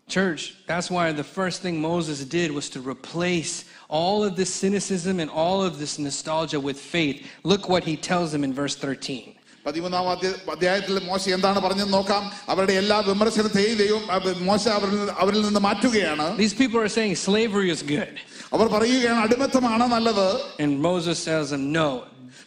Church, 0.08 0.42
that's 0.70 0.90
why 0.90 1.04
the 1.12 1.24
first 1.36 1.58
thing 1.64 1.76
Moses 1.82 2.18
did 2.36 2.48
was 2.56 2.66
to 2.74 2.80
replace 2.92 3.52
all 3.98 4.18
of 4.26 4.32
this 4.40 4.50
cynicism 4.62 5.14
and 5.22 5.30
all 5.42 5.58
of 5.68 5.78
this 5.82 5.94
nostalgia 5.98 6.60
with 6.68 6.78
faith. 6.96 7.18
Look 7.52 7.68
what 7.74 7.84
he 7.84 7.94
tells 8.10 8.28
them 8.34 8.44
in 8.48 8.52
verse 8.52 8.76
13. 8.76 9.32
പതിമൂന്നാം 9.68 10.08
അധ്യ- 10.14 10.50
അധ്യായത്തിൽ 10.52 10.98
മോശ 11.10 11.28
എന്താണ് 11.36 11.58
പറഞ്ഞെന്ന് 11.58 11.92
നോക്കാം 11.92 12.22
അവരുടെ 12.52 12.72
എല്ലാ 12.72 12.98
വിമർശനത്തെയും 13.10 13.76
ദൈവം 13.82 14.02
അവ- 14.16 14.34
മോശ 14.48 14.68
അവരിൽ 14.78 14.94
നിന്ന് 14.98 15.12
അവരിൽ 15.24 15.42
നിന്ന് 15.46 15.60
മാറ്റുകയാണ് 15.60 16.26
These 16.42 16.56
people 16.62 16.80
are 16.84 16.92
saying 16.98 17.14
slavery 17.28 17.68
is 17.76 17.82
good. 17.94 18.12
അവർ 18.52 18.66
പറയുകയാണ് 18.76 19.20
അടിമത്തമാണ് 19.26 19.86
നല്ലത് 19.96 20.28
And 20.64 20.72
Moses 20.88 21.24
tells 21.30 21.50
them, 21.54 21.64
no. 21.80 21.88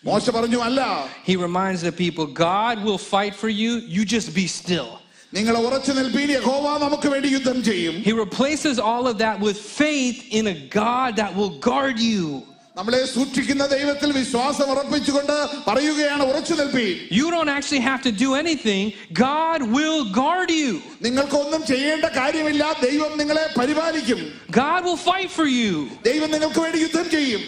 മോശ 0.05 0.25
പറഞ്ഞു 0.37 0.59
അല്ല 0.67 0.81
He 1.29 1.35
reminds 1.47 1.81
the 1.89 1.95
people, 2.03 2.25
God 2.49 2.75
will 2.87 3.01
fight 3.15 3.33
for 3.41 3.49
you, 3.61 3.71
you 3.95 4.03
just 4.15 4.29
be 4.41 4.45
still. 4.61 4.89
നിങ്ങൾ 5.33 5.55
ഉറച്ചു 5.67 5.91
നിൽപ്പീൻ 5.91 6.29
യഹോവ 6.37 6.77
നമുക്ക് 6.85 7.07
വേണ്ടി 7.13 7.29
യുദ്ധം 7.37 7.57
ചെയ്യും 7.63 7.95
He 8.09 8.13
replaces 8.25 8.75
all 8.89 9.05
of 9.11 9.17
that 9.23 9.37
with 9.47 9.57
faith 9.83 10.19
in 10.39 10.45
a 10.55 10.57
God 10.83 11.09
that 11.21 11.33
will 11.39 11.53
guard 11.71 11.97
you. 12.11 12.27
നമ്മളെ 12.76 12.98
സൂക്ഷിക്കുന്ന 13.14 13.64
ദൈവത്തിൽ 13.72 14.10
വിശ്വാസം 14.18 14.68
ഉറപ്പിച്ചുകൊണ്ട് 14.72 15.34
പറയുകയാണ് 15.66 16.22
ഉറച്ചു 16.30 16.54
നിൽപ്പി. 16.60 16.86
You 17.18 17.26
don't 17.32 17.52
actually 17.52 17.80
have 17.88 18.00
to 18.06 18.12
do 18.22 18.28
anything 18.38 18.86
God 19.24 19.64
will 19.74 19.98
guard 20.20 20.54
you 20.60 20.70
നിങ്ങൾക്ക് 21.06 21.36
ഒന്നും 21.42 21.62
ചെയ്യേണ്ട 21.72 22.06
കാര്യമില്ല. 22.20 22.64
ദൈവം 22.86 23.12
നിങ്ങളെ 23.20 23.44
പരിപാലിക്കും. 23.58 24.20
God 24.60 24.84
will 24.88 24.98
fight 25.08 25.32
for 25.36 25.48
you 25.62 25.74
ദൈവം 26.08 26.30
നിങ്ങൾക്ക് 26.34 26.60
വേണ്ടി 26.64 26.78
യുദ്ധം 26.86 27.06
ചെയ്യും. 27.16 27.42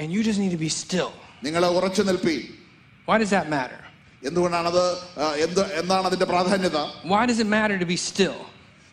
And 0.00 0.10
you 0.16 0.22
just 0.28 0.42
need 0.44 0.56
to 0.56 0.62
be 0.64 0.70
still 0.80 1.08
നിങ്ങൾ 1.44 1.62
ഉറച്ചു 1.78 2.02
നിൽപ്പി. 2.10 2.36
വാട്ട് 3.08 3.24
ഈസ് 3.24 3.32
ദാറ്റ് 3.36 3.52
മാറ്റർ 3.56 3.78
എന്തുകൊണ്ടാണ് 4.28 4.68
അത് 4.72 4.84
എന്താണ് 5.82 6.06
അതിന്റെ 6.10 6.26
പ്രാധാന്യത? 6.32 6.78
What 7.12 7.30
is 7.32 7.40
it 7.40 7.54
matter 7.56 7.76
to 7.84 7.90
be 7.92 7.98
still 8.08 8.34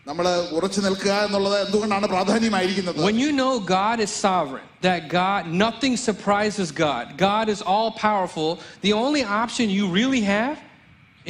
നമ്മൾ 0.07 0.27
ഉറച്ചു 0.57 0.81
നിൽക്കുക 0.81 1.13
എന്നുള്ളത് 1.27 1.59
എന്തുകൊണ്ടാണ് 1.65 2.07
പ്രാധാന്യമായിരിക്കുന്നത് 2.15 3.03
When 3.09 3.19
you 3.25 3.31
know 3.41 3.53
God 3.79 3.99
is 4.07 4.13
sovereign, 4.29 4.67
that 4.89 5.01
God, 5.21 5.41
nothing 5.65 5.95
surprises 6.09 6.69
God, 6.87 7.05
God 7.29 7.47
is 7.55 7.61
all 7.73 7.91
powerful, 8.09 8.51
the 8.89 8.95
only 9.05 9.23
option 9.43 9.67
you 9.79 9.85
really 10.01 10.23
have 10.37 10.57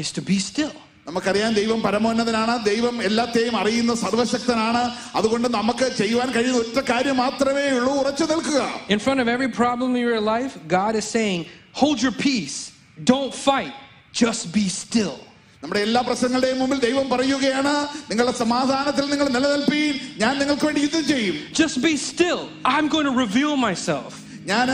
is 0.02 0.10
to 0.18 0.22
be 0.30 0.38
still. 0.50 0.74
നമുക്കറിയാം 1.06 1.52
ദൈവം 1.60 1.78
പരമോന്നതനാണ് 1.86 2.54
ദൈവം 2.68 2.96
എല്ലാത്തെയും 3.08 3.54
അറിയുന്ന 3.60 3.92
സർവശക്തനാണ് 4.04 4.82
അതുകൊണ്ട് 5.18 5.48
നമുക്ക് 5.58 5.86
ചെയ്യുവാൻ 6.00 6.28
കഴിയുന്ന 6.36 6.60
ഒറ്റ 6.64 6.78
കാര്യം 6.92 7.16
മാത്രമേ 7.24 7.66
ഉള്ളൂ 7.78 7.92
ഉറച്ചു 8.02 8.26
നിൽക്കുക 8.32 8.60
In 8.94 9.00
front 9.06 9.20
of 9.24 9.28
every 9.34 9.50
problem 9.62 9.90
in 9.98 10.02
your 10.10 10.22
life, 10.34 10.54
God 10.78 10.94
is 11.00 11.06
saying, 11.16 11.40
hold 11.80 11.98
your 12.06 12.16
peace, 12.28 12.56
don't 13.12 13.34
fight, 13.48 13.74
just 14.22 14.42
be 14.58 14.66
still. 14.84 15.18
നമ്മുടെ 15.62 15.80
എല്ലാ 15.80 16.00
പ്രശ്നങ്ങളുടെയും 16.00 16.58
മുമ്പിൽ 16.58 16.80
ദൈവം 16.80 17.10
പറയുകയാണ് 17.10 17.88
നിങ്ങളുടെ 18.10 18.36
സമാധാനത്തിൽ 18.38 19.10
നിങ്ങൾ 19.10 19.28
നിലനിൽപ്പീൻ 19.28 20.00
ഞാൻ 20.18 20.38
നിങ്ങൾക്ക് 20.38 20.64
വേണ്ടി 20.64 20.80
യുദ്ധം 20.80 21.06
ചെയ്യും 21.08 21.36
Just 21.62 21.82
be 21.82 21.96
still. 21.96 22.48
I'm 22.64 22.88
going 22.88 23.04
to 23.04 23.16
reveal 23.26 23.56
myself. 23.56 24.18
ഞാൻ 24.44 24.68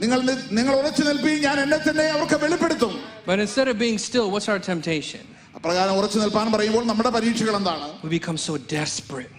നിങ്ങൾ 0.00 0.20
നി- 0.20 0.52
നിങ്ങൾ 0.52 0.74
ഉറച്ചു 0.74 1.02
നിൽപ്പീൻ 1.02 1.42
ഞാൻ 1.42 1.60
എന്നെ 1.60 1.78
തന്നെ 1.88 2.04
അവർക്ക് 2.04 2.34
വെളിപ്പെടുത്തും 2.44 3.00
But 3.26 3.38
instead 3.38 3.68
of 3.68 3.78
being 3.78 3.98
still, 3.98 4.30
what's 4.30 4.48
our 4.48 4.58
temptation? 4.58 5.20
അപ്രകാരം 5.56 5.92
ഉറച്ചു 5.92 6.18
നിൽപ്പാൻ 6.18 6.52
പറയുമ്പോൾ 6.52 6.84
നമ്മുടെ 6.84 7.08
പരീക്ഷകൾ 7.08 7.56
എന്താണ് 7.56 7.88
We 8.04 8.10
become 8.18 8.36
so 8.36 8.56
desperate. 8.58 9.32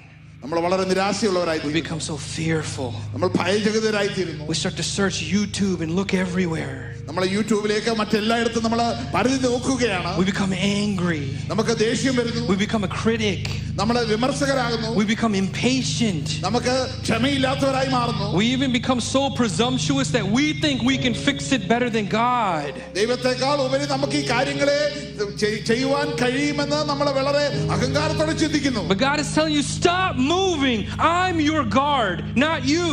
നമ്മൾ 0.44 0.60
വളരെ 0.60 0.84
നിരാശയുള്ളവരായി 0.84 1.60
We 1.60 1.64
തീരുന്നു. 1.64 1.82
become 1.84 2.00
so 2.00 2.18
fearful. 2.18 2.92
നമ്മൾ 3.14 3.28
ഭയചകിതരായി 3.28 4.08
തീരുന്നു 4.08 4.46
We 4.46 4.56
start 4.56 4.76
to 4.76 4.84
search 4.84 5.24
YouTube 5.36 5.82
and 5.82 5.92
look 5.92 6.14
everywhere. 6.26 6.89
നമ്മൾ 7.10 7.24
യൂട്യൂബിലേക്ക് 7.36 7.92
മറ്റെല്ലായിടത്തും 8.00 8.64
നമ്മൾ 8.64 8.82
പരിധി 9.16 9.40
നോക്കുകയാണ് 9.48 10.12
We 10.22 10.26
become 10.32 10.54
angry. 10.80 11.22
നമുക്ക് 11.52 11.74
ദേഷ്യം 11.86 12.16
വരുന്നു 12.20 12.44
We 12.52 12.58
become 12.66 12.84
a 12.90 12.94
critic. 13.02 13.42
നമ്മൾ 13.82 13.96
വിമർശകരാകുന്നു 14.14 14.90
We 15.00 15.06
become 15.14 15.34
impatient. 15.44 16.28
നമുക്ക് 16.48 16.76
ക്ഷമയില്ലാത്തവരായി 17.06 17.90
മാറുന്നു 17.98 18.28
We 18.40 18.46
even 18.56 18.72
become 18.80 19.00
so 19.16 19.22
presumptuous 19.40 20.10
that 20.18 20.26
we 20.38 20.46
think 20.64 20.78
we 20.92 20.98
can 21.06 21.16
fix 21.28 21.38
it 21.58 21.64
better 21.74 21.90
than 21.98 22.08
God. 22.26 22.72
ദൈവത്തെക്കാൾ 23.00 23.58
ഉപരി 23.68 23.88
നമുക്ക് 23.96 24.18
ഈ 24.22 24.26
കാര്യങ്ങളെ 24.34 24.80
ചെയ്- 25.44 25.62
ചെയ്യുവാൻ 25.70 26.08
കഴിയുമെന്ന് 26.22 26.80
നമ്മൾ 26.92 27.10
വളരെ 27.20 27.46
അഹങ്കാരത്തോടെ 27.76 28.36
ചിന്തിക്കുന്നു 28.44 28.84
But 28.94 29.02
God 29.10 29.20
is 29.26 29.30
telling 29.38 29.56
you, 29.60 29.66
stop 29.80 30.14
moving. 30.36 30.82
I'm 31.22 31.38
your 31.52 31.64
guard, 31.82 32.18
not 32.46 32.60
you. 32.76 32.88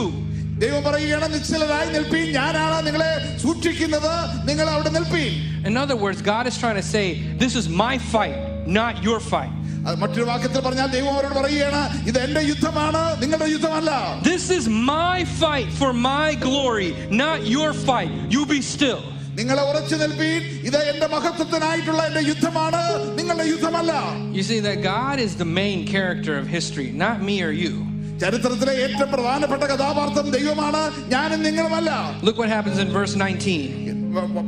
ദൈവം 0.59 0.83
പറയുകയാണ് 0.83 1.35
നിശ്ചലരായി 1.35 1.89
നിൽപ്പീൻ 1.91 2.26
ഞാനാണ് 2.39 2.78
നിങ്ങളെ 2.87 3.12
സൂക്ഷിക്കുന്നത് 3.45 4.12
നിങ്ങൾ 4.51 4.68
അവിടെ 4.74 4.93
നിൽപ്പീൻ 4.99 5.33
In 5.64 5.76
other 5.76 5.97
words, 5.97 6.20
God 6.24 6.45
is 6.47 6.57
trying 6.59 6.74
to 6.76 6.87
say, 6.95 7.05
this 7.37 7.55
is 7.55 7.66
my 7.83 7.95
fight, 8.12 8.39
not 8.78 8.95
your 9.09 9.20
fight. 9.33 9.53
അത് 9.87 9.97
മറ്റൊരു 9.99 10.26
വാക്യത്തിൽ 10.30 10.61
പറഞ്ഞാൽ 10.61 10.89
ദൈവം 10.95 11.12
അവരോട് 11.12 11.35
പറയുകയാണ് 11.35 11.80
ഇത് 12.09 12.18
എന്റെ 12.18 12.43
യുദ്ധമാണ് 12.51 13.03
നിങ്ങളുടെ 13.22 13.49
യുദ്ധമല്ല 13.55 13.91
This 14.24 14.45
is 14.59 14.64
my 14.91 15.16
fight 15.41 15.70
for 15.80 15.91
my 16.11 16.28
glory, 16.47 16.91
not 17.22 17.39
your 17.57 17.70
fight. 17.89 18.12
You 18.35 18.43
be 18.47 18.61
still. 18.74 19.01
നിങ്ങളെ 19.39 19.62
ഉറച്ചു 19.70 19.97
നിൽപ്പീൻ 20.03 20.41
ഇത് 20.68 20.78
എന്റെ 20.91 21.07
മഹത്വത്തിനായിട്ടുള്ള 21.14 22.03
എന്റെ 22.11 22.22
യുദ്ധമാണ് 22.30 22.83
നിങ്ങളുടെ 23.18 23.47
യുദ്ധമല്ല 23.53 23.93
You 24.39 24.45
see 24.51 24.61
that 24.68 24.78
God 24.95 25.16
is 25.26 25.35
the 25.37 25.51
main 25.61 25.80
character 25.95 26.35
of 26.39 26.47
history, 26.59 26.89
not 27.05 27.16
me 27.22 27.37
or 27.43 27.53
you. 27.64 27.74
ചരിത്രത്തിലെ 28.22 28.72
ഏറ്റവും 28.85 29.09
പ്രധാനപ്പെട്ട 29.14 29.62
കഥാപാത്രം 29.72 30.26
ദൈവമാണ് 30.37 30.83
ഞാനും 31.14 31.41
നിങ്ങളുമല്ല 31.49 31.91
Look 32.28 32.39
what 32.43 32.51
happens 32.57 32.78
in 32.85 32.91
verse 32.99 33.14
19. 33.16 33.57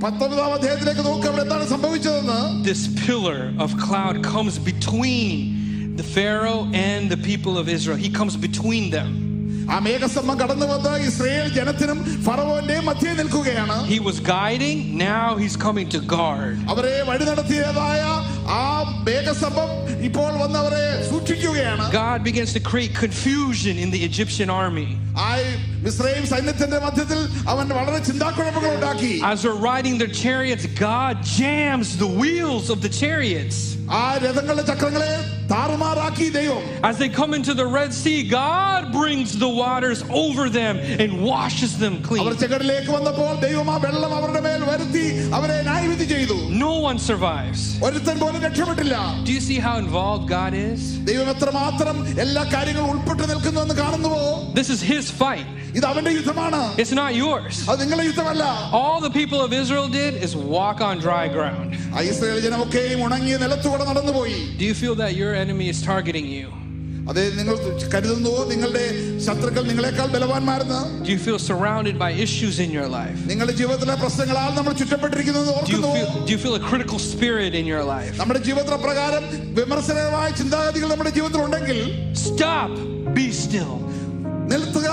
പത്തൊമ്പതാം 0.04 0.50
അധ്യായത്തിലേക്ക് 0.56 1.04
നോക്കുക 1.08 1.28
അവിടെ 1.30 1.42
എന്താണ് 1.46 1.66
സംഭവിച്ചതെന്ന് 1.74 2.38
This 2.70 2.82
pillar 3.06 3.38
of 3.64 3.70
cloud 3.86 4.16
comes 4.32 4.56
between 4.72 5.30
the 6.00 6.06
Pharaoh 6.16 6.62
and 6.90 7.02
the 7.14 7.20
people 7.30 7.54
of 7.62 7.68
Israel. 7.68 7.98
He 8.06 8.10
comes 8.20 8.36
between 8.48 8.84
them. 8.90 9.10
ആ 9.68 9.78
മേഘസ്തംഭം 9.84 10.36
കടന്നു 10.40 10.66
വന്ന് 10.70 10.92
ഇസ്രയേൽ 11.08 11.48
ജനത്തിനും 11.58 11.98
ഫറവോന്റെയും 12.26 12.84
മധ്യേ 12.90 13.12
നിൽക്കുകയാണ് 13.20 13.76
He 13.86 14.00
was 14.00 14.18
guiding, 14.30 14.78
now 15.04 15.28
he's 15.36 15.56
coming 15.58 15.88
to 15.88 16.00
guard. 16.14 16.54
അവരെ 16.72 16.94
വഴി 17.10 17.24
നടത്തിയതായ 17.30 18.02
ആ 18.54 18.64
മേഘസ്തംഭം 19.06 19.70
ഇപ്പോൾ 20.08 20.32
വന്ന് 20.42 20.58
അവരെ 20.62 20.84
സൂക്ഷിക്കുകയാണ് 21.10 21.84
God 21.94 22.18
begins 22.28 22.52
to 22.52 22.62
create 22.62 22.94
confusion 22.96 23.74
in 23.78 23.90
the 23.94 24.00
Egyptian 24.10 24.50
army. 24.62 24.88
ആ 25.20 25.30
ഇസ്രയേൽ 25.90 26.24
സൈന്യത്തിന്റെ 26.32 26.78
മധ്യത്തിൽ 26.84 27.20
അവൻ 27.52 27.66
വളരെ 27.78 28.00
ചിന്താക്കുഴപ്പങ്ങൾ 28.08 28.70
ഉണ്ടാക്കി 28.78 29.12
As 29.30 29.38
they're 29.44 29.62
riding 29.70 29.96
their 30.02 30.14
chariots, 30.22 30.66
God 30.88 31.14
jams 31.38 31.88
the 32.04 32.10
wheels 32.20 32.68
of 32.70 32.80
the 32.86 32.92
chariots. 33.00 33.58
ആ 33.94 34.04
രഥങ്ങളുടെ 34.24 34.64
ചക്രങ്ങളെ 34.70 35.12
താറുമാറാക്കി 35.52 36.28
ദൈവം 36.30 36.62
As 36.82 36.96
they 36.98 37.08
come 37.20 37.32
into 37.38 37.52
the 37.54 37.66
Red 37.78 37.92
Sea, 37.94 38.18
God 38.42 38.80
brings 38.92 39.30
the 39.38 39.50
waters 39.62 40.00
over 40.22 40.44
them 40.50 40.74
and 41.02 41.10
washes 41.24 41.72
them 41.78 41.94
our 41.96 42.06
clean. 42.08 42.38
ചെകടിലേക്ക് 42.42 42.90
വന്നപ്പോൾ 42.90 43.30
ദൈവം 43.46 43.68
ആ 43.70 43.76
വെള്ളം 43.84 44.12
അവരുടെ 44.18 44.37
മേൽ 44.37 44.37
വരുത്തി 44.37 44.37
അവരെ 45.36 45.58
ന്യായവിധി 45.68 46.06
ചെയ്തു 46.14 46.36
No 46.60 46.72
one 46.88 46.98
survives. 47.08 47.60
ഒരുത്തൻ 47.86 48.16
പോലും 48.22 48.40
രക്ഷപ്പെട്ടില്ല 48.46 48.96
Do 49.26 49.32
you 49.36 49.42
see 49.48 49.58
how 49.66 49.74
involved 49.84 50.24
God 50.30 50.52
is? 50.62 50.80
ദൈവം 51.10 51.28
എത്രമാത്രം 51.34 51.96
എല്ലാ 52.24 52.44
കാര്യങ്ങളും 52.54 52.88
ഉൾപ്പെട്ട് 52.94 53.24
നിൽക്കുന്നു 53.32 53.60
എന്ന് 53.64 53.76
കാണുന്നുവോ 53.82 54.24
This 54.60 54.70
is 54.76 54.82
his 54.92 55.06
fight. 55.22 55.46
ഇത് 55.78 55.86
അവന്റെ 55.90 56.12
യുദ്ധമാണ് 56.18 56.60
It's 56.82 56.94
not 56.94 57.12
yours. 57.16 57.54
അത് 57.70 57.78
നിങ്ങളുടെ 57.82 58.06
യുദ്ധമല്ല 58.10 58.44
All 58.80 58.98
the 59.00 59.12
people 59.12 59.40
of 59.46 59.52
Israel 59.62 59.88
did 60.00 60.12
is 60.26 60.34
walk 60.56 60.80
on 60.88 60.96
dry 61.06 61.24
ground. 61.36 61.70
ആ 61.94 62.02
ഇസ്രയേൽ 62.10 62.38
ജനമൊക്കെയും 62.46 63.00
ഉണങ്ങിയ 63.06 63.36
നിലത്തൂടെ 63.44 63.84
നടന്നുപോയി 63.90 64.38
Do 64.60 64.66
you 64.70 64.76
feel 64.82 64.96
that 64.96 65.14
your 65.14 65.32
enemy 65.44 65.68
is 65.74 65.80
targeting 65.84 66.28
you? 66.36 66.48
അതെ 67.10 67.30
നിങ്ങൾ 67.38 67.54
കരുതുന്നുവോ 67.94 68.44
നിങ്ങളുടെ 68.50 68.84
ശത്രുക്കൾ 69.24 69.62
നിങ്ങളെക്കാൾ 69.70 70.06
ബലവാന്മാരെന്ന് 70.06 70.78
Do 71.06 71.10
you 71.14 71.18
feel 71.18 71.38
surrounded 71.38 71.98
by 71.98 72.10
issues 72.26 72.58
in 72.64 72.70
your 72.70 72.88
life? 72.88 73.18
നിങ്ങളുടെ 73.26 73.52
ജീവിതത്തിലെ 73.52 73.94
പ്രശ്നങ്ങളാൽ 73.94 74.50
നമ്മൾ 74.58 74.72
ചുറ്റപ്പെട്ടിരിക്കുന്നത് 74.72 75.46
Do 75.46 75.50
you, 75.50 75.58
ഓർക്കുന്നുവോ 75.58 75.94
feel, 75.96 76.24
do 76.26 76.32
you 76.32 76.38
feel 76.38 76.54
a 76.54 76.64
critical 76.70 76.98
spirit 76.98 77.54
in 77.54 77.66
your 77.66 77.84
life? 77.84 78.14
നമ്മുടെ 78.16 78.40
ജീവിത 78.40 78.78
പ്രകാരം 78.86 79.24
വിമർശനമായ 79.60 80.30
ചിന്താഗതികൾ 80.30 80.88
നമ്മുടെ 80.88 81.10
ജീവിതത്തിൽ 81.10 81.40
ഉണ്ടെങ്കിൽ 81.40 81.80
Stop. 82.14 82.72
Be 83.14 83.26
still. 83.44 83.74
നിൽത്തുക 84.48 84.88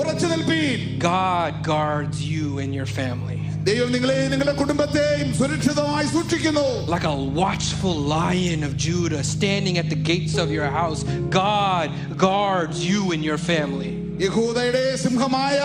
ഉറച്ചു 0.00 0.26
നിൽപ്പീൻ 0.26 0.78
God 1.00 1.52
guards 1.62 2.22
you 2.34 2.58
and 2.58 2.74
your 2.74 2.86
family. 2.86 3.40
ദൈവം 3.68 3.88
നിങ്ങളെയും 3.94 4.28
നിങ്ങളുടെ 4.30 4.54
കുടുംബത്തെയും 4.54 5.28
സുരക്ഷിതമായി 5.38 6.08
സൂക്ഷിക്കുന്നു 6.08 6.66
Like 6.88 7.06
a 7.06 7.18
watchful 7.40 7.96
lion 8.14 8.60
of 8.62 8.72
Judah 8.86 9.22
standing 9.28 9.76
at 9.78 9.88
the 9.88 10.00
gates 10.10 10.36
of 10.38 10.50
your 10.50 10.68
house, 10.72 11.00
God 11.40 11.88
guards 12.18 12.78
you 12.90 13.00
and 13.14 13.22
your 13.22 13.40
family. 13.50 13.92
യഹൂദയുടെ 14.24 14.84
സിംഹമായ 15.02 15.56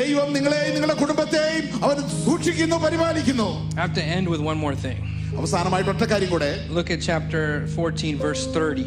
ദൈവം 0.00 0.28
നിങ്ങളെയും 0.36 0.72
നിങ്ങളുടെ 0.74 0.96
കുടുംബത്തെയും 1.00 1.64
അവൻ 1.86 1.96
സൂക്ഷിക്കുന്നു 2.26 2.76
പരിപാലിക്കുന്നു 2.84 3.48
I 3.76 3.82
have 3.84 3.94
to 3.94 4.06
end 4.16 4.26
with 4.34 4.42
one 4.50 4.60
more 4.64 4.76
thing. 4.84 4.98
അവസാനമായിട്ട് 5.40 5.90
ഒറ്റ 5.94 6.04
കാര്യം 6.12 6.30
കൂടെ 6.30 6.50
Look 6.70 6.90
at 6.90 7.00
chapter 7.02 7.44
14, 7.76 8.14
verse 8.26 8.44
30. 8.56 8.86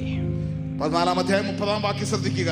പതിനാലാം 0.81 1.17
അധ്യായം 1.21 1.47
മുപ്പതാം 1.49 1.81
വാക്യം 1.87 2.07
ശ്രദ്ധിക്കുക 2.11 2.51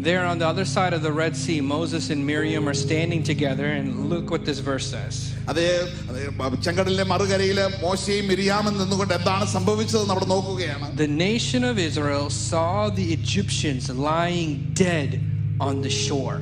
There 0.00 0.24
on 0.24 0.38
the 0.38 0.46
other 0.46 0.66
side 0.66 0.92
of 0.92 1.02
the 1.02 1.12
Red 1.12 1.34
Sea, 1.34 1.60
Moses 1.62 2.10
and 2.10 2.20
Miriam 2.26 2.68
are 2.68 2.74
standing 2.76 3.22
together, 3.22 3.66
and 3.76 3.86
look 4.10 4.30
what 4.30 4.44
this 4.44 4.58
verse 4.60 4.86
says. 4.94 5.14
അതേ 5.50 5.64
അതേ, 6.10 6.22
ചെങ്കടലിന്റെ 6.66 7.06
മറുകരയില് 7.12 7.64
മോശയും 7.84 8.26
മിരിയാമും 8.30 8.74
നിന്നുകൊണ്ട് 8.82 9.14
എന്താണ് 9.18 9.46
സംഭവിച്ചത് 9.56 10.04
നമ്മൾ 10.10 10.26
നോക്കുകയാണ് 10.34 10.86
The 11.04 11.10
nation 11.28 11.64
of 11.70 11.78
Israel 11.88 12.26
saw 12.48 12.68
the 13.00 13.06
Egyptians 13.18 13.86
lying 14.10 14.50
dead 14.84 15.10
on 15.68 15.74
the 15.86 15.92
shore. 16.04 16.38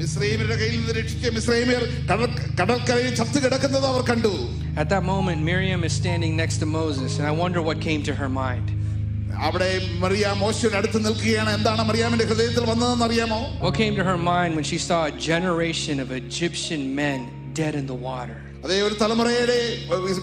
മിസ്രൈമിന്റെ 0.00 0.56
കയ്യിൽ 0.60 0.76
നിന്ന് 0.80 0.94
രക്ഷിച്ച 1.00 1.26
മിസ്രൈമിയർ 1.36 1.82
കടൽ 2.10 2.30
കടൽക്കരയിൽ 2.60 3.12
ചത്തു 3.20 3.38
കിടക്കുന്നത് 3.44 3.86
അവർ 3.92 4.02
കണ്ടു 4.12 4.32
At 4.82 4.88
that 4.92 5.04
moment, 5.12 5.38
Miriam 5.50 5.82
is 5.88 5.94
standing 6.00 6.32
next 6.42 6.56
to 6.62 6.66
Moses, 6.78 7.12
and 7.18 7.26
I 7.26 7.34
wonder 7.42 7.60
what 7.68 7.76
came 7.88 8.02
to 8.08 8.14
her 8.20 8.28
mind. 8.42 8.66
അവിടെ 9.46 9.70
മറിയ 10.02 10.26
മോശയുടെ 10.42 10.76
അടുത്ത് 10.78 10.98
നിൽക്കുകയാണ് 11.06 11.50
എന്താണ് 11.56 11.82
മറിയാമിന്റെ 11.88 12.26
ഹൃദയത്തിൽ 12.30 12.64
വന്നതെന്ന് 12.70 13.04
അറിയാമോ 13.08 13.40
What 13.60 13.74
came 13.74 13.94
to 13.96 14.04
her 14.10 14.18
mind 14.26 14.50
when 14.56 14.66
she 14.70 14.78
saw 14.80 15.00
a 15.04 15.14
generation 15.30 15.96
of 16.04 16.10
Egyptian 16.22 16.82
men 17.00 17.18
dead 17.54 17.74
in 17.74 17.86
the 17.86 17.98
water? 18.08 18.38
അതേ 18.64 18.78
ഒരു 18.86 18.94
തലമുറയുടെ 19.02 19.58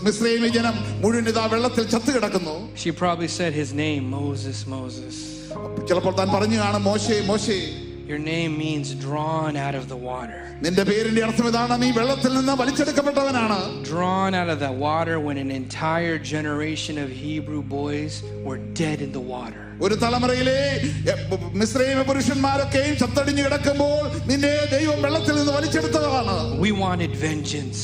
മിസ്രൈമി 0.08 0.50
ജനം 0.56 0.76
മുഴുവൻ 1.04 1.28
ഇതാ 1.32 1.44
വെള്ളത്തിൽ 1.54 1.86
ചത്തു 1.94 2.12
കിടക്കുന്നു 2.16 2.56
She 2.76 2.92
probably 3.02 3.30
said 3.30 3.52
his 3.54 3.72
name, 3.84 4.04
Moses, 4.20 4.60
Moses. 4.76 5.16
ചിലപ്പോൾ 5.90 6.14
താൻ 6.20 6.28
പറഞ്ഞു 6.36 6.58
കാണും 6.64 6.84
മോശേ 6.90 7.18
മോശേ 7.30 7.58
Your 8.08 8.20
name 8.28 8.52
means 8.58 8.88
drawn 8.98 9.54
out 9.58 9.76
of 9.76 9.86
the 9.88 10.00
water. 10.10 10.40
നിന്റെ 10.64 10.84
പേരിന്റെ 10.84 11.22
അർത്ഥം 11.28 11.46
ഇതാണ് 11.50 11.76
നീ 11.84 11.90
വെള്ളത്തിൽ 11.92 12.32
നിന്ന് 12.34 12.54
വലിച്ചെടുക്കപ്പെട്ടവനാണ് 12.62 13.58
Drawn 13.92 14.32
out 14.40 14.50
of 14.50 14.60
the 14.60 14.72
water 14.86 15.16
when 15.28 15.38
an 15.38 15.52
entire 15.62 16.18
generation 16.34 16.98
of 16.98 17.10
Hebrew 17.24 17.62
boys 17.78 18.14
were 18.48 18.60
dead 18.82 19.00
in 19.08 19.12
the 19.18 19.26
water. 19.36 19.60
ഒരു 19.86 19.96
തലമുറയിലെ 20.04 20.60
മിശ്രൈമ 21.54 22.02
പുരുഷന്മാരൊക്കെയും 22.10 22.96
ചത്തടിഞ്ഞു 22.96 23.44
കിടക്കുമ്പോൾ 23.44 23.98
നിന്നെ 24.30 24.54
ദൈവം 24.72 24.98
വെള്ളത്തിൽ 25.06 25.36
നിന്ന് 25.40 25.54
വലിച്ചെടുത്തതാണ് 25.58 26.36
We 26.66 26.72
wanted 26.84 27.14
vengeance. 27.28 27.82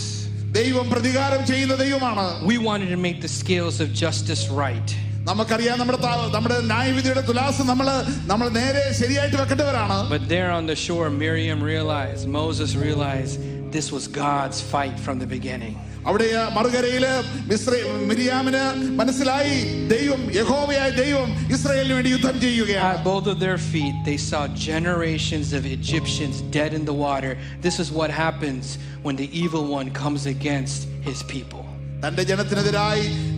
ദൈവം 0.59 0.85
പ്രതികാരം 0.89 1.41
ചെയ്യുന്ന 1.45 1.75
ദൈവമാണ് 1.83 2.25
We 2.51 2.57
wanted 2.67 2.89
to 2.89 2.99
make 3.07 3.19
the 3.21 3.33
scales 3.39 3.77
of 3.85 3.89
justice 4.05 4.43
right. 4.63 4.91
നമുക്കറിയാം 5.23 5.79
നമ്മുടെ 5.79 5.97
താ- 5.97 6.29
നമ്മുടെ 6.35 6.57
ന്യായവിധിയുടെ 6.71 7.21
തുലാസ് 7.21 7.61
നമ്മൾ 7.61 7.87
നമ്മൾ 8.31 8.49
നേരെ 8.59 8.93
ശരിയായിട്ട് 9.01 9.35
വെക്കേണ്ടവരാണ് 9.35 9.97
But 10.15 10.25
there 10.29 10.49
on 10.51 10.65
the 10.67 10.77
shore, 10.85 11.09
Miriam 11.25 11.61
realized, 11.73 12.23
Moses 12.41 12.71
realized, 12.85 13.35
this 13.71 13.87
was 13.95 14.05
God's 14.23 14.59
fight 14.73 14.97
from 15.05 15.17
the 15.19 15.29
beginning. 15.37 15.75
അവിടെ 16.05 16.27
മറുകരയില് 16.55 17.09
മിശ്ര 17.49 17.71
മിരിയാമിന് 18.09 18.61
മനസ്സിലായി 18.99 19.55
ദൈവം 19.93 20.21
യഹോവയായ 20.37 20.89
ദൈവം 20.99 21.29
ഇസ്രായേലിന് 21.55 21.93
വേണ്ടി 21.93 22.09
യുദ്ധം 22.09 22.37
ചെയ്യുകയാണ് 22.41 22.93
At 22.93 23.03
both 23.03 23.27
of 23.33 23.37
their 23.39 23.57
feet, 23.71 23.95
they 24.09 24.17
saw 24.29 24.41
generations 24.69 25.49
of 25.53 25.65
Egyptians 25.79 26.37
dead 26.57 26.73
in 26.73 26.85
the 26.85 26.97
water. 27.05 27.31
This 27.61 27.77
is 27.83 27.91
what 27.99 28.11
happens 28.23 28.65
when 29.05 29.15
the 29.15 29.29
evil 29.43 29.65
one 29.79 29.89
comes 30.03 30.25
against 30.35 30.79
his 31.09 31.21
people. 31.33 31.63
തന്റെ 32.05 32.23
ജനത്തിനെതിരായി 32.23 33.05
അ- 33.07 33.11
അ- 33.11 33.32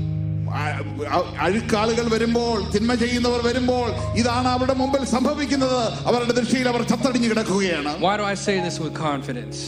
അഴുക്കാളുകൾ 1.44 2.06
വരുമ്പോൾ 2.14 2.58
തിന്മ 2.74 2.96
ചെയ്യുന്നവർ 2.96 3.42
വരുമ്പോൾ 3.50 3.88
ഇതാണ് 4.22 4.50
അവരുടെ 4.54 4.76
മുമ്പിൽ 4.82 5.04
സംഭവിക്കുന്നത് 5.14 5.80
അവരുടെ 6.10 6.34
ദൃഷ്ടിയിൽ 6.40 6.68
അവർ 6.74 6.84
ചത്തടിഞ്ഞു 6.92 7.30
കിടക്കുകയാണ് 7.32 7.94
Why 8.06 8.16
do 8.18 8.26
I 8.26 8.38
say 8.46 8.58
this 8.68 8.78
with 8.84 8.96
confidence? 9.08 9.60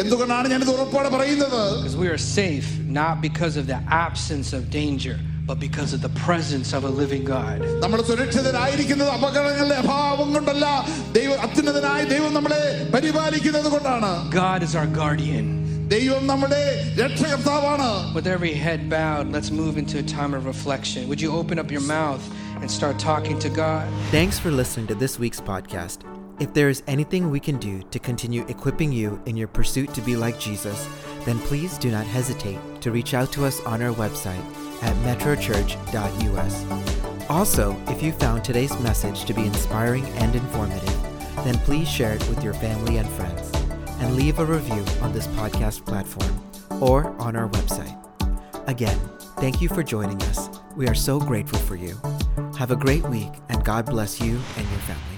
എന്തുകൊണ്ടാണ് 0.00 0.46
ഞാനിത് 0.52 0.72
ഉറപ്പോടെ 0.74 1.10
പറയുന്നത് 1.16 1.60
Because 1.76 1.98
we 2.04 2.10
are 2.14 2.22
safe 2.34 2.68
not 2.98 3.14
because 3.20 3.56
of 3.56 3.66
the 3.66 3.78
absence 4.04 4.50
of 4.58 4.62
danger, 4.72 5.16
but 5.46 5.58
because 5.58 5.90
of 5.96 6.00
the 6.00 6.12
presence 6.20 6.70
of 6.78 6.84
a 6.84 6.92
living 7.00 7.24
God. 7.26 7.58
നമ്മൾ 7.84 7.98
സുരക്ഷിതരായിരിക്കുന്നത് 8.10 9.10
അപകടങ്ങളുടെ 9.16 9.76
അഭാവം 9.84 10.28
കൊണ്ടല്ല 10.36 10.66
ദൈവം 11.18 11.38
അത്യുന്നതനായ 11.46 12.02
ദൈവം 12.14 12.32
നമ്മളെ 12.34 12.62
പരിപാലിക്കുന്നത് 12.96 13.68
കൊണ്ടാണ് 13.68 14.12
God 14.42 14.60
is 14.62 14.74
our 14.74 14.90
guardian. 15.00 15.46
ദൈവം 15.94 16.22
നമ്മുടെ 16.30 16.62
രക്ഷകർത്താവാണ് 17.02 17.88
With 18.16 18.26
every 18.36 18.54
head 18.64 18.80
bowed, 18.94 19.26
let's 19.36 19.50
move 19.60 19.74
into 19.82 19.96
a 19.98 20.06
time 20.18 20.32
of 20.38 20.42
reflection. 20.52 21.00
Would 21.10 21.20
you 21.24 21.30
open 21.40 21.56
up 21.62 21.70
your 21.74 21.84
mouth 21.98 22.24
and 22.60 22.68
start 22.70 22.96
talking 22.98 23.38
to 23.44 23.50
God? 23.62 23.84
Thanks 24.10 24.38
for 24.42 24.50
listening 24.60 24.86
to 24.92 24.96
this 25.02 25.14
week's 25.22 25.42
podcast. 25.52 25.98
If 26.44 26.52
there 26.56 26.70
is 26.74 26.80
anything 26.94 27.30
we 27.30 27.40
can 27.48 27.58
do 27.70 27.74
to 27.94 27.98
continue 27.98 28.42
equipping 28.54 28.92
you 29.00 29.08
in 29.30 29.34
your 29.40 29.50
pursuit 29.58 29.90
to 29.96 30.02
be 30.08 30.16
like 30.24 30.38
Jesus, 30.38 30.80
then 31.26 31.38
please 31.48 31.72
do 31.84 31.90
not 31.96 32.06
hesitate 32.18 32.60
to 32.84 32.90
reach 32.90 33.12
out 33.20 33.30
to 33.36 33.44
us 33.48 33.58
on 33.72 33.80
our 33.86 33.94
website 34.04 34.46
at 34.88 34.96
metrochurch.us. 35.08 36.56
Also, 37.38 37.66
if 37.88 38.02
you 38.04 38.12
found 38.24 38.44
today's 38.44 38.78
message 38.80 39.24
to 39.24 39.34
be 39.40 39.46
inspiring 39.52 40.06
and 40.24 40.34
informative, 40.34 40.98
then 41.46 41.58
please 41.68 41.88
share 41.88 42.14
it 42.18 42.28
with 42.28 42.42
your 42.46 42.54
family 42.54 42.96
and 42.98 43.08
friends 43.10 43.59
and 44.01 44.15
leave 44.15 44.39
a 44.39 44.45
review 44.45 44.83
on 45.01 45.13
this 45.13 45.27
podcast 45.27 45.85
platform 45.85 46.43
or 46.81 47.07
on 47.21 47.35
our 47.35 47.47
website. 47.49 47.97
Again, 48.67 48.99
thank 49.37 49.61
you 49.61 49.69
for 49.69 49.83
joining 49.83 50.21
us. 50.23 50.49
We 50.75 50.87
are 50.87 50.95
so 50.95 51.19
grateful 51.19 51.59
for 51.59 51.75
you. 51.75 51.95
Have 52.57 52.71
a 52.71 52.75
great 52.75 53.03
week 53.03 53.31
and 53.49 53.63
God 53.63 53.85
bless 53.85 54.19
you 54.19 54.39
and 54.57 54.69
your 54.69 54.79
family. 54.79 55.10